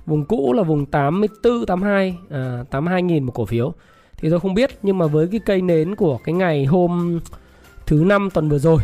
vùng 0.07 0.25
cũ 0.25 0.53
là 0.53 0.63
vùng 0.63 0.87
84 0.87 1.67
82 1.67 2.19
uh, 2.63 2.71
82 2.71 3.03
nghìn 3.03 3.25
một 3.25 3.33
cổ 3.35 3.45
phiếu? 3.45 3.73
Thì 4.19 4.31
tôi 4.31 4.41
không 4.41 4.55
biết 4.55 4.71
nhưng 4.83 4.99
mà 4.99 5.07
với 5.07 5.29
cái 5.31 5.41
cây 5.41 5.63
nến 5.63 5.95
của 5.95 6.19
cái 6.25 6.33
ngày 6.33 6.65
hôm 6.65 7.21
thứ 7.87 7.97
năm 8.07 8.29
tuần 8.31 8.49
vừa 8.49 8.59
rồi 8.59 8.83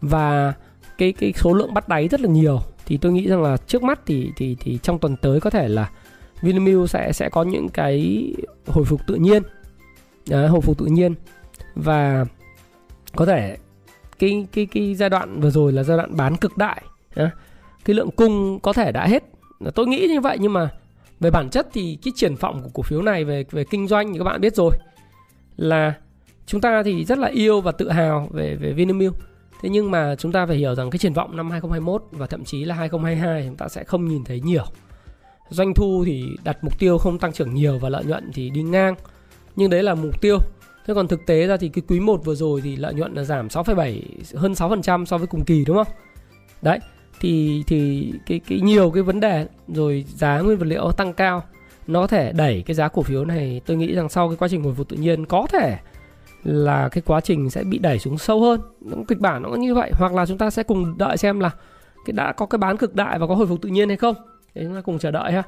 và 0.00 0.54
cái 0.98 1.12
cái 1.12 1.32
số 1.36 1.54
lượng 1.54 1.74
bắt 1.74 1.88
đáy 1.88 2.08
rất 2.08 2.20
là 2.20 2.28
nhiều 2.28 2.60
thì 2.86 2.96
tôi 2.96 3.12
nghĩ 3.12 3.28
rằng 3.28 3.42
là 3.42 3.56
trước 3.56 3.82
mắt 3.82 4.00
thì 4.06 4.32
thì 4.36 4.56
thì 4.60 4.78
trong 4.82 4.98
tuần 4.98 5.16
tới 5.16 5.40
có 5.40 5.50
thể 5.50 5.68
là 5.68 5.90
Vinamilk 6.42 6.90
sẽ 6.90 7.12
sẽ 7.12 7.28
có 7.28 7.42
những 7.42 7.68
cái 7.68 8.26
hồi 8.66 8.84
phục 8.84 9.00
tự 9.06 9.14
nhiên. 9.14 9.42
Đấy, 10.28 10.48
hồi 10.48 10.60
phục 10.60 10.78
tự 10.78 10.86
nhiên. 10.86 11.14
Và 11.74 12.24
có 13.16 13.26
thể 13.26 13.56
cái 14.18 14.46
cái 14.52 14.66
cái 14.66 14.94
giai 14.94 15.10
đoạn 15.10 15.40
vừa 15.40 15.50
rồi 15.50 15.72
là 15.72 15.82
giai 15.82 15.96
đoạn 15.96 16.16
bán 16.16 16.36
cực 16.36 16.56
đại. 16.56 16.82
Cái 17.84 17.96
lượng 17.96 18.10
cung 18.10 18.60
có 18.60 18.72
thể 18.72 18.92
đã 18.92 19.06
hết. 19.06 19.24
Tôi 19.74 19.86
nghĩ 19.86 20.06
như 20.08 20.20
vậy 20.20 20.36
nhưng 20.40 20.52
mà 20.52 20.70
về 21.20 21.30
bản 21.30 21.50
chất 21.50 21.68
thì 21.72 21.98
cái 22.02 22.12
triển 22.16 22.34
vọng 22.34 22.60
của 22.62 22.70
cổ 22.74 22.82
phiếu 22.82 23.02
này 23.02 23.24
về 23.24 23.44
về 23.50 23.64
kinh 23.64 23.88
doanh 23.88 24.12
thì 24.12 24.18
các 24.18 24.24
bạn 24.24 24.40
biết 24.40 24.54
rồi 24.54 24.70
là 25.56 25.94
chúng 26.46 26.60
ta 26.60 26.82
thì 26.82 27.04
rất 27.04 27.18
là 27.18 27.28
yêu 27.28 27.60
và 27.60 27.72
tự 27.72 27.90
hào 27.90 28.28
về 28.32 28.54
về 28.54 28.72
Vinamilk. 28.72 29.14
Thế 29.62 29.68
nhưng 29.68 29.90
mà 29.90 30.14
chúng 30.18 30.32
ta 30.32 30.46
phải 30.46 30.56
hiểu 30.56 30.74
rằng 30.74 30.90
cái 30.90 30.98
triển 30.98 31.12
vọng 31.12 31.36
năm 31.36 31.50
2021 31.50 32.02
và 32.10 32.26
thậm 32.26 32.44
chí 32.44 32.64
là 32.64 32.74
2022 32.74 33.44
chúng 33.46 33.56
ta 33.56 33.68
sẽ 33.68 33.84
không 33.84 34.08
nhìn 34.08 34.24
thấy 34.24 34.40
nhiều. 34.40 34.64
Doanh 35.50 35.74
thu 35.74 36.02
thì 36.06 36.24
đặt 36.44 36.64
mục 36.64 36.78
tiêu 36.78 36.98
không 36.98 37.18
tăng 37.18 37.32
trưởng 37.32 37.54
nhiều 37.54 37.78
và 37.78 37.88
lợi 37.88 38.04
nhuận 38.04 38.30
thì 38.34 38.50
đi 38.50 38.62
ngang 38.62 38.94
nhưng 39.56 39.70
đấy 39.70 39.82
là 39.82 39.94
mục 39.94 40.20
tiêu. 40.20 40.38
Thế 40.86 40.94
còn 40.94 41.08
thực 41.08 41.26
tế 41.26 41.46
ra 41.46 41.56
thì 41.56 41.68
cái 41.68 41.82
quý 41.88 42.00
1 42.00 42.24
vừa 42.24 42.34
rồi 42.34 42.60
thì 42.60 42.76
lợi 42.76 42.94
nhuận 42.94 43.14
là 43.14 43.24
giảm 43.24 43.48
6,7 43.48 44.00
hơn 44.34 44.52
6% 44.52 45.04
so 45.04 45.18
với 45.18 45.26
cùng 45.26 45.44
kỳ 45.44 45.64
đúng 45.64 45.76
không? 45.76 45.94
Đấy 46.62 46.78
thì 47.20 47.64
thì 47.66 48.12
cái 48.26 48.40
cái 48.48 48.60
nhiều 48.60 48.90
cái 48.90 49.02
vấn 49.02 49.20
đề, 49.20 49.46
rồi 49.68 50.04
giá 50.08 50.38
nguyên 50.38 50.58
vật 50.58 50.66
liệu 50.66 50.92
tăng 50.92 51.12
cao, 51.12 51.42
nó 51.86 52.00
có 52.00 52.06
thể 52.06 52.32
đẩy 52.32 52.62
cái 52.66 52.74
giá 52.74 52.88
cổ 52.88 53.02
phiếu 53.02 53.24
này, 53.24 53.60
tôi 53.66 53.76
nghĩ 53.76 53.94
rằng 53.94 54.08
sau 54.08 54.28
cái 54.28 54.36
quá 54.36 54.48
trình 54.48 54.62
hồi 54.62 54.74
phục 54.74 54.88
tự 54.88 54.96
nhiên 54.96 55.26
có 55.26 55.46
thể 55.52 55.76
là 56.44 56.88
cái 56.88 57.02
quá 57.06 57.20
trình 57.20 57.50
sẽ 57.50 57.64
bị 57.64 57.78
đẩy 57.78 57.98
xuống 57.98 58.18
sâu 58.18 58.40
hơn. 58.40 58.60
Kịch 59.08 59.20
bản 59.20 59.42
nó 59.42 59.48
như 59.48 59.74
vậy, 59.74 59.90
hoặc 59.94 60.14
là 60.14 60.26
chúng 60.26 60.38
ta 60.38 60.50
sẽ 60.50 60.62
cùng 60.62 60.98
đợi 60.98 61.16
xem 61.16 61.40
là 61.40 61.50
cái 62.04 62.12
đã 62.12 62.32
có 62.32 62.46
cái 62.46 62.58
bán 62.58 62.76
cực 62.76 62.94
đại 62.94 63.18
và 63.18 63.26
có 63.26 63.34
hồi 63.34 63.46
phục 63.46 63.62
tự 63.62 63.68
nhiên 63.68 63.88
hay 63.88 63.96
không. 63.96 64.14
Để 64.54 64.64
chúng 64.64 64.74
ta 64.74 64.80
cùng 64.80 64.98
chờ 64.98 65.10
đợi 65.10 65.32
ha. 65.32 65.42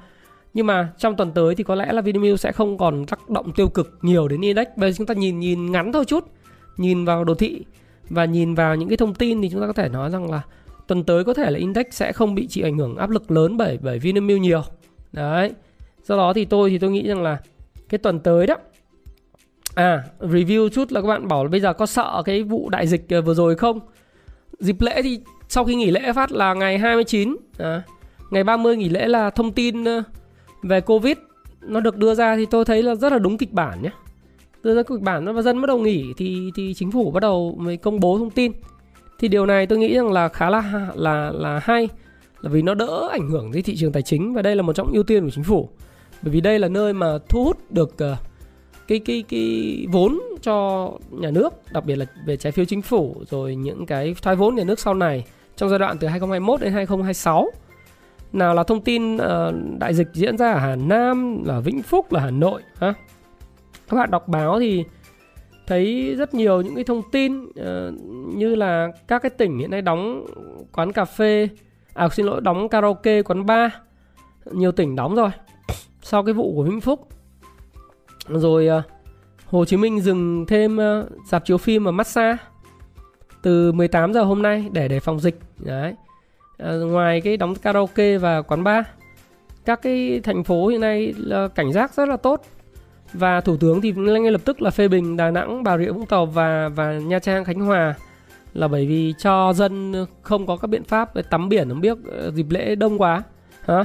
Nhưng 0.55 0.67
mà 0.67 0.93
trong 0.99 1.17
tuần 1.17 1.33
tới 1.33 1.55
thì 1.55 1.65
có 1.65 1.75
lẽ 1.75 1.93
là 1.93 2.03
Vinamilk 2.03 2.41
sẽ 2.41 2.53
không 2.53 2.79
còn 2.79 3.07
tác 3.07 3.31
động 3.31 3.53
tiêu 3.53 3.69
cực 3.69 3.99
nhiều 4.03 4.29
đến 4.29 4.41
index. 4.41 4.67
Bây 4.77 4.93
giờ 4.93 4.97
chúng 4.99 5.07
ta 5.07 5.15
nhìn 5.15 5.39
nhìn 5.39 5.73
ngắn 5.73 5.93
thôi 5.93 6.05
chút, 6.05 6.25
nhìn 6.77 7.05
vào 7.05 7.25
đồ 7.25 7.35
thị 7.35 7.65
và 8.11 8.25
nhìn 8.25 8.55
vào 8.55 8.77
những 8.77 8.89
cái 8.89 8.97
thông 8.97 9.15
tin 9.15 9.43
thì 9.43 9.51
chúng 9.51 9.61
ta 9.61 9.67
có 9.67 9.73
thể 9.73 9.89
nói 9.89 10.11
rằng 10.11 10.31
là 10.31 10.43
tuần 10.89 11.05
tới 11.05 11.25
có 11.25 11.35
thể 11.35 11.51
là 11.51 11.59
index 11.59 11.87
sẽ 11.91 12.13
không 12.13 12.35
bị 12.35 12.47
chịu 12.47 12.67
ảnh 12.67 12.79
hưởng 12.79 12.97
áp 12.97 13.11
lực 13.11 13.31
lớn 13.31 13.57
bởi 13.57 13.79
bởi 13.83 13.99
Vinamilk 13.99 14.41
nhiều. 14.41 14.63
Đấy. 15.13 15.53
Do 16.05 16.17
đó 16.17 16.33
thì 16.33 16.45
tôi 16.45 16.71
thì 16.71 16.79
tôi 16.79 16.91
nghĩ 16.91 17.09
rằng 17.09 17.23
là 17.23 17.39
cái 17.89 17.99
tuần 17.99 18.21
tới 18.21 18.47
đó 18.47 18.57
à 19.75 20.05
review 20.21 20.69
chút 20.69 20.93
là 20.93 21.01
các 21.01 21.09
bạn 21.09 21.29
bảo 21.29 21.45
là 21.45 21.51
bây 21.51 21.61
giờ 21.61 21.73
có 21.73 21.87
sợ 21.87 22.23
cái 22.25 22.43
vụ 22.43 22.69
đại 22.69 22.87
dịch 22.87 23.09
ờ, 23.09 23.23
vừa 23.23 23.35
rồi 23.35 23.57
không? 23.57 23.81
Dịp 24.59 24.81
lễ 24.81 25.03
thì 25.03 25.21
sau 25.49 25.65
khi 25.65 25.75
nghỉ 25.75 25.91
lễ 25.91 26.13
phát 26.13 26.33
là 26.33 26.55
ngày 26.55 26.79
29 26.79 27.37
à, 27.59 27.83
ngày 28.31 28.45
30 28.45 28.77
nghỉ 28.77 28.89
lễ 28.89 29.09
là 29.09 29.31
thông 29.31 29.53
tin 29.53 29.85
ờ, 29.85 30.03
về 30.63 30.81
covid 30.81 31.17
nó 31.63 31.81
được 31.81 31.97
đưa 31.97 32.15
ra 32.15 32.37
thì 32.37 32.47
tôi 32.47 32.65
thấy 32.65 32.83
là 32.83 32.95
rất 32.95 33.13
là 33.13 33.19
đúng 33.19 33.39
kịch 33.39 33.53
bản 33.53 33.83
nhé. 33.83 33.91
Đưa 34.63 34.75
ra 34.75 34.83
kịch 34.83 35.01
bản 35.01 35.35
và 35.35 35.43
dân 35.43 35.61
bắt 35.61 35.67
đầu 35.67 35.79
nghỉ 35.79 36.13
thì 36.17 36.51
thì 36.55 36.75
chính 36.75 36.91
phủ 36.91 37.11
bắt 37.11 37.21
đầu 37.21 37.55
mới 37.59 37.77
công 37.77 38.01
bố 38.01 38.19
thông 38.19 38.31
tin 38.31 38.53
thì 39.19 39.29
điều 39.29 39.47
này 39.47 39.67
tôi 39.67 39.79
nghĩ 39.79 39.95
rằng 39.95 40.13
là 40.13 40.29
khá 40.29 40.51
là 40.51 40.89
là 40.95 41.31
là 41.31 41.61
hay. 41.63 41.89
Là 42.41 42.51
vì 42.51 42.63
nó 42.63 42.75
đỡ 42.75 43.09
ảnh 43.13 43.29
hưởng 43.31 43.53
tới 43.53 43.63
thị 43.63 43.77
trường 43.77 43.93
tài 43.93 44.03
chính 44.03 44.35
và 44.35 44.43
đây 44.43 44.57
là 44.57 44.63
một 44.63 44.73
trong 44.73 44.93
ưu 44.93 45.03
tiên 45.03 45.25
của 45.25 45.31
chính 45.31 45.45
phủ. 45.45 45.69
Bởi 46.23 46.33
vì 46.33 46.41
đây 46.41 46.59
là 46.59 46.69
nơi 46.69 46.93
mà 46.93 47.19
thu 47.29 47.45
hút 47.45 47.71
được 47.71 47.97
uh, 48.13 48.19
cái 48.89 48.99
cái 48.99 49.25
cái 49.29 49.87
vốn 49.93 50.19
cho 50.43 50.89
nhà 51.11 51.31
nước 51.31 51.55
đặc 51.73 51.85
biệt 51.85 51.97
là 51.97 52.07
về 52.27 52.37
trái 52.37 52.53
phiếu 52.53 52.65
chính 52.65 52.83
phủ 52.83 53.17
rồi 53.31 53.55
những 53.55 53.87
cái 53.87 54.15
thoái 54.23 54.37
vốn 54.37 54.55
nhà 54.55 54.65
nước 54.65 54.81
sau 54.81 54.95
này 54.95 55.25
trong 55.57 55.69
giai 55.69 55.79
đoạn 55.79 55.99
từ 55.99 56.09
2021 56.09 56.61
đến 56.61 56.73
2026 56.73 57.51
nào 58.33 58.55
là 58.55 58.63
thông 58.63 58.81
tin 58.81 59.17
uh, 59.17 59.21
đại 59.79 59.95
dịch 59.95 60.09
diễn 60.13 60.39
ra 60.39 60.53
ở 60.53 60.59
Hà 60.59 60.77
Nam 60.77 61.45
là 61.45 61.61
Vĩnh 61.61 61.83
Phúc 61.83 62.13
là 62.13 62.21
Hà 62.21 62.31
Nội 62.31 62.63
ha. 62.81 62.95
Các 63.89 63.97
bạn 63.97 64.11
đọc 64.11 64.29
báo 64.29 64.61
thì 64.61 64.85
thấy 65.69 66.15
rất 66.19 66.35
nhiều 66.35 66.61
những 66.61 66.75
cái 66.75 66.85
thông 66.85 67.03
tin 67.13 67.45
uh, 67.45 67.55
như 68.35 68.55
là 68.55 68.89
các 69.09 69.23
cái 69.23 69.31
tỉnh 69.31 69.59
hiện 69.59 69.71
nay 69.71 69.83
đóng 69.83 70.27
quán 70.73 70.93
cà 70.93 71.05
phê 71.05 71.49
à 71.95 72.09
xin 72.09 72.27
lỗi 72.27 72.41
đóng 72.41 72.69
karaoke 72.69 73.23
quán 73.23 73.47
bar 73.47 73.73
nhiều 74.53 74.73
tỉnh 74.73 74.97
đóng 74.97 75.15
rồi 75.15 75.31
sau 76.03 76.25
cái 76.25 76.35
vụ 76.35 76.55
của 76.55 76.63
Vĩnh 76.63 76.81
Phúc. 76.81 77.09
Rồi 78.29 78.69
uh, 78.79 78.85
Hồ 79.47 79.65
Chí 79.65 79.77
Minh 79.77 80.01
dừng 80.01 80.47
thêm 80.47 80.77
uh, 80.77 81.27
dạp 81.27 81.45
chiếu 81.45 81.59
phim 81.59 81.85
và 81.85 81.91
massage 81.91 82.37
từ 83.43 83.73
18 83.73 84.13
giờ 84.13 84.23
hôm 84.23 84.43
nay 84.43 84.69
để 84.73 84.89
để 84.89 85.01
phòng 85.01 85.21
dịch. 85.21 85.39
Đấy. 85.59 85.95
À, 86.59 86.73
ngoài 86.73 87.21
cái 87.21 87.37
đóng 87.37 87.55
karaoke 87.55 88.19
và 88.19 88.43
quán 88.43 88.65
bar 88.65 88.85
các 89.65 89.83
cái 89.83 90.21
thành 90.25 90.45
phố 90.45 90.67
hiện 90.67 90.81
nay 90.81 91.15
là 91.17 91.49
cảnh 91.49 91.73
giác 91.73 91.95
rất 91.95 92.09
là 92.09 92.17
tốt 92.17 92.43
và 93.13 93.41
thủ 93.41 93.57
tướng 93.57 93.81
thì 93.81 93.93
ngay 93.93 94.31
lập 94.31 94.41
tức 94.45 94.63
là 94.63 94.71
phê 94.71 94.89
bình 94.89 95.17
Đà 95.17 95.31
Nẵng, 95.31 95.63
Bà 95.63 95.79
Rịa 95.79 95.91
Vũng 95.91 96.07
Tàu 96.07 96.27
và 96.27 96.69
và 96.69 96.93
Nha 96.93 97.19
Trang, 97.19 97.45
Khánh 97.45 97.61
Hòa. 97.61 97.95
Là 98.55 98.69
bởi 98.69 98.87
vì 98.87 99.15
cho 99.19 99.53
dân 99.53 99.95
không 100.23 100.47
có 100.47 100.57
các 100.57 100.67
biện 100.67 100.85
pháp 100.85 101.15
để 101.15 101.23
tắm 101.23 101.49
biển 101.49 101.69
không 101.69 101.81
biết 101.81 101.97
ờ, 102.11 102.31
dịp 102.31 102.47
lễ 102.51 102.75
đông 102.75 102.99
quá 102.99 103.23
hả? 103.65 103.85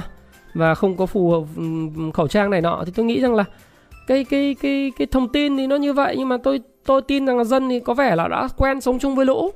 Và 0.54 0.74
không 0.74 0.96
có 0.96 1.06
phù 1.06 1.30
hợp 1.30 1.42
ừ, 1.56 1.62
khẩu 2.14 2.28
trang 2.28 2.50
này 2.50 2.60
nọ. 2.60 2.82
Thì 2.86 2.92
tôi 2.94 3.06
nghĩ 3.06 3.20
rằng 3.20 3.34
là 3.34 3.44
cái 4.06 4.24
cái 4.24 4.56
cái 4.62 4.92
cái 4.98 5.06
thông 5.06 5.28
tin 5.28 5.56
thì 5.56 5.66
nó 5.66 5.76
như 5.76 5.92
vậy 5.92 6.14
nhưng 6.18 6.28
mà 6.28 6.36
tôi 6.36 6.60
tôi 6.86 7.02
tin 7.02 7.26
rằng 7.26 7.38
là 7.38 7.44
dân 7.44 7.68
thì 7.68 7.80
có 7.80 7.94
vẻ 7.94 8.16
là 8.16 8.28
đã 8.28 8.48
quen 8.56 8.80
sống 8.80 8.98
chung 8.98 9.14
với 9.14 9.26
lũ. 9.26 9.50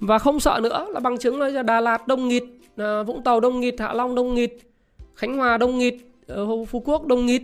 Và 0.00 0.18
không 0.18 0.40
sợ 0.40 0.60
nữa 0.62 0.86
là 0.90 1.00
bằng 1.00 1.18
chứng 1.18 1.40
là 1.40 1.62
Đà 1.62 1.80
Lạt 1.80 2.06
đông 2.06 2.28
nghịt 2.28 2.44
à, 2.76 3.02
Vũng 3.02 3.22
Tàu 3.22 3.40
đông 3.40 3.60
nghịt 3.60 3.74
Hạ 3.80 3.92
Long 3.92 4.14
đông 4.14 4.34
nghịt 4.34 4.52
Khánh 5.14 5.36
Hòa 5.36 5.58
đông 5.58 5.78
nghịt 5.78 5.94
ờ, 6.26 6.64
Phú 6.64 6.82
Quốc 6.84 7.06
đông 7.06 7.26
nghịt 7.26 7.42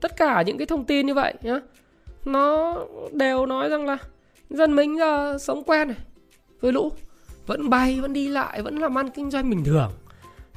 tất 0.00 0.16
cả 0.16 0.42
những 0.42 0.58
cái 0.58 0.66
thông 0.66 0.84
tin 0.84 1.06
như 1.06 1.14
vậy 1.14 1.34
nhá. 1.42 1.60
Nó 2.24 2.76
đều 3.12 3.46
nói 3.46 3.68
rằng 3.68 3.86
là 3.86 3.98
dân 4.50 4.76
mình 4.76 4.98
giờ 4.98 5.38
sống 5.40 5.62
quen 5.64 5.88
này 5.88 5.96
với 6.60 6.72
lũ 6.72 6.92
vẫn 7.46 7.70
bay 7.70 8.00
vẫn 8.00 8.12
đi 8.12 8.28
lại 8.28 8.62
vẫn 8.62 8.78
làm 8.78 8.98
ăn 8.98 9.10
kinh 9.10 9.30
doanh 9.30 9.50
bình 9.50 9.64
thường. 9.64 9.90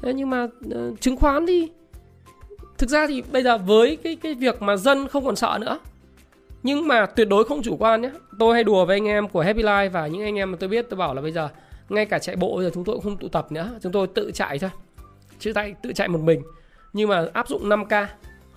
Thế 0.01 0.13
nhưng 0.13 0.29
mà 0.29 0.43
uh, 0.43 1.01
chứng 1.01 1.17
khoán 1.17 1.45
thì 1.47 1.71
thực 2.77 2.89
ra 2.89 3.07
thì 3.07 3.23
bây 3.31 3.43
giờ 3.43 3.57
với 3.57 3.95
cái 3.95 4.15
cái 4.15 4.33
việc 4.33 4.61
mà 4.61 4.75
dân 4.75 5.07
không 5.07 5.25
còn 5.25 5.35
sợ 5.35 5.57
nữa. 5.61 5.79
Nhưng 6.63 6.87
mà 6.87 7.05
tuyệt 7.05 7.27
đối 7.29 7.43
không 7.43 7.63
chủ 7.63 7.77
quan 7.79 8.01
nhé 8.01 8.11
tôi 8.39 8.53
hay 8.53 8.63
đùa 8.63 8.85
với 8.85 8.97
anh 8.97 9.07
em 9.07 9.29
của 9.29 9.41
Happy 9.41 9.63
Life 9.63 9.89
và 9.89 10.07
những 10.07 10.21
anh 10.21 10.35
em 10.35 10.51
mà 10.51 10.57
tôi 10.59 10.69
biết 10.69 10.85
tôi 10.89 10.97
bảo 10.97 11.13
là 11.13 11.21
bây 11.21 11.31
giờ 11.31 11.49
ngay 11.89 12.05
cả 12.05 12.19
chạy 12.19 12.35
bộ 12.35 12.55
bây 12.55 12.65
giờ 12.65 12.71
chúng 12.73 12.83
tôi 12.83 12.95
cũng 12.95 13.03
không 13.03 13.17
tụ 13.17 13.27
tập 13.27 13.51
nữa. 13.51 13.69
Chúng 13.81 13.91
tôi 13.91 14.07
tự 14.07 14.31
chạy 14.33 14.59
thôi. 14.59 14.69
Chứ 15.39 15.53
tay 15.53 15.75
tự 15.83 15.93
chạy 15.93 16.07
một 16.07 16.21
mình. 16.21 16.41
Nhưng 16.93 17.09
mà 17.09 17.25
áp 17.33 17.47
dụng 17.47 17.69
5k 17.69 18.05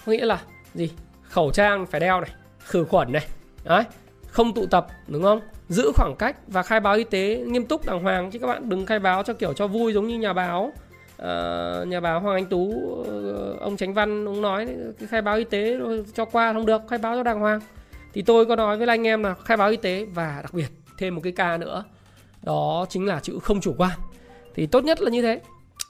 có 0.07 0.13
nghĩa 0.13 0.27
là 0.27 0.41
gì? 0.75 0.91
Khẩu 1.23 1.51
trang 1.51 1.87
phải 1.87 2.01
đeo 2.01 2.21
này 2.21 2.31
khử 2.59 2.85
khuẩn 2.85 3.13
này. 3.13 3.27
Đấy 3.65 3.85
không 4.29 4.55
tụ 4.55 4.67
tập 4.67 4.87
đúng 5.07 5.23
không? 5.23 5.41
Giữ 5.69 5.93
khoảng 5.95 6.17
cách 6.17 6.37
và 6.47 6.63
khai 6.63 6.81
báo 6.81 6.95
y 6.95 7.05
tế 7.05 7.45
nghiêm 7.47 7.67
túc 7.67 7.87
đàng 7.87 8.03
hoàng 8.03 8.31
chứ 8.31 8.39
các 8.39 8.47
bạn 8.47 8.69
đừng 8.69 8.87
khai 8.87 8.99
báo 8.99 9.23
cho 9.23 9.35
kiểu 9.35 9.53
cho 9.53 9.67
vui 9.67 9.93
giống 9.93 10.07
như 10.07 10.19
nhà 10.19 10.33
báo. 10.33 10.73
Uh, 11.23 11.89
nhà 11.89 12.01
báo 12.01 12.21
Hoàng 12.21 12.35
Anh 12.35 12.47
Tú 12.47 12.59
uh, 12.59 13.61
ông 13.61 13.77
Tránh 13.77 13.95
Văn 13.95 14.25
ông 14.25 14.43
nói 14.43 14.69
cái 14.99 15.09
khai 15.09 15.23
báo 15.23 15.37
y 15.37 15.45
tế 15.45 15.79
cho 16.15 16.25
qua 16.25 16.53
không 16.53 16.67
được 16.67 16.83
khai 16.91 16.99
báo 16.99 17.17
cho 17.17 17.23
đàng 17.23 17.41
hoàng. 17.41 17.61
Thì 18.13 18.23
tôi 18.23 18.47
có 18.47 18.57
nói 18.57 18.77
với 18.77 18.89
anh 18.89 19.07
em 19.07 19.23
là 19.23 19.35
khai 19.35 19.57
báo 19.57 19.71
y 19.71 19.77
tế 19.77 20.07
và 20.15 20.39
đặc 20.43 20.55
biệt 20.55 20.69
thêm 20.99 21.15
một 21.15 21.21
cái 21.25 21.33
ca 21.33 21.57
nữa 21.57 21.85
đó 22.43 22.87
chính 22.89 23.07
là 23.07 23.21
chữ 23.21 23.39
không 23.43 23.61
chủ 23.61 23.75
quan. 23.79 23.99
Thì 24.55 24.67
tốt 24.67 24.85
nhất 24.85 25.01
là 25.01 25.11
như 25.11 25.23
thế 25.23 25.41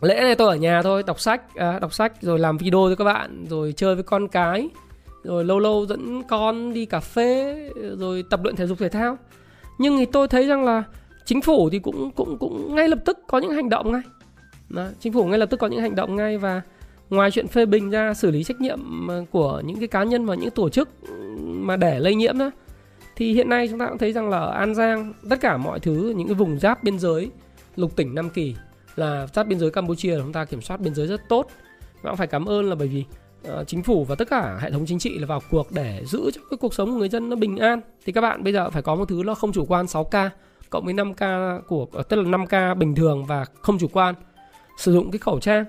lễ 0.00 0.20
này 0.20 0.34
tôi 0.34 0.48
ở 0.48 0.56
nhà 0.56 0.82
thôi 0.82 1.02
đọc 1.06 1.20
sách 1.20 1.54
à, 1.54 1.78
đọc 1.78 1.94
sách 1.94 2.22
rồi 2.22 2.38
làm 2.38 2.56
video 2.56 2.82
với 2.82 2.96
các 2.96 3.04
bạn 3.04 3.46
rồi 3.48 3.74
chơi 3.76 3.94
với 3.94 4.04
con 4.04 4.28
cái 4.28 4.68
rồi 5.26 5.44
lâu 5.44 5.58
lâu 5.58 5.86
dẫn 5.86 6.22
con 6.22 6.72
đi 6.72 6.86
cà 6.86 7.00
phê 7.00 7.56
rồi 7.98 8.24
tập 8.30 8.40
luyện 8.42 8.56
thể 8.56 8.66
dục 8.66 8.78
thể 8.78 8.88
thao. 8.88 9.18
Nhưng 9.78 9.98
thì 9.98 10.04
tôi 10.04 10.28
thấy 10.28 10.46
rằng 10.46 10.64
là 10.64 10.82
chính 11.24 11.40
phủ 11.40 11.70
thì 11.70 11.78
cũng 11.78 12.10
cũng 12.10 12.38
cũng 12.38 12.74
ngay 12.74 12.88
lập 12.88 12.98
tức 13.04 13.18
có 13.26 13.38
những 13.38 13.50
hành 13.50 13.68
động 13.68 13.92
ngay. 13.92 14.02
Đó, 14.68 14.86
chính 15.00 15.12
phủ 15.12 15.24
ngay 15.24 15.38
lập 15.38 15.50
tức 15.50 15.56
có 15.56 15.66
những 15.66 15.80
hành 15.80 15.94
động 15.94 16.16
ngay 16.16 16.38
và 16.38 16.62
ngoài 17.10 17.30
chuyện 17.30 17.48
phê 17.48 17.66
bình 17.66 17.90
ra 17.90 18.14
xử 18.14 18.30
lý 18.30 18.44
trách 18.44 18.60
nhiệm 18.60 19.10
à, 19.10 19.20
của 19.30 19.62
những 19.64 19.78
cái 19.78 19.88
cá 19.88 20.04
nhân 20.04 20.26
và 20.26 20.34
những 20.34 20.50
tổ 20.50 20.68
chức 20.68 20.88
mà 21.44 21.76
để 21.76 21.98
lây 21.98 22.14
nhiễm 22.14 22.38
đó 22.38 22.50
thì 23.16 23.32
hiện 23.32 23.48
nay 23.48 23.68
chúng 23.68 23.78
ta 23.78 23.86
cũng 23.86 23.98
thấy 23.98 24.12
rằng 24.12 24.28
là 24.28 24.38
ở 24.38 24.50
An 24.50 24.74
Giang 24.74 25.12
tất 25.30 25.40
cả 25.40 25.56
mọi 25.56 25.80
thứ 25.80 26.14
những 26.16 26.28
cái 26.28 26.34
vùng 26.34 26.58
giáp 26.58 26.84
biên 26.84 26.98
giới 26.98 27.30
lục 27.76 27.96
tỉnh 27.96 28.14
Nam 28.14 28.30
Kỳ 28.30 28.54
là 28.96 29.26
giáp 29.34 29.46
biên 29.46 29.58
giới 29.58 29.70
Campuchia 29.70 30.16
chúng 30.18 30.32
ta 30.32 30.44
kiểm 30.44 30.60
soát 30.60 30.80
biên 30.80 30.94
giới 30.94 31.06
rất 31.06 31.20
tốt. 31.28 31.46
Và 32.02 32.10
cũng 32.10 32.16
phải 32.16 32.26
cảm 32.26 32.46
ơn 32.46 32.68
là 32.68 32.74
bởi 32.74 32.88
vì 32.88 33.04
uh, 33.52 33.66
chính 33.66 33.82
phủ 33.82 34.04
và 34.04 34.14
tất 34.14 34.28
cả 34.30 34.58
hệ 34.60 34.70
thống 34.70 34.86
chính 34.86 34.98
trị 34.98 35.18
là 35.18 35.26
vào 35.26 35.40
cuộc 35.50 35.72
để 35.72 36.02
giữ 36.04 36.30
cho 36.34 36.40
cái 36.50 36.58
cuộc 36.60 36.74
sống 36.74 36.90
của 36.90 36.96
người 36.96 37.08
dân 37.08 37.28
nó 37.28 37.36
bình 37.36 37.56
an. 37.56 37.80
Thì 38.04 38.12
các 38.12 38.20
bạn 38.20 38.44
bây 38.44 38.52
giờ 38.52 38.70
phải 38.70 38.82
có 38.82 38.94
một 38.94 39.08
thứ 39.08 39.22
nó 39.24 39.34
không 39.34 39.52
chủ 39.52 39.64
quan 39.64 39.86
6k 39.86 40.30
cộng 40.70 40.84
với 40.84 40.94
5k 40.94 41.60
của 41.60 41.86
ờ, 41.92 42.02
tức 42.02 42.16
là 42.16 42.38
5k 42.38 42.74
bình 42.74 42.94
thường 42.94 43.24
và 43.24 43.44
không 43.62 43.78
chủ 43.78 43.88
quan. 43.92 44.14
Sử 44.78 44.92
dụng 44.92 45.10
cái 45.10 45.18
khẩu 45.18 45.40
trang. 45.40 45.64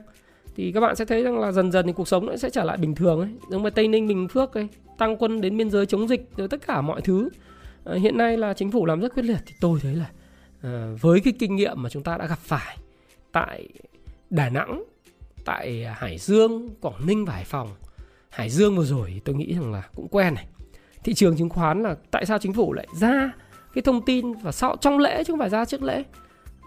Thì 0.55 0.71
các 0.71 0.79
bạn 0.79 0.95
sẽ 0.95 1.05
thấy 1.05 1.23
rằng 1.23 1.39
là 1.39 1.51
dần 1.51 1.71
dần 1.71 1.87
thì 1.87 1.93
cuộc 1.93 2.07
sống 2.07 2.25
nó 2.25 2.37
sẽ 2.37 2.49
trở 2.49 2.63
lại 2.63 2.77
bình 2.77 2.95
thường 2.95 3.19
ấy. 3.19 3.29
Giống 3.49 3.63
như 3.63 3.69
tây 3.69 3.87
ninh 3.87 4.07
bình 4.07 4.27
phước 4.27 4.53
ấy 4.53 4.67
tăng 4.97 5.17
quân 5.17 5.41
đến 5.41 5.57
biên 5.57 5.69
giới 5.69 5.85
chống 5.85 6.07
dịch 6.07 6.29
rồi 6.37 6.47
tất 6.47 6.67
cả 6.67 6.81
mọi 6.81 7.01
thứ. 7.01 7.29
À, 7.85 7.95
hiện 7.95 8.17
nay 8.17 8.37
là 8.37 8.53
chính 8.53 8.71
phủ 8.71 8.85
làm 8.85 8.99
rất 8.99 9.13
quyết 9.13 9.23
liệt. 9.23 9.39
Thì 9.45 9.53
tôi 9.61 9.79
thấy 9.83 9.95
là 9.95 10.09
à, 10.61 10.87
với 11.01 11.19
cái 11.19 11.33
kinh 11.39 11.55
nghiệm 11.55 11.83
mà 11.83 11.89
chúng 11.89 12.03
ta 12.03 12.17
đã 12.17 12.27
gặp 12.27 12.39
phải 12.39 12.77
tại 13.31 13.69
đà 14.29 14.49
nẵng, 14.49 14.83
tại 15.45 15.85
hải 15.95 16.17
dương, 16.17 16.69
quảng 16.81 17.05
ninh 17.07 17.25
và 17.25 17.33
hải 17.33 17.43
phòng. 17.43 17.69
Hải 18.29 18.49
dương 18.49 18.77
vừa 18.77 18.85
rồi 18.85 19.21
tôi 19.25 19.35
nghĩ 19.35 19.53
rằng 19.53 19.73
là 19.73 19.83
cũng 19.95 20.07
quen 20.07 20.33
này. 20.33 20.47
Thị 21.03 21.13
trường 21.13 21.37
chứng 21.37 21.49
khoán 21.49 21.83
là 21.83 21.95
tại 22.11 22.25
sao 22.25 22.39
chính 22.39 22.53
phủ 22.53 22.73
lại 22.73 22.87
ra 22.93 23.31
cái 23.73 23.81
thông 23.81 24.05
tin 24.05 24.33
và 24.33 24.51
sau 24.51 24.75
trong 24.81 24.99
lễ 24.99 25.23
chứ 25.23 25.33
không 25.33 25.39
phải 25.39 25.49
ra 25.49 25.65
trước 25.65 25.83
lễ? 25.83 26.03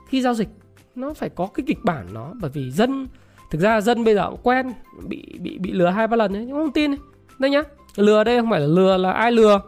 Khi 0.09 0.23
giao 0.23 0.35
dịch, 0.35 0.49
nó 0.95 1.15
phải 1.15 1.29
có 1.29 1.47
cái 1.55 1.65
kịch 1.67 1.79
bản 1.85 2.07
nó, 2.13 2.33
bởi 2.41 2.51
vì 2.51 2.71
dân, 2.71 3.07
thực 3.51 3.61
ra 3.61 3.81
dân 3.81 4.05
bây 4.05 4.15
giờ 4.15 4.31
cũng 4.31 4.41
quen, 4.43 4.73
bị 5.09 5.39
bị 5.41 5.59
bị 5.59 5.73
lừa 5.73 5.89
hai 5.89 6.07
ba 6.07 6.17
lần 6.17 6.33
đấy, 6.33 6.45
nhưng 6.47 6.57
không 6.57 6.73
tin 6.73 6.95
đây 7.39 7.51
nhá, 7.51 7.63
lừa 7.97 8.25
đây 8.25 8.41
không 8.41 8.51
phải 8.51 8.61
là 8.61 8.67
lừa 8.67 8.97
là 8.97 9.13
ai 9.13 9.33
lừa, 9.33 9.61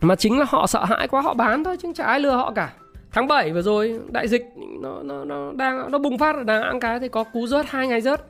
mà 0.00 0.16
chính 0.16 0.38
là 0.38 0.44
họ 0.48 0.66
sợ 0.66 0.84
hãi 0.84 1.08
quá, 1.08 1.20
họ 1.20 1.34
bán 1.34 1.64
thôi, 1.64 1.76
chứ 1.82 1.92
chả 1.94 2.04
ai 2.04 2.20
lừa 2.20 2.36
họ 2.36 2.52
cả 2.52 2.72
tháng 3.16 3.26
7 3.26 3.52
vừa 3.52 3.62
rồi 3.62 4.00
đại 4.08 4.28
dịch 4.28 4.44
nó 4.80 5.02
nó 5.02 5.24
nó 5.24 5.52
đang 5.52 5.90
nó 5.90 5.98
bùng 5.98 6.18
phát 6.18 6.36
ở 6.36 6.42
Đà 6.42 6.60
Nẵng 6.60 6.80
cái 6.80 7.00
thì 7.00 7.08
có 7.08 7.24
cú 7.24 7.46
rớt 7.46 7.66
hai 7.68 7.88
ngày 7.88 8.00
rớt. 8.00 8.24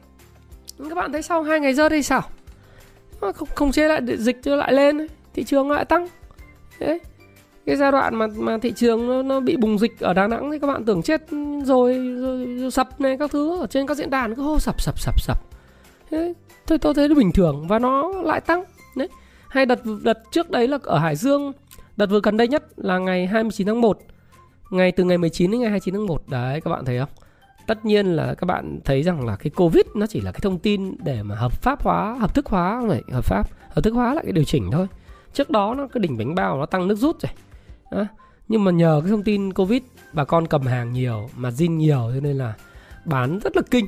Các 0.88 0.94
bạn 0.94 1.12
thấy 1.12 1.22
sau 1.22 1.42
hai 1.42 1.60
ngày 1.60 1.74
rớt 1.74 1.90
thì 1.90 2.02
sao? 2.02 2.22
Không 3.20 3.48
không 3.54 3.72
chế 3.72 3.88
lại 3.88 4.00
dịch 4.18 4.42
cho 4.42 4.56
lại 4.56 4.72
lên 4.72 5.06
thị 5.34 5.44
trường 5.44 5.70
lại 5.70 5.84
tăng. 5.84 6.08
Đấy 6.80 7.00
cái 7.66 7.76
giai 7.76 7.92
đoạn 7.92 8.14
mà 8.14 8.26
mà 8.36 8.58
thị 8.58 8.72
trường 8.76 9.08
nó, 9.08 9.22
nó 9.22 9.40
bị 9.40 9.56
bùng 9.56 9.78
dịch 9.78 10.00
ở 10.00 10.14
Đà 10.14 10.26
Nẵng 10.26 10.50
thì 10.50 10.58
các 10.58 10.66
bạn 10.66 10.84
tưởng 10.84 11.02
chết 11.02 11.22
rồi, 11.64 11.94
rồi, 12.20 12.56
rồi 12.58 12.70
sập 12.70 13.00
này 13.00 13.16
các 13.18 13.30
thứ 13.30 13.60
ở 13.60 13.66
trên 13.66 13.86
các 13.86 13.96
diễn 13.96 14.10
đàn 14.10 14.34
cứ 14.34 14.42
hô 14.42 14.58
sập 14.58 14.80
sập 14.80 15.00
sập 15.00 15.20
sập. 15.20 15.38
Thế 16.10 16.34
tôi 16.66 16.78
tôi 16.78 16.94
thấy 16.94 17.08
nó 17.08 17.14
bình 17.14 17.32
thường 17.32 17.66
và 17.68 17.78
nó 17.78 18.12
lại 18.24 18.40
tăng. 18.40 18.64
Đấy 18.96 19.08
hay 19.48 19.66
đợt 19.66 19.80
đợt 20.02 20.18
trước 20.30 20.50
đấy 20.50 20.68
là 20.68 20.78
ở 20.82 20.98
Hải 20.98 21.16
Dương 21.16 21.52
đợt 21.96 22.06
vừa 22.06 22.20
gần 22.22 22.36
đây 22.36 22.48
nhất 22.48 22.64
là 22.76 22.98
ngày 22.98 23.26
29 23.26 23.66
tháng 23.66 23.80
1 23.80 23.98
ngày 24.70 24.92
từ 24.92 25.04
ngày 25.04 25.18
19 25.18 25.50
đến 25.50 25.60
ngày 25.60 25.70
29 25.70 25.94
tháng 25.94 26.06
1 26.06 26.28
đấy, 26.28 26.60
các 26.60 26.70
bạn 26.70 26.84
thấy 26.84 26.98
không? 26.98 27.08
Tất 27.66 27.84
nhiên 27.84 28.06
là 28.06 28.34
các 28.34 28.44
bạn 28.44 28.80
thấy 28.84 29.02
rằng 29.02 29.26
là 29.26 29.36
cái 29.36 29.50
covid 29.50 29.86
nó 29.94 30.06
chỉ 30.06 30.20
là 30.20 30.32
cái 30.32 30.40
thông 30.42 30.58
tin 30.58 30.96
để 31.04 31.22
mà 31.22 31.34
hợp 31.34 31.52
pháp 31.52 31.82
hóa, 31.82 32.16
hợp 32.20 32.34
thức 32.34 32.46
hóa, 32.46 32.76
không 32.80 32.88
phải 32.88 33.02
hợp 33.12 33.24
pháp, 33.24 33.50
hợp 33.70 33.82
thức 33.82 33.94
hóa 33.94 34.14
lại 34.14 34.24
cái 34.24 34.32
điều 34.32 34.44
chỉnh 34.44 34.70
thôi. 34.72 34.86
Trước 35.32 35.50
đó 35.50 35.74
nó 35.74 35.86
cái 35.86 36.00
đỉnh 36.00 36.18
bánh 36.18 36.34
bao, 36.34 36.58
nó 36.58 36.66
tăng 36.66 36.88
nước 36.88 36.94
rút 36.94 37.20
rồi. 37.20 37.32
Đó. 37.90 38.06
nhưng 38.48 38.64
mà 38.64 38.70
nhờ 38.70 39.00
cái 39.02 39.10
thông 39.10 39.22
tin 39.22 39.52
covid, 39.52 39.82
bà 40.12 40.24
con 40.24 40.46
cầm 40.46 40.62
hàng 40.62 40.92
nhiều, 40.92 41.28
mà 41.36 41.48
zin 41.48 41.76
nhiều, 41.76 42.10
cho 42.14 42.20
nên 42.22 42.38
là 42.38 42.54
bán 43.04 43.38
rất 43.38 43.56
là 43.56 43.62
kinh. 43.70 43.86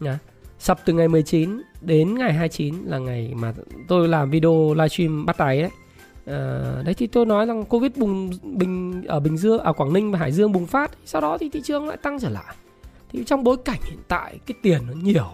Nhá. 0.00 0.18
Sập 0.58 0.80
từ 0.84 0.92
ngày 0.92 1.08
19 1.08 1.62
đến 1.80 2.14
ngày 2.14 2.32
29 2.32 2.74
là 2.84 2.98
ngày 2.98 3.32
mà 3.36 3.52
tôi 3.88 4.08
làm 4.08 4.30
video 4.30 4.74
livestream 4.74 5.26
bắt 5.26 5.36
tay 5.36 5.60
đấy 5.60 5.70
à, 6.26 6.62
đấy 6.84 6.94
thì 6.94 7.06
tôi 7.06 7.26
nói 7.26 7.46
rằng 7.46 7.64
covid 7.64 7.92
bùng 7.96 8.30
bình 8.42 9.02
ở 9.06 9.20
bình 9.20 9.36
dương 9.36 9.58
ở 9.58 9.72
quảng 9.72 9.92
ninh 9.92 10.12
và 10.12 10.18
hải 10.18 10.32
dương 10.32 10.52
bùng 10.52 10.66
phát 10.66 10.90
sau 11.04 11.20
đó 11.20 11.38
thì 11.38 11.48
thị 11.48 11.60
trường 11.64 11.88
lại 11.88 11.96
tăng 11.96 12.18
trở 12.18 12.28
lại. 12.28 12.54
Thì 13.12 13.24
trong 13.24 13.44
bối 13.44 13.56
cảnh 13.64 13.80
hiện 13.84 13.98
tại 14.08 14.38
cái 14.46 14.54
tiền 14.62 14.78
nó 14.86 14.92
nhiều 15.02 15.26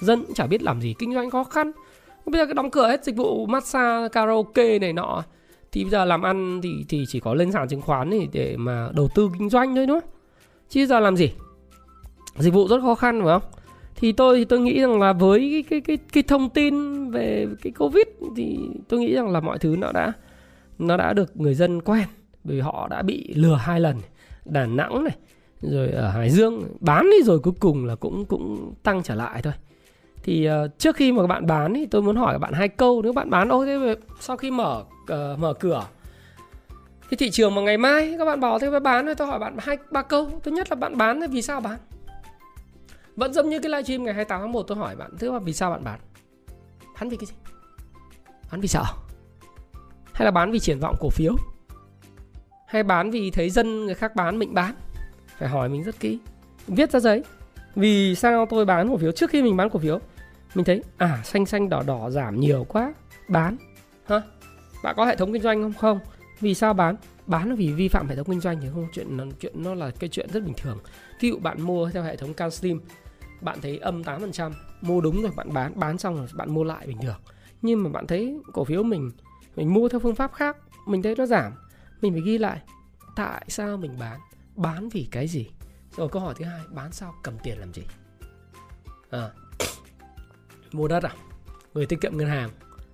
dân 0.00 0.24
cũng 0.24 0.34
chả 0.34 0.46
biết 0.46 0.62
làm 0.62 0.80
gì 0.80 0.94
kinh 0.98 1.14
doanh 1.14 1.30
khó 1.30 1.44
khăn. 1.44 1.72
Bây 2.26 2.40
giờ 2.40 2.46
cái 2.46 2.54
đóng 2.54 2.70
cửa 2.70 2.88
hết 2.88 3.04
dịch 3.04 3.16
vụ 3.16 3.46
massage 3.46 4.08
karaoke 4.08 4.78
này 4.78 4.92
nọ. 4.92 5.22
Thì 5.72 5.84
bây 5.84 5.90
giờ 5.90 6.04
làm 6.04 6.22
ăn 6.22 6.60
thì 6.62 6.84
thì 6.88 7.04
chỉ 7.08 7.20
có 7.20 7.34
lên 7.34 7.52
sàn 7.52 7.68
chứng 7.68 7.82
khoán 7.82 8.10
thì 8.10 8.28
để 8.32 8.56
mà 8.56 8.88
đầu 8.94 9.08
tư 9.14 9.30
kinh 9.38 9.50
doanh 9.50 9.76
thôi 9.76 9.86
đúng 9.86 10.00
không? 10.00 10.10
Chứ 10.68 10.86
giờ 10.86 11.00
làm 11.00 11.16
gì? 11.16 11.30
Dịch 12.36 12.54
vụ 12.54 12.68
rất 12.68 12.80
khó 12.80 12.94
khăn 12.94 13.20
phải 13.24 13.40
không? 13.40 13.50
Thì 13.96 14.12
tôi 14.12 14.38
thì 14.38 14.44
tôi 14.44 14.60
nghĩ 14.60 14.80
rằng 14.80 15.00
là 15.00 15.12
với 15.12 15.40
cái 15.50 15.62
cái 15.62 15.80
cái, 15.80 16.06
cái 16.12 16.22
thông 16.22 16.50
tin 16.50 16.74
về 17.10 17.46
cái 17.62 17.72
covid 17.72 18.06
thì 18.36 18.58
tôi 18.88 19.00
nghĩ 19.00 19.14
rằng 19.14 19.30
là 19.30 19.40
mọi 19.40 19.58
thứ 19.58 19.76
nó 19.78 19.92
đã 19.92 20.12
nó 20.78 20.96
đã 20.96 21.12
được 21.12 21.36
người 21.36 21.54
dân 21.54 21.80
quen 21.80 22.04
vì 22.44 22.60
họ 22.60 22.88
đã 22.88 23.02
bị 23.02 23.34
lừa 23.34 23.56
hai 23.56 23.80
lần 23.80 23.96
Đà 24.44 24.66
Nẵng 24.66 25.04
này 25.04 25.16
rồi 25.60 25.88
ở 25.88 26.08
Hải 26.08 26.30
Dương 26.30 26.62
bán 26.80 27.10
đi 27.10 27.22
rồi 27.24 27.38
cuối 27.38 27.54
cùng 27.60 27.84
là 27.84 27.94
cũng 27.94 28.24
cũng 28.24 28.74
tăng 28.82 29.02
trở 29.02 29.14
lại 29.14 29.42
thôi. 29.42 29.52
Thì 30.22 30.48
uh, 30.48 30.78
trước 30.78 30.96
khi 30.96 31.12
mà 31.12 31.22
các 31.22 31.26
bạn 31.26 31.46
bán 31.46 31.74
thì 31.74 31.86
tôi 31.86 32.02
muốn 32.02 32.16
hỏi 32.16 32.34
các 32.34 32.38
bạn 32.38 32.52
hai 32.52 32.68
câu 32.68 33.02
nếu 33.02 33.12
bạn 33.12 33.30
bán 33.30 33.48
ô 33.48 33.64
thế 33.64 33.96
sau 34.20 34.36
khi 34.36 34.50
mở 34.50 34.84
uh, 35.02 35.38
mở 35.38 35.54
cửa 35.60 35.86
cái 37.10 37.16
thị 37.18 37.30
trường 37.30 37.54
mà 37.54 37.62
ngày 37.62 37.78
mai 37.78 38.14
các 38.18 38.24
bạn 38.24 38.40
bỏ 38.40 38.58
thế 38.58 38.70
phải 38.70 38.80
bán 38.80 39.06
thì 39.06 39.14
tôi 39.14 39.28
hỏi 39.28 39.38
bạn 39.38 39.56
hai 39.58 39.78
ba 39.90 40.02
câu. 40.02 40.40
Thứ 40.42 40.50
nhất 40.50 40.70
là 40.70 40.76
bạn 40.76 40.98
bán 40.98 41.20
thì 41.20 41.26
vì 41.26 41.42
sao 41.42 41.60
bán 41.60 41.78
vẫn 43.16 43.32
giống 43.32 43.48
như 43.48 43.58
cái 43.58 43.70
livestream 43.70 44.04
ngày 44.04 44.14
28 44.14 44.40
tháng 44.40 44.52
1 44.52 44.62
tôi 44.62 44.78
hỏi 44.78 44.96
bạn 44.96 45.10
thứ 45.18 45.32
mà 45.32 45.38
vì 45.38 45.52
sao 45.52 45.70
bạn 45.70 45.84
bán? 45.84 46.00
Bán 47.00 47.08
vì 47.08 47.16
cái 47.16 47.26
gì? 47.26 47.34
Bán 48.50 48.60
vì 48.60 48.68
sợ 48.68 48.84
hay 50.14 50.24
là 50.24 50.30
bán 50.30 50.50
vì 50.50 50.58
triển 50.58 50.78
vọng 50.80 50.96
cổ 51.00 51.10
phiếu? 51.10 51.36
Hay 52.66 52.82
bán 52.82 53.10
vì 53.10 53.30
thấy 53.30 53.50
dân 53.50 53.84
người 53.84 53.94
khác 53.94 54.16
bán, 54.16 54.38
mình 54.38 54.54
bán? 54.54 54.74
Phải 55.38 55.48
hỏi 55.48 55.68
mình 55.68 55.82
rất 55.82 56.00
kỹ. 56.00 56.18
Viết 56.66 56.90
ra 56.90 57.00
giấy. 57.00 57.24
Vì 57.74 58.14
sao 58.14 58.46
tôi 58.50 58.64
bán 58.64 58.88
cổ 58.88 58.96
phiếu? 58.96 59.12
Trước 59.12 59.30
khi 59.30 59.42
mình 59.42 59.56
bán 59.56 59.70
cổ 59.70 59.78
phiếu, 59.78 59.98
mình 60.54 60.64
thấy 60.64 60.82
à 60.96 61.20
xanh 61.24 61.46
xanh 61.46 61.68
đỏ 61.68 61.82
đỏ 61.86 62.10
giảm 62.10 62.40
nhiều 62.40 62.66
quá, 62.68 62.94
bán. 63.28 63.56
Hả? 64.06 64.22
Bạn 64.82 64.94
có 64.96 65.04
hệ 65.04 65.16
thống 65.16 65.32
kinh 65.32 65.42
doanh 65.42 65.62
không? 65.62 65.72
Không. 65.72 66.00
Vì 66.40 66.54
sao 66.54 66.74
bán? 66.74 66.96
Bán 67.26 67.48
là 67.48 67.54
vì 67.54 67.72
vi 67.72 67.88
phạm 67.88 68.08
hệ 68.08 68.16
thống 68.16 68.26
kinh 68.26 68.40
doanh 68.40 68.60
thì 68.60 68.68
không 68.74 68.88
chuyện 68.92 69.18
chuyện, 69.40 69.62
nó 69.62 69.74
là 69.74 69.90
cái 69.90 70.10
chuyện 70.10 70.28
rất 70.32 70.44
bình 70.44 70.54
thường. 70.56 70.78
Ví 71.20 71.28
dụ 71.28 71.38
bạn 71.38 71.62
mua 71.62 71.90
theo 71.90 72.02
hệ 72.02 72.16
thống 72.16 72.34
CanSlim 72.34 72.80
bạn 73.40 73.58
thấy 73.62 73.78
âm 73.78 74.02
8% 74.02 74.52
mua 74.80 75.00
đúng 75.00 75.22
rồi, 75.22 75.32
bạn 75.36 75.52
bán 75.52 75.72
bán 75.74 75.98
xong 75.98 76.16
rồi 76.16 76.26
bạn 76.34 76.54
mua 76.54 76.64
lại 76.64 76.86
bình 76.86 76.98
thường. 77.02 77.16
Nhưng 77.62 77.82
mà 77.82 77.90
bạn 77.90 78.06
thấy 78.06 78.40
cổ 78.52 78.64
phiếu 78.64 78.82
mình 78.82 79.10
mình 79.56 79.74
mua 79.74 79.88
theo 79.88 80.00
phương 80.00 80.14
pháp 80.14 80.34
khác 80.34 80.56
mình 80.86 81.02
thấy 81.02 81.14
nó 81.18 81.26
giảm. 81.26 81.52
Mình 82.00 82.12
phải 82.12 82.22
ghi 82.22 82.38
lại 82.38 82.58
tại 83.16 83.44
sao 83.48 83.76
mình 83.76 83.98
bán 83.98 84.20
bán 84.56 84.88
vì 84.88 85.08
cái 85.10 85.28
gì? 85.28 85.50
Rồi 85.96 86.08
câu 86.08 86.22
hỏi 86.22 86.34
thứ 86.38 86.44
hai 86.44 86.60
bán 86.70 86.92
sao 86.92 87.14
cầm 87.22 87.38
tiền 87.42 87.58
làm 87.58 87.72
gì? 87.74 87.82
À, 89.10 89.30
mua 90.72 90.88
đất 90.88 91.02
à? 91.02 91.10
Người 91.74 91.86
tiết 91.86 92.00
kiệm 92.00 92.18
ngân 92.18 92.28
hàng 92.28 92.50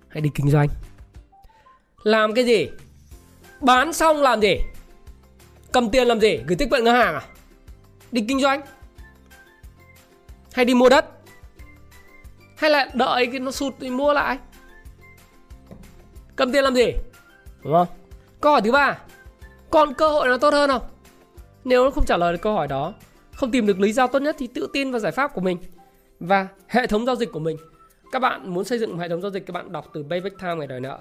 hay 0.09 0.21
đi 0.21 0.29
kinh 0.35 0.49
doanh? 0.49 0.67
Làm 2.03 2.33
cái 2.33 2.45
gì? 2.45 2.69
Bán 3.61 3.93
xong 3.93 4.21
làm 4.21 4.41
gì? 4.41 4.55
Cầm 5.71 5.89
tiền 5.89 6.07
làm 6.07 6.19
gì? 6.19 6.43
Gửi 6.47 6.55
tiết 6.55 6.69
kiệm 6.71 6.83
ngân 6.83 6.95
hàng 6.95 7.13
à? 7.13 7.21
Đi 8.11 8.25
kinh 8.27 8.39
doanh? 8.39 8.61
Hay 10.53 10.65
đi 10.65 10.73
mua 10.73 10.89
đất? 10.89 11.05
Hay 12.57 12.69
là 12.69 12.89
đợi 12.93 13.25
cái 13.25 13.39
nó 13.39 13.51
sụt 13.51 13.73
thì 13.79 13.89
mua 13.89 14.13
lại? 14.13 14.37
Cầm 16.35 16.51
tiền 16.51 16.63
làm 16.63 16.75
gì? 16.75 16.93
Đúng 17.63 17.73
không? 17.73 17.87
Câu 18.41 18.51
hỏi 18.51 18.61
thứ 18.61 18.71
ba. 18.71 18.99
Còn 19.69 19.93
cơ 19.93 20.09
hội 20.09 20.27
nào 20.27 20.37
tốt 20.37 20.53
hơn 20.53 20.69
không? 20.69 20.81
Nếu 21.63 21.83
nó 21.83 21.91
không 21.91 22.05
trả 22.05 22.17
lời 22.17 22.33
được 22.33 22.41
câu 22.41 22.53
hỏi 22.53 22.67
đó, 22.67 22.93
không 23.33 23.51
tìm 23.51 23.65
được 23.65 23.79
lý 23.79 23.93
do 23.93 24.07
tốt 24.07 24.19
nhất 24.19 24.35
thì 24.39 24.47
tự 24.47 24.67
tin 24.73 24.91
vào 24.91 24.99
giải 24.99 25.11
pháp 25.11 25.33
của 25.33 25.41
mình 25.41 25.57
và 26.19 26.47
hệ 26.67 26.87
thống 26.87 27.05
giao 27.05 27.15
dịch 27.15 27.31
của 27.31 27.39
mình. 27.39 27.57
Các 28.11 28.19
bạn 28.19 28.53
muốn 28.53 28.63
xây 28.63 28.79
dựng 28.79 28.97
hệ 28.97 29.09
thống 29.09 29.21
giao 29.21 29.31
dịch, 29.31 29.45
các 29.45 29.51
bạn 29.51 29.71
đọc 29.71 29.85
từ 29.93 30.03
Payback 30.09 30.39
Time 30.39 30.55
ngày 30.55 30.67
đòi 30.67 30.79
nợ, 30.79 30.99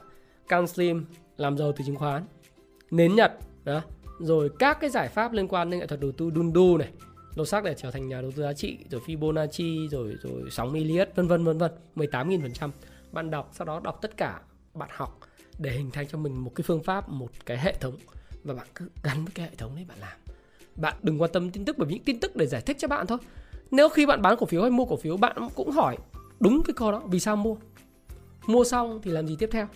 Can 0.48 0.66
Slim 0.66 1.04
làm 1.36 1.58
giàu 1.58 1.72
từ 1.76 1.84
chứng 1.86 1.96
khoán, 1.96 2.24
nến 2.90 3.14
nhật, 3.14 3.32
đó. 3.64 3.82
Rồi 4.18 4.50
các 4.58 4.80
cái 4.80 4.90
giải 4.90 5.08
pháp 5.08 5.32
liên 5.32 5.48
quan 5.48 5.70
đến 5.70 5.80
nghệ 5.80 5.86
thuật 5.86 6.00
đầu 6.00 6.12
tư 6.12 6.30
Dundu 6.34 6.76
này 6.76 6.88
lô 7.34 7.44
sắc 7.44 7.64
để 7.64 7.74
trở 7.74 7.90
thành 7.90 8.08
nhà 8.08 8.20
đầu 8.20 8.30
tư 8.36 8.42
giá 8.42 8.52
trị, 8.52 8.78
rồi 8.90 9.00
Fibonacci, 9.06 9.88
rồi 9.88 10.16
rồi 10.22 10.42
sóng 10.50 10.74
Elliott, 10.74 11.16
vân 11.16 11.28
vân 11.28 11.44
vân 11.44 11.58
vân 11.58 11.72
18.000% 11.96 12.70
bạn 13.12 13.30
đọc, 13.30 13.50
sau 13.52 13.64
đó 13.64 13.80
đọc 13.84 13.98
tất 14.02 14.16
cả 14.16 14.40
bạn 14.80 14.90
học 14.92 15.20
để 15.58 15.70
hình 15.70 15.90
thành 15.90 16.06
cho 16.08 16.18
mình 16.18 16.44
một 16.44 16.52
cái 16.54 16.62
phương 16.62 16.82
pháp, 16.82 17.08
một 17.08 17.30
cái 17.46 17.58
hệ 17.58 17.74
thống 17.80 17.94
và 18.44 18.54
bạn 18.54 18.66
cứ 18.74 18.88
gắn 19.02 19.24
với 19.24 19.32
cái 19.34 19.46
hệ 19.46 19.54
thống 19.54 19.76
đấy 19.76 19.84
bạn 19.88 19.98
làm. 19.98 20.18
Bạn 20.76 20.96
đừng 21.02 21.22
quan 21.22 21.30
tâm 21.32 21.50
tin 21.50 21.64
tức 21.64 21.78
bởi 21.78 21.86
vì 21.88 21.94
những 21.94 22.04
tin 22.04 22.20
tức 22.20 22.36
để 22.36 22.46
giải 22.46 22.60
thích 22.60 22.76
cho 22.80 22.88
bạn 22.88 23.06
thôi. 23.06 23.18
Nếu 23.70 23.88
khi 23.88 24.06
bạn 24.06 24.22
bán 24.22 24.36
cổ 24.38 24.46
phiếu 24.46 24.62
hay 24.62 24.70
mua 24.70 24.84
cổ 24.84 24.96
phiếu, 24.96 25.16
bạn 25.16 25.48
cũng 25.54 25.70
hỏi 25.70 25.96
đúng 26.40 26.62
cái 26.62 26.74
câu 26.74 26.92
đó, 26.92 27.02
vì 27.06 27.20
sao 27.20 27.36
mua? 27.36 27.56
Mua 28.46 28.64
xong 28.64 29.00
thì 29.02 29.10
làm 29.10 29.26
gì 29.26 29.36
tiếp 29.38 29.48
theo? 29.52 29.66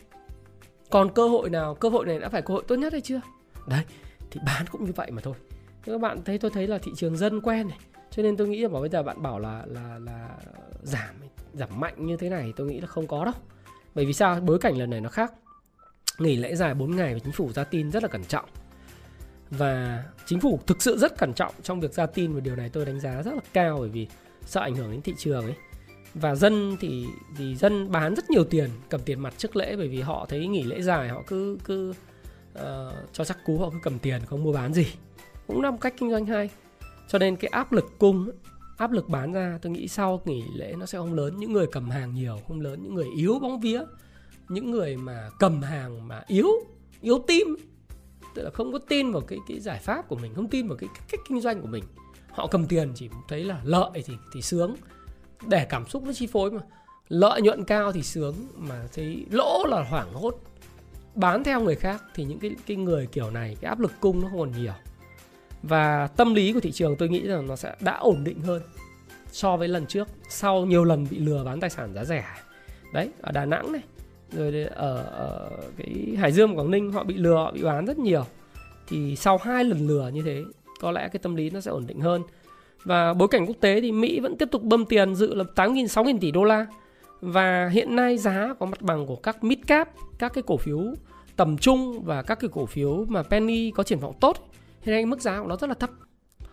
Còn 0.90 1.14
cơ 1.14 1.28
hội 1.28 1.50
nào, 1.50 1.74
cơ 1.74 1.88
hội 1.88 2.07
này 2.07 2.18
đã 2.18 2.28
phải 2.28 2.42
cơ 2.42 2.55
hội 2.55 2.62
tốt 2.68 2.76
nhất 2.76 2.92
hay 2.92 3.00
chưa? 3.00 3.20
Đấy, 3.66 3.84
thì 4.30 4.40
bán 4.46 4.66
cũng 4.70 4.84
như 4.84 4.92
vậy 4.96 5.11
mà 5.11 5.22
thôi. 5.22 5.34
Các 5.84 6.00
bạn 6.00 6.24
thấy, 6.24 6.38
tôi 6.38 6.50
thấy 6.50 6.66
là 6.66 6.78
thị 6.78 6.92
trường 6.96 7.16
dân 7.16 7.40
quen 7.40 7.68
này, 7.68 7.78
cho 8.11 8.22
nên 8.22 8.36
tôi 8.36 8.48
nghĩ 8.48 8.61
là 8.61 8.68
bảo 8.68 8.80
bây 8.80 8.90
giờ 8.90 9.02
bạn 9.02 9.22
bảo 9.22 9.38
là 9.38 9.64
là 9.66 9.98
là 9.98 10.28
giảm 10.82 11.14
giảm 11.52 11.80
mạnh 11.80 12.07
như 12.07 12.16
thế 12.16 12.28
này 12.28 12.52
tôi 12.57 12.66
nghĩ 12.66 12.80
là 12.80 12.86
không 12.86 13.07
có 13.07 13.24
đâu 13.24 13.34
bởi 13.95 14.07
vì 14.07 14.12
sao? 14.12 14.40
Bối 14.40 14.59
cảnh 14.59 14.78
lần 14.78 14.90
này 14.90 15.01
nó 15.01 15.09
khác. 15.09 15.32
Nghỉ 16.18 16.36
lễ 16.36 16.55
dài 16.55 16.74
4 16.74 16.97
ngày 16.97 17.14
và 17.14 17.18
chính 17.18 17.32
phủ 17.32 17.53
ra 17.53 17.64
tin 17.64 17.90
rất 17.90 18.03
là 18.03 18.09
cẩn 18.09 18.24
trọng. 18.24 18.45
Và 19.51 20.05
chính 20.26 20.40
phủ 20.40 20.61
thực 20.66 20.82
sự 20.82 20.99
rất 20.99 21.18
cẩn 21.18 21.34
trọng 21.34 21.55
trong 21.62 21.80
việc 21.80 21.92
ra 21.92 22.07
tin 22.07 22.32
và 22.32 22.40
điều 22.40 22.57
này 22.57 22.68
tôi 22.68 22.84
đánh 22.84 23.01
giá 23.01 23.22
rất 23.22 23.34
là 23.34 23.40
cao 23.53 23.76
bởi 23.80 23.88
vì 23.88 24.07
sợ 24.47 24.61
ảnh 24.61 24.76
hưởng 24.76 24.90
đến 24.90 25.03
thị 25.03 25.14
trường 25.18 25.45
ấy. 25.45 25.55
Và 26.14 26.34
dân 26.34 26.76
thì 26.80 27.07
thì 27.36 27.57
dân 27.57 27.90
bán 27.90 28.14
rất 28.14 28.30
nhiều 28.30 28.45
tiền 28.45 28.70
cầm 28.90 29.01
tiền 29.05 29.20
mặt 29.20 29.34
trước 29.36 29.57
lễ 29.57 29.76
bởi 29.76 29.88
vì 29.88 30.01
họ 30.01 30.26
thấy 30.28 30.47
nghỉ 30.47 30.62
lễ 30.62 30.82
dài 30.82 31.09
họ 31.09 31.22
cứ 31.26 31.59
cứ 31.64 31.90
uh, 31.90 32.64
cho 33.12 33.24
chắc 33.24 33.38
cú 33.45 33.59
họ 33.59 33.70
cứ 33.70 33.78
cầm 33.82 33.99
tiền 33.99 34.20
không 34.26 34.42
mua 34.42 34.53
bán 34.53 34.74
gì. 34.74 34.86
Cũng 35.47 35.62
là 35.62 35.70
một 35.70 35.78
cách 35.80 35.95
kinh 35.99 36.11
doanh 36.11 36.26
hay. 36.26 36.51
Cho 37.09 37.18
nên 37.18 37.36
cái 37.36 37.49
áp 37.49 37.72
lực 37.72 37.92
cung 37.99 38.30
áp 38.77 38.93
lực 38.93 39.09
bán 39.09 39.33
ra 39.33 39.59
tôi 39.62 39.72
nghĩ 39.72 39.89
sau 39.89 40.22
nghỉ 40.25 40.43
lễ 40.55 40.75
nó 40.79 40.87
sẽ 40.87 40.99
không 40.99 41.14
lớn. 41.14 41.37
Những 41.37 41.53
người 41.53 41.66
cầm 41.72 41.91
hàng 41.91 42.14
nhiều 42.14 42.39
không 42.49 42.61
lớn. 42.61 42.83
Những 42.83 42.95
người 42.95 43.07
yếu 43.16 43.39
bóng 43.39 43.61
vía 43.61 43.83
những 44.49 44.70
người 44.70 44.97
mà 44.97 45.31
cầm 45.39 45.62
hàng 45.62 46.09
mà 46.09 46.22
yếu 46.27 46.49
yếu 47.01 47.18
tim 47.27 47.57
tức 48.35 48.43
là 48.43 48.51
không 48.51 48.72
có 48.72 48.79
tin 48.79 49.12
vào 49.12 49.22
cái 49.22 49.39
cái 49.49 49.61
giải 49.61 49.79
pháp 49.79 50.09
của 50.09 50.16
mình 50.16 50.35
không 50.35 50.49
tin 50.49 50.68
vào 50.68 50.77
cái, 50.77 50.89
cái 50.95 51.07
cách 51.11 51.20
kinh 51.29 51.41
doanh 51.41 51.61
của 51.61 51.66
mình. 51.66 51.85
Họ 52.31 52.47
cầm 52.47 52.66
tiền 52.66 52.93
chỉ 52.95 53.09
thấy 53.29 53.45
là 53.45 53.61
lợi 53.64 53.91
thì 54.05 54.14
thì 54.35 54.43
sướng. 54.43 54.75
Để 55.47 55.64
cảm 55.64 55.89
xúc 55.89 56.03
nó 56.03 56.12
chi 56.12 56.27
phối 56.27 56.51
mà. 56.51 56.61
Lợi 57.09 57.43
nhuận 57.43 57.64
cao 57.64 57.93
thì 57.93 58.03
sướng 58.03 58.35
mà 58.57 58.87
thấy 58.93 59.27
lỗ 59.31 59.66
là 59.66 59.83
hoảng 59.83 60.14
hốt. 60.14 60.35
Bán 61.14 61.45
theo 61.45 61.61
người 61.61 61.77
khác 61.77 62.03
thì 62.14 62.25
những 62.25 62.39
cái 62.39 62.57
cái 62.66 62.77
người 62.77 63.07
kiểu 63.07 63.31
này 63.31 63.57
cái 63.61 63.68
áp 63.68 63.81
lực 63.81 63.93
cung 64.01 64.20
nó 64.20 64.29
không 64.29 64.39
còn 64.39 64.53
nhiều 64.53 64.72
và 65.68 66.06
tâm 66.06 66.34
lý 66.34 66.52
của 66.52 66.60
thị 66.60 66.72
trường 66.72 66.96
tôi 66.96 67.08
nghĩ 67.08 67.26
rằng 67.26 67.46
nó 67.46 67.56
sẽ 67.56 67.74
đã 67.80 67.96
ổn 67.96 68.24
định 68.24 68.40
hơn 68.40 68.62
so 69.32 69.56
với 69.56 69.68
lần 69.68 69.86
trước 69.86 70.08
sau 70.28 70.66
nhiều 70.66 70.84
lần 70.84 71.06
bị 71.10 71.18
lừa 71.18 71.44
bán 71.44 71.60
tài 71.60 71.70
sản 71.70 71.94
giá 71.94 72.04
rẻ. 72.04 72.24
Đấy 72.92 73.10
ở 73.20 73.32
Đà 73.32 73.44
Nẵng 73.44 73.72
này 73.72 73.82
rồi 74.32 74.64
ở, 74.64 74.96
ở 75.02 75.50
cái 75.76 76.16
Hải 76.18 76.32
Dương 76.32 76.58
Quảng 76.58 76.70
Ninh 76.70 76.92
họ 76.92 77.04
bị 77.04 77.14
lừa 77.14 77.34
họ 77.34 77.52
bị 77.52 77.62
bán 77.62 77.86
rất 77.86 77.98
nhiều. 77.98 78.24
Thì 78.88 79.16
sau 79.16 79.38
hai 79.42 79.64
lần 79.64 79.86
lừa 79.86 80.10
như 80.14 80.22
thế 80.22 80.42
có 80.80 80.90
lẽ 80.90 81.08
cái 81.08 81.20
tâm 81.22 81.34
lý 81.34 81.50
nó 81.50 81.60
sẽ 81.60 81.70
ổn 81.70 81.86
định 81.86 82.00
hơn. 82.00 82.22
Và 82.84 83.14
bối 83.14 83.28
cảnh 83.28 83.46
quốc 83.46 83.56
tế 83.60 83.80
thì 83.80 83.92
Mỹ 83.92 84.20
vẫn 84.20 84.36
tiếp 84.36 84.48
tục 84.52 84.62
bơm 84.62 84.84
tiền 84.84 85.14
dự 85.14 85.34
là 85.34 85.44
8.000 85.54 85.84
6.000 85.84 86.18
tỷ 86.18 86.30
đô 86.30 86.44
la. 86.44 86.66
Và 87.20 87.68
hiện 87.68 87.96
nay 87.96 88.18
giá 88.18 88.54
có 88.58 88.66
mặt 88.66 88.82
bằng 88.82 89.06
của 89.06 89.16
các 89.16 89.44
mid 89.44 89.58
cap 89.66 89.88
các 90.18 90.32
cái 90.32 90.42
cổ 90.46 90.56
phiếu 90.56 90.80
tầm 91.36 91.58
trung 91.58 92.02
và 92.04 92.22
các 92.22 92.40
cái 92.40 92.50
cổ 92.52 92.66
phiếu 92.66 93.04
mà 93.08 93.22
penny 93.22 93.70
có 93.70 93.82
triển 93.82 93.98
vọng 93.98 94.14
tốt 94.20 94.50
hiện 94.85 94.95
nay 94.95 95.07
mức 95.07 95.20
giá 95.20 95.41
của 95.41 95.47
nó 95.47 95.57
rất 95.57 95.66
là 95.66 95.74
thấp 95.74 95.91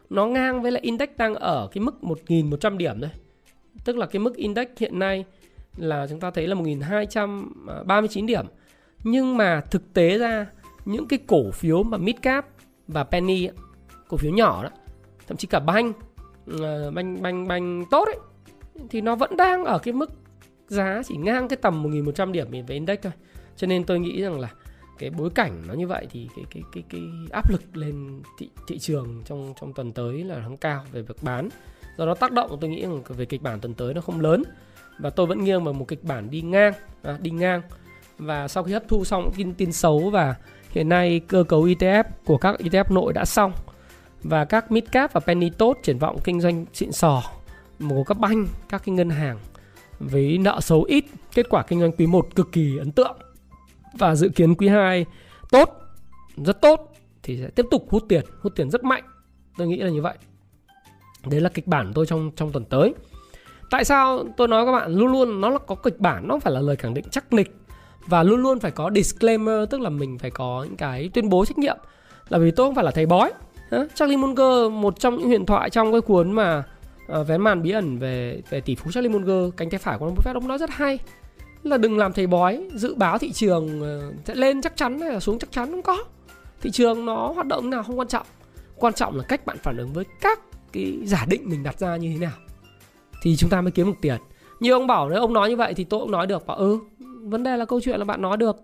nó 0.09 0.25
ngang 0.25 0.61
với 0.61 0.71
lại 0.71 0.81
index 0.81 1.09
đang 1.17 1.35
ở 1.35 1.69
cái 1.71 1.83
mức 1.83 1.95
1.100 2.01 2.77
điểm 2.77 3.01
thôi 3.01 3.09
tức 3.85 3.97
là 3.97 4.05
cái 4.05 4.19
mức 4.19 4.35
index 4.35 4.67
hiện 4.77 4.99
nay 4.99 5.25
là 5.77 6.07
chúng 6.09 6.19
ta 6.19 6.31
thấy 6.31 6.47
là 6.47 6.55
1239 6.55 8.25
điểm. 8.25 8.45
Nhưng 9.03 9.37
mà 9.37 9.61
thực 9.61 9.93
tế 9.93 10.17
ra 10.17 10.45
những 10.85 11.07
cái 11.07 11.19
cổ 11.27 11.51
phiếu 11.51 11.83
mà 11.83 11.97
mid 11.97 12.15
cap 12.21 12.47
và 12.87 13.03
penny 13.03 13.49
cổ 14.07 14.17
phiếu 14.17 14.31
nhỏ 14.31 14.63
đó, 14.63 14.69
thậm 15.27 15.37
chí 15.37 15.47
cả 15.47 15.59
banh 15.59 15.93
ờ, 16.61 16.91
banh 16.91 17.21
banh 17.21 17.47
banh 17.47 17.85
tốt 17.91 18.05
ấy 18.05 18.17
thì 18.89 19.01
nó 19.01 19.15
vẫn 19.15 19.37
đang 19.37 19.65
ở 19.65 19.79
cái 19.79 19.93
mức 19.93 20.11
giá 20.67 21.01
chỉ 21.05 21.17
ngang 21.17 21.47
cái 21.47 21.57
tầm 21.57 21.83
1100 21.83 22.31
điểm 22.31 22.51
về 22.51 22.75
index 22.75 22.99
thôi. 23.01 23.13
Cho 23.55 23.67
nên 23.67 23.83
tôi 23.83 23.99
nghĩ 23.99 24.21
rằng 24.21 24.39
là 24.39 24.49
cái 25.01 25.09
bối 25.09 25.29
cảnh 25.29 25.63
nó 25.67 25.73
như 25.73 25.87
vậy 25.87 26.07
thì 26.11 26.29
cái 26.35 26.45
cái 26.53 26.63
cái 26.71 26.83
cái 26.89 27.01
áp 27.31 27.51
lực 27.51 27.77
lên 27.77 28.21
thị 28.37 28.49
thị 28.67 28.79
trường 28.79 29.21
trong 29.25 29.53
trong 29.61 29.73
tuần 29.73 29.91
tới 29.91 30.23
là 30.23 30.37
nó 30.37 30.55
cao 30.61 30.85
về 30.91 31.01
việc 31.01 31.15
bán. 31.21 31.49
Do 31.97 32.05
đó 32.05 32.15
tác 32.15 32.31
động 32.31 32.57
tôi 32.61 32.69
nghĩ 32.69 32.81
rằng 32.81 33.03
về 33.07 33.25
kịch 33.25 33.41
bản 33.41 33.59
tuần 33.59 33.73
tới 33.73 33.93
nó 33.93 34.01
không 34.01 34.21
lớn. 34.21 34.43
Và 34.99 35.09
tôi 35.09 35.25
vẫn 35.25 35.43
nghiêng 35.43 35.63
vào 35.63 35.73
một 35.73 35.87
kịch 35.87 36.03
bản 36.03 36.29
đi 36.31 36.41
ngang 36.41 36.73
à, 37.01 37.17
đi 37.21 37.31
ngang. 37.31 37.61
Và 38.17 38.47
sau 38.47 38.63
khi 38.63 38.73
hấp 38.73 38.83
thu 38.87 39.05
xong 39.05 39.31
tin 39.35 39.53
tin 39.53 39.71
xấu 39.71 40.09
và 40.09 40.35
hiện 40.69 40.89
nay 40.89 41.21
cơ 41.27 41.43
cấu 41.43 41.65
ETF 41.65 42.03
của 42.25 42.37
các 42.37 42.55
ETF 42.59 42.93
nội 42.93 43.13
đã 43.13 43.25
xong. 43.25 43.51
Và 44.23 44.45
các 44.45 44.71
midcap 44.71 45.13
và 45.13 45.19
penny 45.19 45.49
tốt 45.49 45.77
triển 45.83 45.97
vọng 45.97 46.17
kinh 46.23 46.41
doanh 46.41 46.65
xịn 46.73 46.91
sò 46.91 47.23
một 47.79 48.03
các 48.07 48.19
banh 48.19 48.47
các 48.69 48.81
cái 48.85 48.95
ngân 48.95 49.09
hàng 49.09 49.39
với 49.99 50.37
nợ 50.37 50.59
xấu 50.61 50.83
ít 50.83 51.05
kết 51.33 51.49
quả 51.49 51.63
kinh 51.63 51.79
doanh 51.79 51.91
quý 51.91 52.07
1 52.07 52.35
cực 52.35 52.51
kỳ 52.51 52.77
ấn 52.77 52.91
tượng 52.91 53.17
và 53.93 54.15
dự 54.15 54.29
kiến 54.29 54.55
quý 54.55 54.67
2 54.67 55.05
tốt 55.51 55.81
rất 56.37 56.61
tốt 56.61 56.93
thì 57.23 57.37
sẽ 57.37 57.47
tiếp 57.47 57.65
tục 57.71 57.85
hút 57.89 58.03
tiền 58.09 58.25
hút 58.41 58.53
tiền 58.55 58.69
rất 58.69 58.83
mạnh. 58.83 59.03
Tôi 59.57 59.67
nghĩ 59.67 59.77
là 59.77 59.89
như 59.89 60.01
vậy. 60.01 60.17
Đấy 61.25 61.41
là 61.41 61.49
kịch 61.49 61.67
bản 61.67 61.87
của 61.87 61.93
tôi 61.95 62.05
trong 62.05 62.31
trong 62.35 62.51
tuần 62.51 62.65
tới. 62.65 62.93
Tại 63.69 63.85
sao 63.85 64.23
tôi 64.37 64.47
nói 64.47 64.65
các 64.65 64.71
bạn 64.71 64.95
luôn 64.95 65.11
luôn 65.11 65.41
nó 65.41 65.49
là 65.49 65.57
có 65.57 65.75
kịch 65.75 65.99
bản 65.99 66.27
nó 66.27 66.33
không 66.33 66.39
phải 66.39 66.53
là 66.53 66.61
lời 66.61 66.75
khẳng 66.75 66.93
định 66.93 67.05
chắc 67.11 67.33
nịch 67.33 67.55
và 68.07 68.23
luôn 68.23 68.41
luôn 68.41 68.59
phải 68.59 68.71
có 68.71 68.91
disclaimer 68.95 69.69
tức 69.69 69.81
là 69.81 69.89
mình 69.89 70.17
phải 70.19 70.31
có 70.31 70.63
những 70.63 70.77
cái 70.77 71.09
tuyên 71.13 71.29
bố 71.29 71.45
trách 71.45 71.57
nhiệm. 71.57 71.77
Là 72.29 72.37
vì 72.37 72.51
tôi 72.51 72.67
không 72.67 72.75
phải 72.75 72.85
là 72.85 72.91
thầy 72.91 73.05
bói. 73.05 73.31
Charlie 73.95 74.17
Munger 74.17 74.71
một 74.71 74.99
trong 74.99 75.17
những 75.17 75.27
huyền 75.27 75.45
thoại 75.45 75.69
trong 75.69 75.91
cái 75.91 76.01
cuốn 76.01 76.31
mà 76.31 76.63
uh, 77.19 77.27
vén 77.27 77.41
màn 77.41 77.61
bí 77.61 77.71
ẩn 77.71 77.99
về 77.99 78.41
về 78.49 78.61
tỷ 78.61 78.75
phú 78.75 78.91
Charlie 78.91 79.11
Munger 79.11 79.53
cánh 79.57 79.69
tay 79.69 79.79
phải 79.79 79.97
của 79.97 80.05
ông 80.05 80.15
Buffett 80.15 80.33
ông 80.33 80.47
nói 80.47 80.57
rất 80.57 80.69
hay 80.69 80.99
là 81.63 81.77
đừng 81.77 81.97
làm 81.97 82.13
thầy 82.13 82.27
bói, 82.27 82.67
dự 82.73 82.95
báo 82.95 83.17
thị 83.17 83.31
trường 83.31 83.81
ờ, 83.81 84.13
sẽ 84.25 84.35
lên 84.35 84.61
chắc 84.61 84.77
chắn 84.77 84.99
hay 84.99 85.11
là 85.13 85.19
xuống 85.19 85.39
chắc 85.39 85.51
chắn 85.51 85.71
không 85.71 85.81
có. 85.81 86.03
Thị 86.61 86.71
trường 86.71 87.05
nó 87.05 87.31
hoạt 87.31 87.47
động 87.47 87.69
nào 87.69 87.83
không 87.83 87.99
quan 87.99 88.07
trọng. 88.07 88.25
Quan 88.75 88.93
trọng 88.93 89.17
là 89.17 89.23
cách 89.23 89.45
bạn 89.45 89.57
phản 89.63 89.77
ứng 89.77 89.93
với 89.93 90.05
các 90.21 90.39
cái 90.71 90.97
giả 91.03 91.25
định 91.29 91.41
mình 91.45 91.63
đặt 91.63 91.79
ra 91.79 91.97
như 91.97 92.09
thế 92.13 92.17
nào. 92.19 92.37
Thì 93.21 93.35
chúng 93.35 93.49
ta 93.49 93.61
mới 93.61 93.71
kiếm 93.71 93.87
được 93.87 93.97
tiền. 94.01 94.21
Như 94.59 94.71
ông 94.71 94.87
bảo 94.87 95.09
nếu 95.09 95.19
ông 95.19 95.33
nói 95.33 95.49
như 95.49 95.55
vậy 95.55 95.73
thì 95.73 95.83
tôi 95.83 95.99
cũng 95.99 96.11
nói 96.11 96.27
được. 96.27 96.47
Bảo 96.47 96.57
ừ 96.57 96.79
vấn 97.23 97.43
đề 97.43 97.57
là 97.57 97.65
câu 97.65 97.81
chuyện 97.81 97.99
là 97.99 98.05
bạn 98.05 98.21
nói 98.21 98.37
được. 98.37 98.55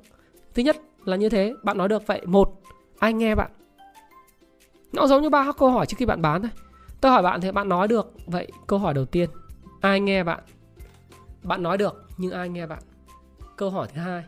Thứ 0.53 0.63
nhất 0.63 0.77
là 1.05 1.15
như 1.15 1.29
thế, 1.29 1.53
bạn 1.63 1.77
nói 1.77 1.87
được. 1.87 2.07
Vậy 2.07 2.21
một, 2.25 2.61
ai 2.99 3.13
nghe 3.13 3.35
bạn? 3.35 3.51
Nó 4.93 5.07
giống 5.07 5.21
như 5.21 5.29
ba 5.29 5.51
câu 5.57 5.69
hỏi 5.69 5.85
trước 5.85 5.95
khi 5.99 6.05
bạn 6.05 6.21
bán 6.21 6.41
thôi. 6.41 6.51
Tôi 7.01 7.11
hỏi 7.11 7.23
bạn 7.23 7.41
thì 7.41 7.51
bạn 7.51 7.69
nói 7.69 7.87
được. 7.87 8.13
Vậy 8.25 8.47
câu 8.67 8.79
hỏi 8.79 8.93
đầu 8.93 9.05
tiên, 9.05 9.29
ai 9.81 9.99
nghe 9.99 10.23
bạn? 10.23 10.39
Bạn 11.47 11.63
nói 11.63 11.77
được, 11.77 12.05
nhưng 12.17 12.31
ai 12.31 12.49
nghe 12.49 12.65
bạn? 12.65 12.83
Câu 13.55 13.69
hỏi 13.69 13.87
thứ 13.93 14.01
hai, 14.01 14.23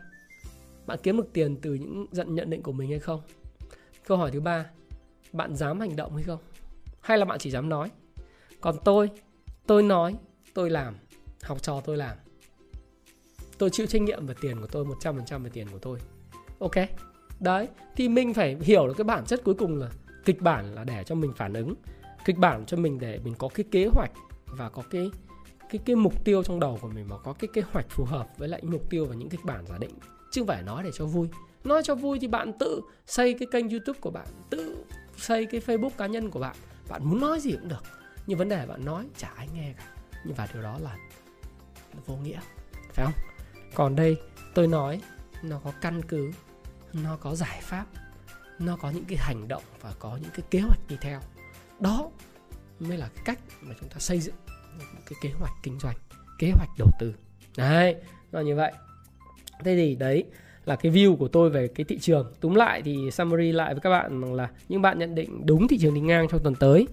bạn 0.86 0.98
kiếm 1.02 1.16
được 1.16 1.32
tiền 1.32 1.56
từ 1.62 1.74
những 1.74 2.06
giận 2.10 2.34
nhận 2.34 2.50
định 2.50 2.62
của 2.62 2.72
mình 2.72 2.90
hay 2.90 2.98
không? 2.98 3.20
Câu 4.06 4.18
hỏi 4.18 4.30
thứ 4.30 4.40
ba, 4.40 4.66
bạn 5.32 5.56
dám 5.56 5.80
hành 5.80 5.96
động 5.96 6.14
hay 6.14 6.24
không? 6.24 6.38
Hay 7.00 7.18
là 7.18 7.24
bạn 7.24 7.38
chỉ 7.38 7.50
dám 7.50 7.68
nói? 7.68 7.90
Còn 8.60 8.76
tôi 8.84 9.10
tôi 9.66 9.82
nói, 9.82 10.16
tôi 10.54 10.70
làm, 10.70 10.94
học 11.42 11.62
trò 11.62 11.80
tôi 11.80 11.96
làm. 11.96 12.16
Tôi 13.58 13.70
chịu 13.70 13.86
trách 13.86 14.02
nhiệm 14.02 14.26
về 14.26 14.34
tiền 14.40 14.60
của 14.60 14.66
tôi 14.66 14.84
100% 14.84 15.42
về 15.42 15.50
tiền 15.50 15.66
của 15.72 15.78
tôi. 15.78 15.98
Ok? 16.58 16.74
Đấy, 17.40 17.68
thì 17.96 18.08
mình 18.08 18.34
phải 18.34 18.56
hiểu 18.60 18.86
được 18.86 18.94
cái 18.96 19.04
bản 19.04 19.24
chất 19.24 19.40
cuối 19.44 19.54
cùng 19.54 19.76
là 19.76 19.90
kịch 20.24 20.42
bản 20.42 20.74
là 20.74 20.84
để 20.84 21.04
cho 21.04 21.14
mình 21.14 21.32
phản 21.36 21.52
ứng, 21.52 21.74
kịch 22.24 22.38
bản 22.38 22.66
cho 22.66 22.76
mình 22.76 22.98
để 22.98 23.20
mình 23.24 23.34
có 23.38 23.48
cái 23.48 23.64
kế 23.70 23.86
hoạch 23.86 24.10
và 24.46 24.68
có 24.68 24.82
cái 24.90 25.10
cái 25.70 25.80
cái 25.84 25.96
mục 25.96 26.24
tiêu 26.24 26.42
trong 26.42 26.60
đầu 26.60 26.78
của 26.80 26.88
mình 26.88 27.08
mà 27.08 27.18
có 27.18 27.32
cái 27.32 27.48
kế 27.52 27.62
hoạch 27.72 27.86
phù 27.88 28.04
hợp 28.04 28.28
với 28.38 28.48
lại 28.48 28.62
mục 28.64 28.90
tiêu 28.90 29.06
và 29.06 29.14
những 29.14 29.28
kịch 29.28 29.44
bản 29.44 29.66
giả 29.66 29.78
định. 29.78 29.98
Chứ 30.30 30.40
không 30.40 30.48
phải 30.48 30.62
nói 30.62 30.82
để 30.84 30.90
cho 30.94 31.06
vui. 31.06 31.28
Nói 31.64 31.82
cho 31.84 31.94
vui 31.94 32.18
thì 32.20 32.26
bạn 32.26 32.52
tự 32.58 32.80
xây 33.06 33.34
cái 33.34 33.48
kênh 33.52 33.68
youtube 33.68 34.00
của 34.00 34.10
bạn, 34.10 34.26
tự 34.50 34.84
xây 35.16 35.46
cái 35.46 35.60
facebook 35.60 35.90
cá 35.90 36.06
nhân 36.06 36.30
của 36.30 36.40
bạn. 36.40 36.56
Bạn 36.88 37.04
muốn 37.04 37.20
nói 37.20 37.40
gì 37.40 37.52
cũng 37.52 37.68
được. 37.68 37.84
Nhưng 38.26 38.38
vấn 38.38 38.48
đề 38.48 38.66
bạn 38.66 38.84
nói, 38.84 39.06
chả 39.16 39.28
ai 39.28 39.48
nghe 39.54 39.74
cả. 39.78 39.84
Nhưng 40.24 40.34
và 40.34 40.48
điều 40.54 40.62
đó 40.62 40.78
là 40.78 40.96
vô 42.06 42.16
nghĩa. 42.16 42.40
Phải 42.92 43.04
không? 43.04 43.14
Còn 43.74 43.96
đây, 43.96 44.16
tôi 44.54 44.66
nói, 44.66 45.00
nó 45.42 45.60
có 45.64 45.72
căn 45.80 46.02
cứ, 46.02 46.30
nó 46.92 47.16
có 47.16 47.34
giải 47.34 47.60
pháp, 47.62 47.86
nó 48.58 48.76
có 48.76 48.90
những 48.90 49.04
cái 49.04 49.18
hành 49.20 49.48
động 49.48 49.62
và 49.80 49.92
có 49.98 50.18
những 50.22 50.30
cái 50.34 50.46
kế 50.50 50.60
hoạch 50.60 50.80
đi 50.88 50.96
theo. 51.00 51.20
Đó 51.80 52.10
mới 52.80 52.98
là 52.98 53.08
cái 53.14 53.24
cách 53.24 53.38
mà 53.60 53.74
chúng 53.80 53.88
ta 53.88 53.98
xây 53.98 54.20
dựng 54.20 54.34
cái 54.78 55.18
kế 55.22 55.30
hoạch 55.38 55.52
kinh 55.62 55.78
doanh 55.78 55.96
kế 56.40 56.50
hoạch 56.50 56.70
đầu 56.78 56.88
tư. 56.98 57.14
Đấy 57.56 57.96
nó 58.32 58.40
như 58.40 58.56
vậy. 58.56 58.72
Thế 59.64 59.76
thì 59.76 59.94
đấy 59.94 60.24
là 60.64 60.76
cái 60.76 60.92
view 60.92 61.16
của 61.16 61.28
tôi 61.28 61.50
về 61.50 61.68
cái 61.68 61.84
thị 61.84 61.98
trường. 61.98 62.32
Túm 62.40 62.54
lại 62.54 62.82
thì 62.82 63.10
summary 63.10 63.52
lại 63.52 63.74
với 63.74 63.80
các 63.80 63.90
bạn 63.90 64.20
rằng 64.20 64.34
là 64.34 64.48
những 64.68 64.82
bạn 64.82 64.98
nhận 64.98 65.14
định 65.14 65.46
đúng 65.46 65.68
thị 65.68 65.78
trường 65.78 65.94
đi 65.94 66.00
ngang 66.00 66.28
trong 66.28 66.42
tuần 66.42 66.54
tới. 66.54 66.86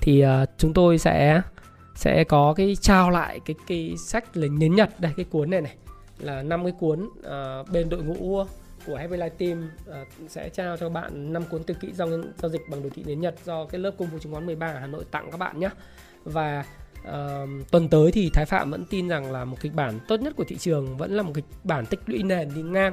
Thì 0.00 0.24
uh, 0.24 0.48
chúng 0.58 0.72
tôi 0.72 0.98
sẽ 0.98 1.42
sẽ 1.94 2.24
có 2.24 2.54
cái 2.56 2.76
trao 2.80 3.10
lại 3.10 3.40
cái 3.44 3.56
cái 3.66 3.94
sách 3.98 4.36
lính 4.36 4.54
nhấn 4.54 4.74
nhật 4.74 5.00
đây 5.00 5.12
cái 5.16 5.24
cuốn 5.30 5.50
này 5.50 5.60
này. 5.60 5.76
Là 6.18 6.42
năm 6.42 6.64
cái 6.64 6.72
cuốn 6.80 7.00
uh, 7.04 7.70
bên 7.72 7.88
đội 7.88 8.02
ngũ 8.02 8.44
của 8.86 8.96
Happy 8.96 9.16
Life 9.16 9.30
Team 9.38 9.70
uh, 9.90 10.30
sẽ 10.30 10.48
trao 10.48 10.76
cho 10.76 10.88
bạn 10.88 11.32
năm 11.32 11.42
cuốn 11.50 11.62
tư 11.62 11.74
kỹ 11.80 11.92
giao, 11.92 12.08
giao 12.36 12.48
dịch 12.50 12.60
bằng 12.70 12.82
đồ 12.82 12.88
thị 12.94 13.02
nến 13.06 13.20
nhật 13.20 13.34
do 13.44 13.64
cái 13.64 13.80
lớp 13.80 13.90
công 13.98 14.08
vụ 14.08 14.18
chứng 14.18 14.32
khoán 14.32 14.46
13 14.46 14.66
ở 14.66 14.78
Hà 14.78 14.86
Nội 14.86 15.04
tặng 15.10 15.30
các 15.30 15.36
bạn 15.36 15.60
nhé 15.60 15.70
và 16.24 16.64
uh, 17.08 17.70
tuần 17.70 17.88
tới 17.88 18.12
thì 18.12 18.30
Thái 18.34 18.46
Phạm 18.46 18.70
vẫn 18.70 18.84
tin 18.84 19.08
rằng 19.08 19.32
là 19.32 19.44
một 19.44 19.56
kịch 19.60 19.74
bản 19.74 20.00
tốt 20.08 20.20
nhất 20.20 20.32
của 20.36 20.44
thị 20.48 20.56
trường 20.56 20.96
vẫn 20.96 21.12
là 21.12 21.22
một 21.22 21.32
kịch 21.34 21.44
bản 21.64 21.86
tích 21.86 22.00
lũy 22.06 22.22
nền 22.22 22.54
đi 22.54 22.62
ngang. 22.62 22.92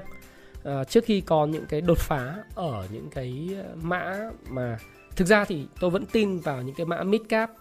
Uh, 0.70 0.90
trước 0.90 1.06
khi 1.06 1.22
có 1.22 1.46
những 1.46 1.66
cái 1.70 1.82
đột 1.82 1.98
phá 1.98 2.44
ở 2.56 2.88
những 2.92 3.10
cái 3.10 3.50
ờ, 3.64 3.76
mã 3.82 4.30
mà 4.50 4.78
thực 5.16 5.26
ra 5.26 5.46
thì 5.46 5.68
tôi 5.80 5.90
vẫn 5.90 6.06
tin 6.06 6.40
vào 6.40 6.62
những 6.62 6.76
cái 6.76 6.86
mã 6.86 7.04
mid 7.04 7.22
cap 7.30 7.52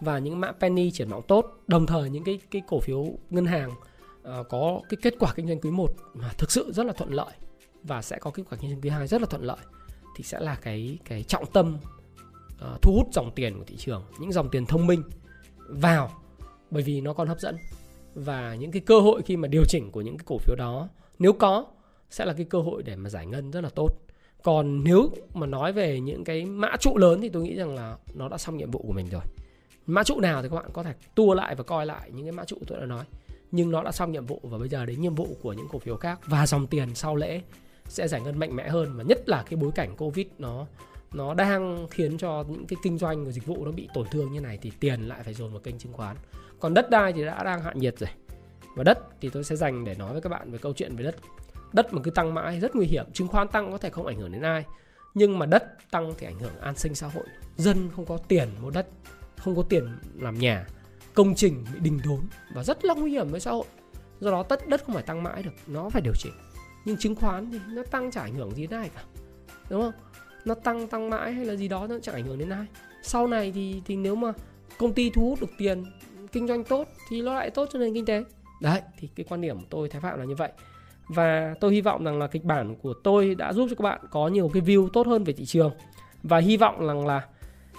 và 0.00 0.18
những 0.18 0.40
mã 0.40 0.52
penny 0.52 0.90
triển 0.90 1.08
vọng 1.08 1.22
tốt 1.28 1.60
đồng 1.66 1.86
thời 1.86 2.10
những 2.10 2.24
cái 2.24 2.40
cái 2.50 2.62
cổ 2.68 2.80
phiếu 2.80 3.06
ngân 3.30 3.46
hàng 3.46 3.70
uh, 3.70 4.48
có 4.48 4.80
cái 4.88 4.98
kết 5.02 5.14
quả 5.18 5.32
kinh 5.34 5.46
doanh 5.48 5.60
quý 5.60 5.70
1 5.70 5.90
mà 6.14 6.30
thực 6.38 6.50
sự 6.50 6.72
rất 6.72 6.86
là 6.86 6.92
thuận 6.92 7.12
lợi 7.12 7.32
và 7.82 8.02
sẽ 8.02 8.18
có 8.18 8.30
kết 8.30 8.42
quả 8.50 8.58
kinh 8.60 8.70
doanh 8.70 8.80
quý 8.80 8.90
2 8.90 9.06
rất 9.06 9.20
là 9.20 9.26
thuận 9.26 9.42
lợi 9.42 9.58
thì 10.16 10.24
sẽ 10.24 10.40
là 10.40 10.54
cái 10.54 10.98
cái 11.04 11.22
trọng 11.22 11.46
tâm 11.46 11.76
uh, 12.54 12.82
thu 12.82 12.92
hút 12.94 13.08
dòng 13.12 13.30
tiền 13.34 13.58
của 13.58 13.64
thị 13.64 13.76
trường 13.76 14.02
những 14.20 14.32
dòng 14.32 14.48
tiền 14.50 14.66
thông 14.66 14.86
minh 14.86 15.02
vào, 15.68 16.10
bởi 16.70 16.82
vì 16.82 17.00
nó 17.00 17.12
còn 17.12 17.28
hấp 17.28 17.40
dẫn. 17.40 17.56
Và 18.14 18.54
những 18.54 18.70
cái 18.70 18.82
cơ 18.86 19.00
hội 19.00 19.22
khi 19.22 19.36
mà 19.36 19.48
điều 19.48 19.64
chỉnh 19.64 19.90
của 19.90 20.00
những 20.00 20.16
cái 20.18 20.24
cổ 20.26 20.38
phiếu 20.38 20.56
đó, 20.56 20.88
nếu 21.18 21.32
có, 21.32 21.66
sẽ 22.10 22.24
là 22.24 22.32
cái 22.32 22.44
cơ 22.44 22.60
hội 22.60 22.82
để 22.82 22.96
mà 22.96 23.10
giải 23.10 23.26
ngân 23.26 23.50
rất 23.50 23.60
là 23.60 23.70
tốt. 23.74 23.88
Còn 24.42 24.84
nếu 24.84 25.10
mà 25.34 25.46
nói 25.46 25.72
về 25.72 26.00
những 26.00 26.24
cái 26.24 26.44
mã 26.44 26.76
trụ 26.80 26.96
lớn 26.96 27.20
thì 27.20 27.28
tôi 27.28 27.42
nghĩ 27.42 27.54
rằng 27.54 27.74
là 27.74 27.96
nó 28.14 28.28
đã 28.28 28.38
xong 28.38 28.56
nhiệm 28.56 28.70
vụ 28.70 28.84
của 28.86 28.92
mình 28.92 29.06
rồi. 29.10 29.22
Mã 29.86 30.02
trụ 30.04 30.20
nào 30.20 30.42
thì 30.42 30.48
các 30.48 30.56
bạn 30.56 30.70
có 30.72 30.82
thể 30.82 30.94
tua 31.14 31.34
lại 31.34 31.54
và 31.54 31.64
coi 31.64 31.86
lại 31.86 32.10
những 32.14 32.24
cái 32.24 32.32
mã 32.32 32.44
trụ 32.44 32.56
tôi 32.66 32.80
đã 32.80 32.86
nói. 32.86 33.04
Nhưng 33.50 33.70
nó 33.70 33.82
đã 33.82 33.92
xong 33.92 34.12
nhiệm 34.12 34.26
vụ 34.26 34.40
và 34.42 34.58
bây 34.58 34.68
giờ 34.68 34.86
đến 34.86 35.00
nhiệm 35.00 35.14
vụ 35.14 35.28
của 35.42 35.52
những 35.52 35.66
cổ 35.72 35.78
phiếu 35.78 35.96
khác. 35.96 36.20
Và 36.26 36.46
dòng 36.46 36.66
tiền 36.66 36.94
sau 36.94 37.16
lễ 37.16 37.40
sẽ 37.84 38.08
giải 38.08 38.20
ngân 38.20 38.38
mạnh 38.38 38.56
mẽ 38.56 38.68
hơn. 38.68 38.96
Và 38.96 39.04
nhất 39.04 39.28
là 39.28 39.44
cái 39.50 39.56
bối 39.56 39.70
cảnh 39.74 39.96
covid 39.96 40.26
nó 40.38 40.66
nó 41.12 41.34
đang 41.34 41.86
khiến 41.90 42.18
cho 42.18 42.44
những 42.48 42.66
cái 42.66 42.76
kinh 42.82 42.98
doanh 42.98 43.24
và 43.24 43.30
dịch 43.30 43.46
vụ 43.46 43.64
nó 43.64 43.70
bị 43.70 43.88
tổn 43.94 44.06
thương 44.10 44.32
như 44.32 44.40
này 44.40 44.58
thì 44.62 44.72
tiền 44.80 45.08
lại 45.08 45.22
phải 45.22 45.34
dồn 45.34 45.50
vào 45.50 45.60
kênh 45.60 45.78
chứng 45.78 45.92
khoán. 45.92 46.16
Còn 46.60 46.74
đất 46.74 46.90
đai 46.90 47.12
thì 47.12 47.24
đã 47.24 47.44
đang 47.44 47.62
hạ 47.62 47.72
nhiệt 47.74 47.98
rồi. 47.98 48.10
Và 48.76 48.84
đất 48.84 48.98
thì 49.20 49.30
tôi 49.30 49.44
sẽ 49.44 49.56
dành 49.56 49.84
để 49.84 49.94
nói 49.94 50.12
với 50.12 50.20
các 50.20 50.28
bạn 50.28 50.50
về 50.50 50.58
câu 50.58 50.72
chuyện 50.72 50.96
về 50.96 51.04
đất. 51.04 51.16
Đất 51.72 51.92
mà 51.94 52.02
cứ 52.02 52.10
tăng 52.10 52.34
mãi 52.34 52.60
rất 52.60 52.76
nguy 52.76 52.86
hiểm, 52.86 53.04
chứng 53.12 53.28
khoán 53.28 53.48
tăng 53.48 53.70
có 53.72 53.78
thể 53.78 53.90
không 53.90 54.06
ảnh 54.06 54.18
hưởng 54.18 54.32
đến 54.32 54.42
ai. 54.42 54.64
Nhưng 55.14 55.38
mà 55.38 55.46
đất 55.46 55.90
tăng 55.90 56.14
thì 56.18 56.26
ảnh 56.26 56.38
hưởng 56.38 56.58
an 56.60 56.76
sinh 56.76 56.94
xã 56.94 57.06
hội. 57.06 57.24
Dân 57.56 57.90
không 57.96 58.06
có 58.06 58.18
tiền 58.28 58.48
mua 58.62 58.70
đất, 58.70 58.86
không 59.36 59.56
có 59.56 59.62
tiền 59.62 59.98
làm 60.14 60.38
nhà. 60.38 60.66
Công 61.14 61.34
trình 61.34 61.64
bị 61.74 61.80
đình 61.80 62.00
đốn 62.04 62.20
và 62.54 62.64
rất 62.64 62.84
là 62.84 62.94
nguy 62.94 63.10
hiểm 63.10 63.28
với 63.28 63.40
xã 63.40 63.50
hội. 63.50 63.66
Do 64.20 64.30
đó 64.30 64.42
tất 64.42 64.68
đất 64.68 64.84
không 64.84 64.94
phải 64.94 65.04
tăng 65.04 65.22
mãi 65.22 65.42
được, 65.42 65.50
nó 65.66 65.88
phải 65.88 66.02
điều 66.02 66.14
chỉnh. 66.14 66.32
Nhưng 66.84 66.96
chứng 66.96 67.14
khoán 67.14 67.50
thì 67.50 67.58
nó 67.68 67.82
tăng 67.90 68.10
chả 68.10 68.20
ảnh 68.20 68.34
hưởng 68.34 68.54
gì 68.54 68.66
đến 68.66 68.80
ai 68.80 68.90
cả. 68.94 69.04
Đúng 69.70 69.82
không? 69.82 69.92
Nó 70.48 70.54
tăng 70.54 70.88
tăng 70.88 71.10
mãi 71.10 71.32
hay 71.32 71.44
là 71.44 71.54
gì 71.54 71.68
đó 71.68 71.86
nó 71.86 71.98
chẳng 72.02 72.14
ảnh 72.14 72.24
hưởng 72.24 72.38
đến 72.38 72.48
ai. 72.48 72.66
Sau 73.02 73.26
này 73.26 73.52
thì 73.52 73.82
thì 73.84 73.96
nếu 73.96 74.14
mà 74.14 74.32
công 74.78 74.92
ty 74.92 75.10
thu 75.10 75.28
hút 75.28 75.40
được 75.40 75.50
tiền 75.58 75.84
kinh 76.32 76.48
doanh 76.48 76.64
tốt 76.64 76.88
thì 77.08 77.22
nó 77.22 77.34
lại 77.34 77.50
tốt 77.50 77.68
cho 77.72 77.78
nền 77.78 77.94
kinh 77.94 78.04
tế. 78.04 78.24
Đấy 78.62 78.80
thì 78.98 79.08
cái 79.16 79.26
quan 79.28 79.40
điểm 79.40 79.58
của 79.58 79.66
tôi 79.70 79.88
thái 79.88 80.00
phạm 80.00 80.18
là 80.18 80.24
như 80.24 80.34
vậy. 80.34 80.52
Và 81.08 81.54
tôi 81.60 81.72
hy 81.72 81.80
vọng 81.80 82.04
rằng 82.04 82.18
là 82.18 82.26
kịch 82.26 82.44
bản 82.44 82.76
của 82.82 82.94
tôi 83.04 83.34
đã 83.34 83.52
giúp 83.52 83.66
cho 83.70 83.76
các 83.76 83.82
bạn 83.82 84.00
có 84.10 84.28
nhiều 84.28 84.50
cái 84.52 84.62
view 84.62 84.88
tốt 84.88 85.06
hơn 85.06 85.24
về 85.24 85.32
thị 85.32 85.44
trường. 85.44 85.70
Và 86.22 86.38
hy 86.38 86.56
vọng 86.56 86.86
rằng 86.86 87.06
là 87.06 87.22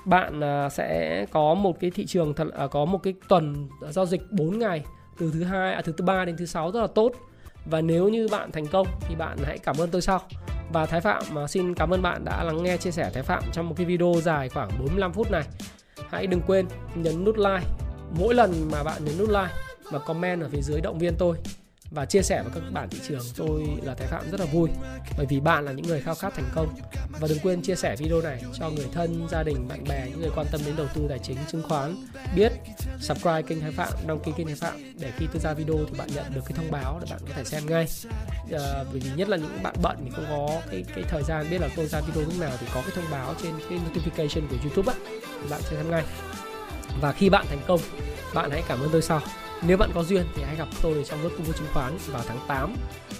bạn 0.05 0.43
à, 0.43 0.69
sẽ 0.69 1.25
có 1.31 1.53
một 1.53 1.79
cái 1.79 1.91
thị 1.91 2.05
trường 2.05 2.33
thật 2.33 2.47
à, 2.53 2.67
có 2.67 2.85
một 2.85 3.03
cái 3.03 3.13
tuần 3.27 3.69
giao 3.89 4.05
dịch 4.05 4.21
4 4.31 4.59
ngày 4.59 4.83
từ 5.17 5.31
thứ 5.33 5.43
hai 5.43 5.73
à, 5.73 5.81
từ 5.85 5.93
thứ 5.97 6.05
ba 6.05 6.25
đến 6.25 6.37
thứ 6.37 6.45
sáu 6.45 6.71
rất 6.71 6.81
là 6.81 6.87
tốt. 6.87 7.11
Và 7.65 7.81
nếu 7.81 8.09
như 8.09 8.27
bạn 8.31 8.51
thành 8.51 8.67
công 8.67 8.87
thì 9.01 9.15
bạn 9.15 9.37
hãy 9.43 9.57
cảm 9.57 9.75
ơn 9.77 9.89
tôi 9.91 10.01
sau 10.01 10.21
và 10.73 10.85
Thái 10.85 11.01
Phạm. 11.01 11.23
Mà 11.31 11.47
xin 11.47 11.73
cảm 11.73 11.93
ơn 11.93 12.01
bạn 12.01 12.25
đã 12.25 12.43
lắng 12.43 12.63
nghe, 12.63 12.77
chia 12.77 12.91
sẻ 12.91 13.11
Thái 13.13 13.23
Phạm 13.23 13.43
trong 13.53 13.69
một 13.69 13.75
cái 13.77 13.85
video 13.85 14.13
dài 14.21 14.49
khoảng 14.49 14.69
45 14.79 15.13
phút 15.13 15.31
này. 15.31 15.43
Hãy 16.09 16.27
đừng 16.27 16.41
quên 16.47 16.67
nhấn 16.95 17.23
nút 17.23 17.37
like 17.37 17.65
mỗi 18.17 18.35
lần 18.35 18.69
mà 18.71 18.83
bạn 18.83 19.05
nhấn 19.05 19.17
nút 19.17 19.29
like 19.29 19.53
và 19.91 19.99
comment 19.99 20.41
ở 20.41 20.49
phía 20.51 20.61
dưới 20.61 20.81
động 20.81 20.99
viên 20.99 21.15
tôi 21.17 21.37
và 21.91 22.05
chia 22.05 22.21
sẻ 22.21 22.43
với 22.43 22.51
các 22.55 22.71
bạn 22.73 22.89
thị 22.89 22.99
trường. 23.07 23.23
Tôi 23.35 23.63
là 23.83 23.93
Thái 23.93 24.07
Phạm 24.07 24.31
rất 24.31 24.39
là 24.39 24.45
vui 24.45 24.69
bởi 25.17 25.25
vì 25.29 25.39
bạn 25.39 25.65
là 25.65 25.71
những 25.71 25.87
người 25.87 26.01
khao 26.01 26.15
khát 26.15 26.33
thành 26.35 26.49
công. 26.55 26.75
Và 27.19 27.27
đừng 27.27 27.39
quên 27.39 27.61
chia 27.61 27.75
sẻ 27.75 27.95
video 27.95 28.21
này 28.21 28.43
cho 28.53 28.69
người 28.69 28.87
thân 28.93 29.27
gia 29.31 29.43
đình 29.43 29.67
bạn 29.67 29.83
bè 29.89 30.07
những 30.09 30.21
người 30.21 30.29
quan 30.35 30.47
tâm 30.51 30.61
đến 30.65 30.75
đầu 30.75 30.87
tư 30.93 31.05
tài 31.09 31.19
chính 31.19 31.37
chứng 31.51 31.63
khoán. 31.63 31.95
Biết 32.35 32.51
subscribe 32.99 33.41
kênh 33.41 33.61
Thái 33.61 33.71
Phạm 33.71 33.93
đăng 34.07 34.19
ký 34.19 34.31
kênh 34.37 34.47
Thái 34.47 34.55
Phạm 34.55 34.93
để 34.99 35.11
khi 35.17 35.25
tôi 35.33 35.41
ra 35.41 35.53
video 35.53 35.75
thì 35.87 35.97
bạn 35.97 36.09
nhận 36.15 36.25
được 36.35 36.41
cái 36.45 36.53
thông 36.57 36.71
báo 36.71 36.99
để 37.01 37.07
bạn 37.11 37.19
có 37.27 37.33
thể 37.35 37.43
xem 37.43 37.65
ngay. 37.65 37.87
À, 38.51 38.83
bởi 38.91 38.99
vì 38.99 39.09
nhất 39.15 39.29
là 39.29 39.37
những 39.37 39.63
bạn 39.63 39.75
bận 39.81 39.97
thì 40.03 40.09
không 40.15 40.25
có 40.29 40.61
cái 40.71 40.83
cái 40.95 41.03
thời 41.07 41.23
gian 41.23 41.45
biết 41.49 41.61
là 41.61 41.69
tôi 41.75 41.85
ra 41.85 42.01
video 42.01 42.23
lúc 42.23 42.39
nào 42.39 42.51
thì 42.59 42.67
có 42.73 42.81
cái 42.81 42.91
thông 42.95 43.11
báo 43.11 43.35
trên 43.43 43.51
cái 43.69 43.79
notification 43.79 44.41
của 44.49 44.55
YouTube 44.63 44.93
á 44.93 44.99
bạn 45.49 45.61
sẽ 45.61 45.75
xem 45.75 45.91
ngay. 45.91 46.03
Và 47.01 47.11
khi 47.11 47.29
bạn 47.29 47.45
thành 47.49 47.61
công 47.67 47.79
bạn 48.33 48.51
hãy 48.51 48.63
cảm 48.67 48.79
ơn 48.79 48.89
tôi 48.91 49.01
sau 49.01 49.21
nếu 49.61 49.77
bạn 49.77 49.89
có 49.95 50.03
duyên 50.03 50.25
thì 50.35 50.43
hãy 50.43 50.55
gặp 50.55 50.67
tôi 50.81 51.03
trong 51.09 51.23
lớp 51.23 51.29
công 51.37 51.43
vụ 51.43 51.53
chứng 51.53 51.67
khoán 51.73 51.97
vào 52.07 52.23
tháng 52.27 52.39
8 52.47 52.75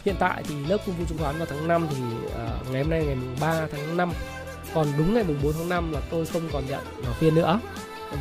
Hiện 0.05 0.15
tại 0.19 0.43
thì 0.47 0.55
lớp 0.67 0.77
công 0.85 0.95
vụ 0.95 1.05
chứng 1.09 1.17
khoán 1.17 1.37
vào 1.37 1.47
tháng 1.49 1.67
5 1.67 1.87
thì 1.89 2.03
uh, 2.25 2.71
ngày 2.71 2.81
hôm 2.81 2.89
nay 2.89 3.05
ngày 3.05 3.15
mùng 3.15 3.35
3 3.41 3.67
tháng 3.71 3.97
5 3.97 4.11
Còn 4.73 4.87
đúng 4.97 5.13
ngày 5.13 5.23
mùng 5.23 5.37
4 5.43 5.53
tháng 5.53 5.69
5 5.69 5.91
là 5.91 5.99
tôi 6.09 6.25
không 6.25 6.49
còn 6.53 6.63
nhận 6.67 6.79
học 7.05 7.19
viên 7.19 7.35
nữa. 7.35 7.59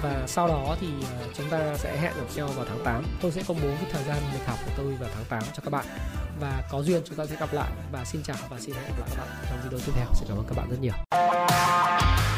Và 0.02 0.24
sau 0.26 0.48
đó 0.48 0.76
thì 0.80 0.86
à, 1.02 1.24
chúng 1.34 1.48
ta 1.50 1.76
sẽ 1.76 1.96
hẹn 1.96 2.12
gặp 2.16 2.24
nhau 2.36 2.48
vào 2.56 2.66
tháng 2.68 2.84
8 2.84 3.04
Tôi 3.22 3.32
sẽ 3.32 3.42
công 3.48 3.56
bố 3.62 3.68
cái 3.68 3.90
thời 3.92 4.04
gian 4.04 4.16
lịch 4.32 4.46
học 4.46 4.58
của 4.66 4.72
tôi 4.76 4.94
vào 4.94 5.10
tháng 5.14 5.24
8 5.28 5.42
cho 5.52 5.62
các 5.64 5.70
bạn. 5.70 5.86
Và 6.40 6.62
có 6.70 6.82
duyên 6.82 7.02
chúng 7.04 7.16
ta 7.16 7.26
sẽ 7.26 7.36
gặp 7.40 7.52
lại. 7.52 7.70
Và 7.92 8.04
xin 8.04 8.22
chào 8.22 8.36
và 8.50 8.60
xin 8.60 8.74
hẹn 8.74 8.84
gặp 8.84 8.98
lại 8.98 9.08
các 9.16 9.24
bạn 9.24 9.46
trong 9.50 9.58
video 9.64 9.78
tiếp 9.86 9.92
theo. 9.96 10.06
Xin 10.14 10.28
cảm 10.28 10.38
ơn 10.38 10.44
các 10.48 10.56
bạn 10.56 10.68
rất 10.70 10.78
nhiều. 10.80 12.37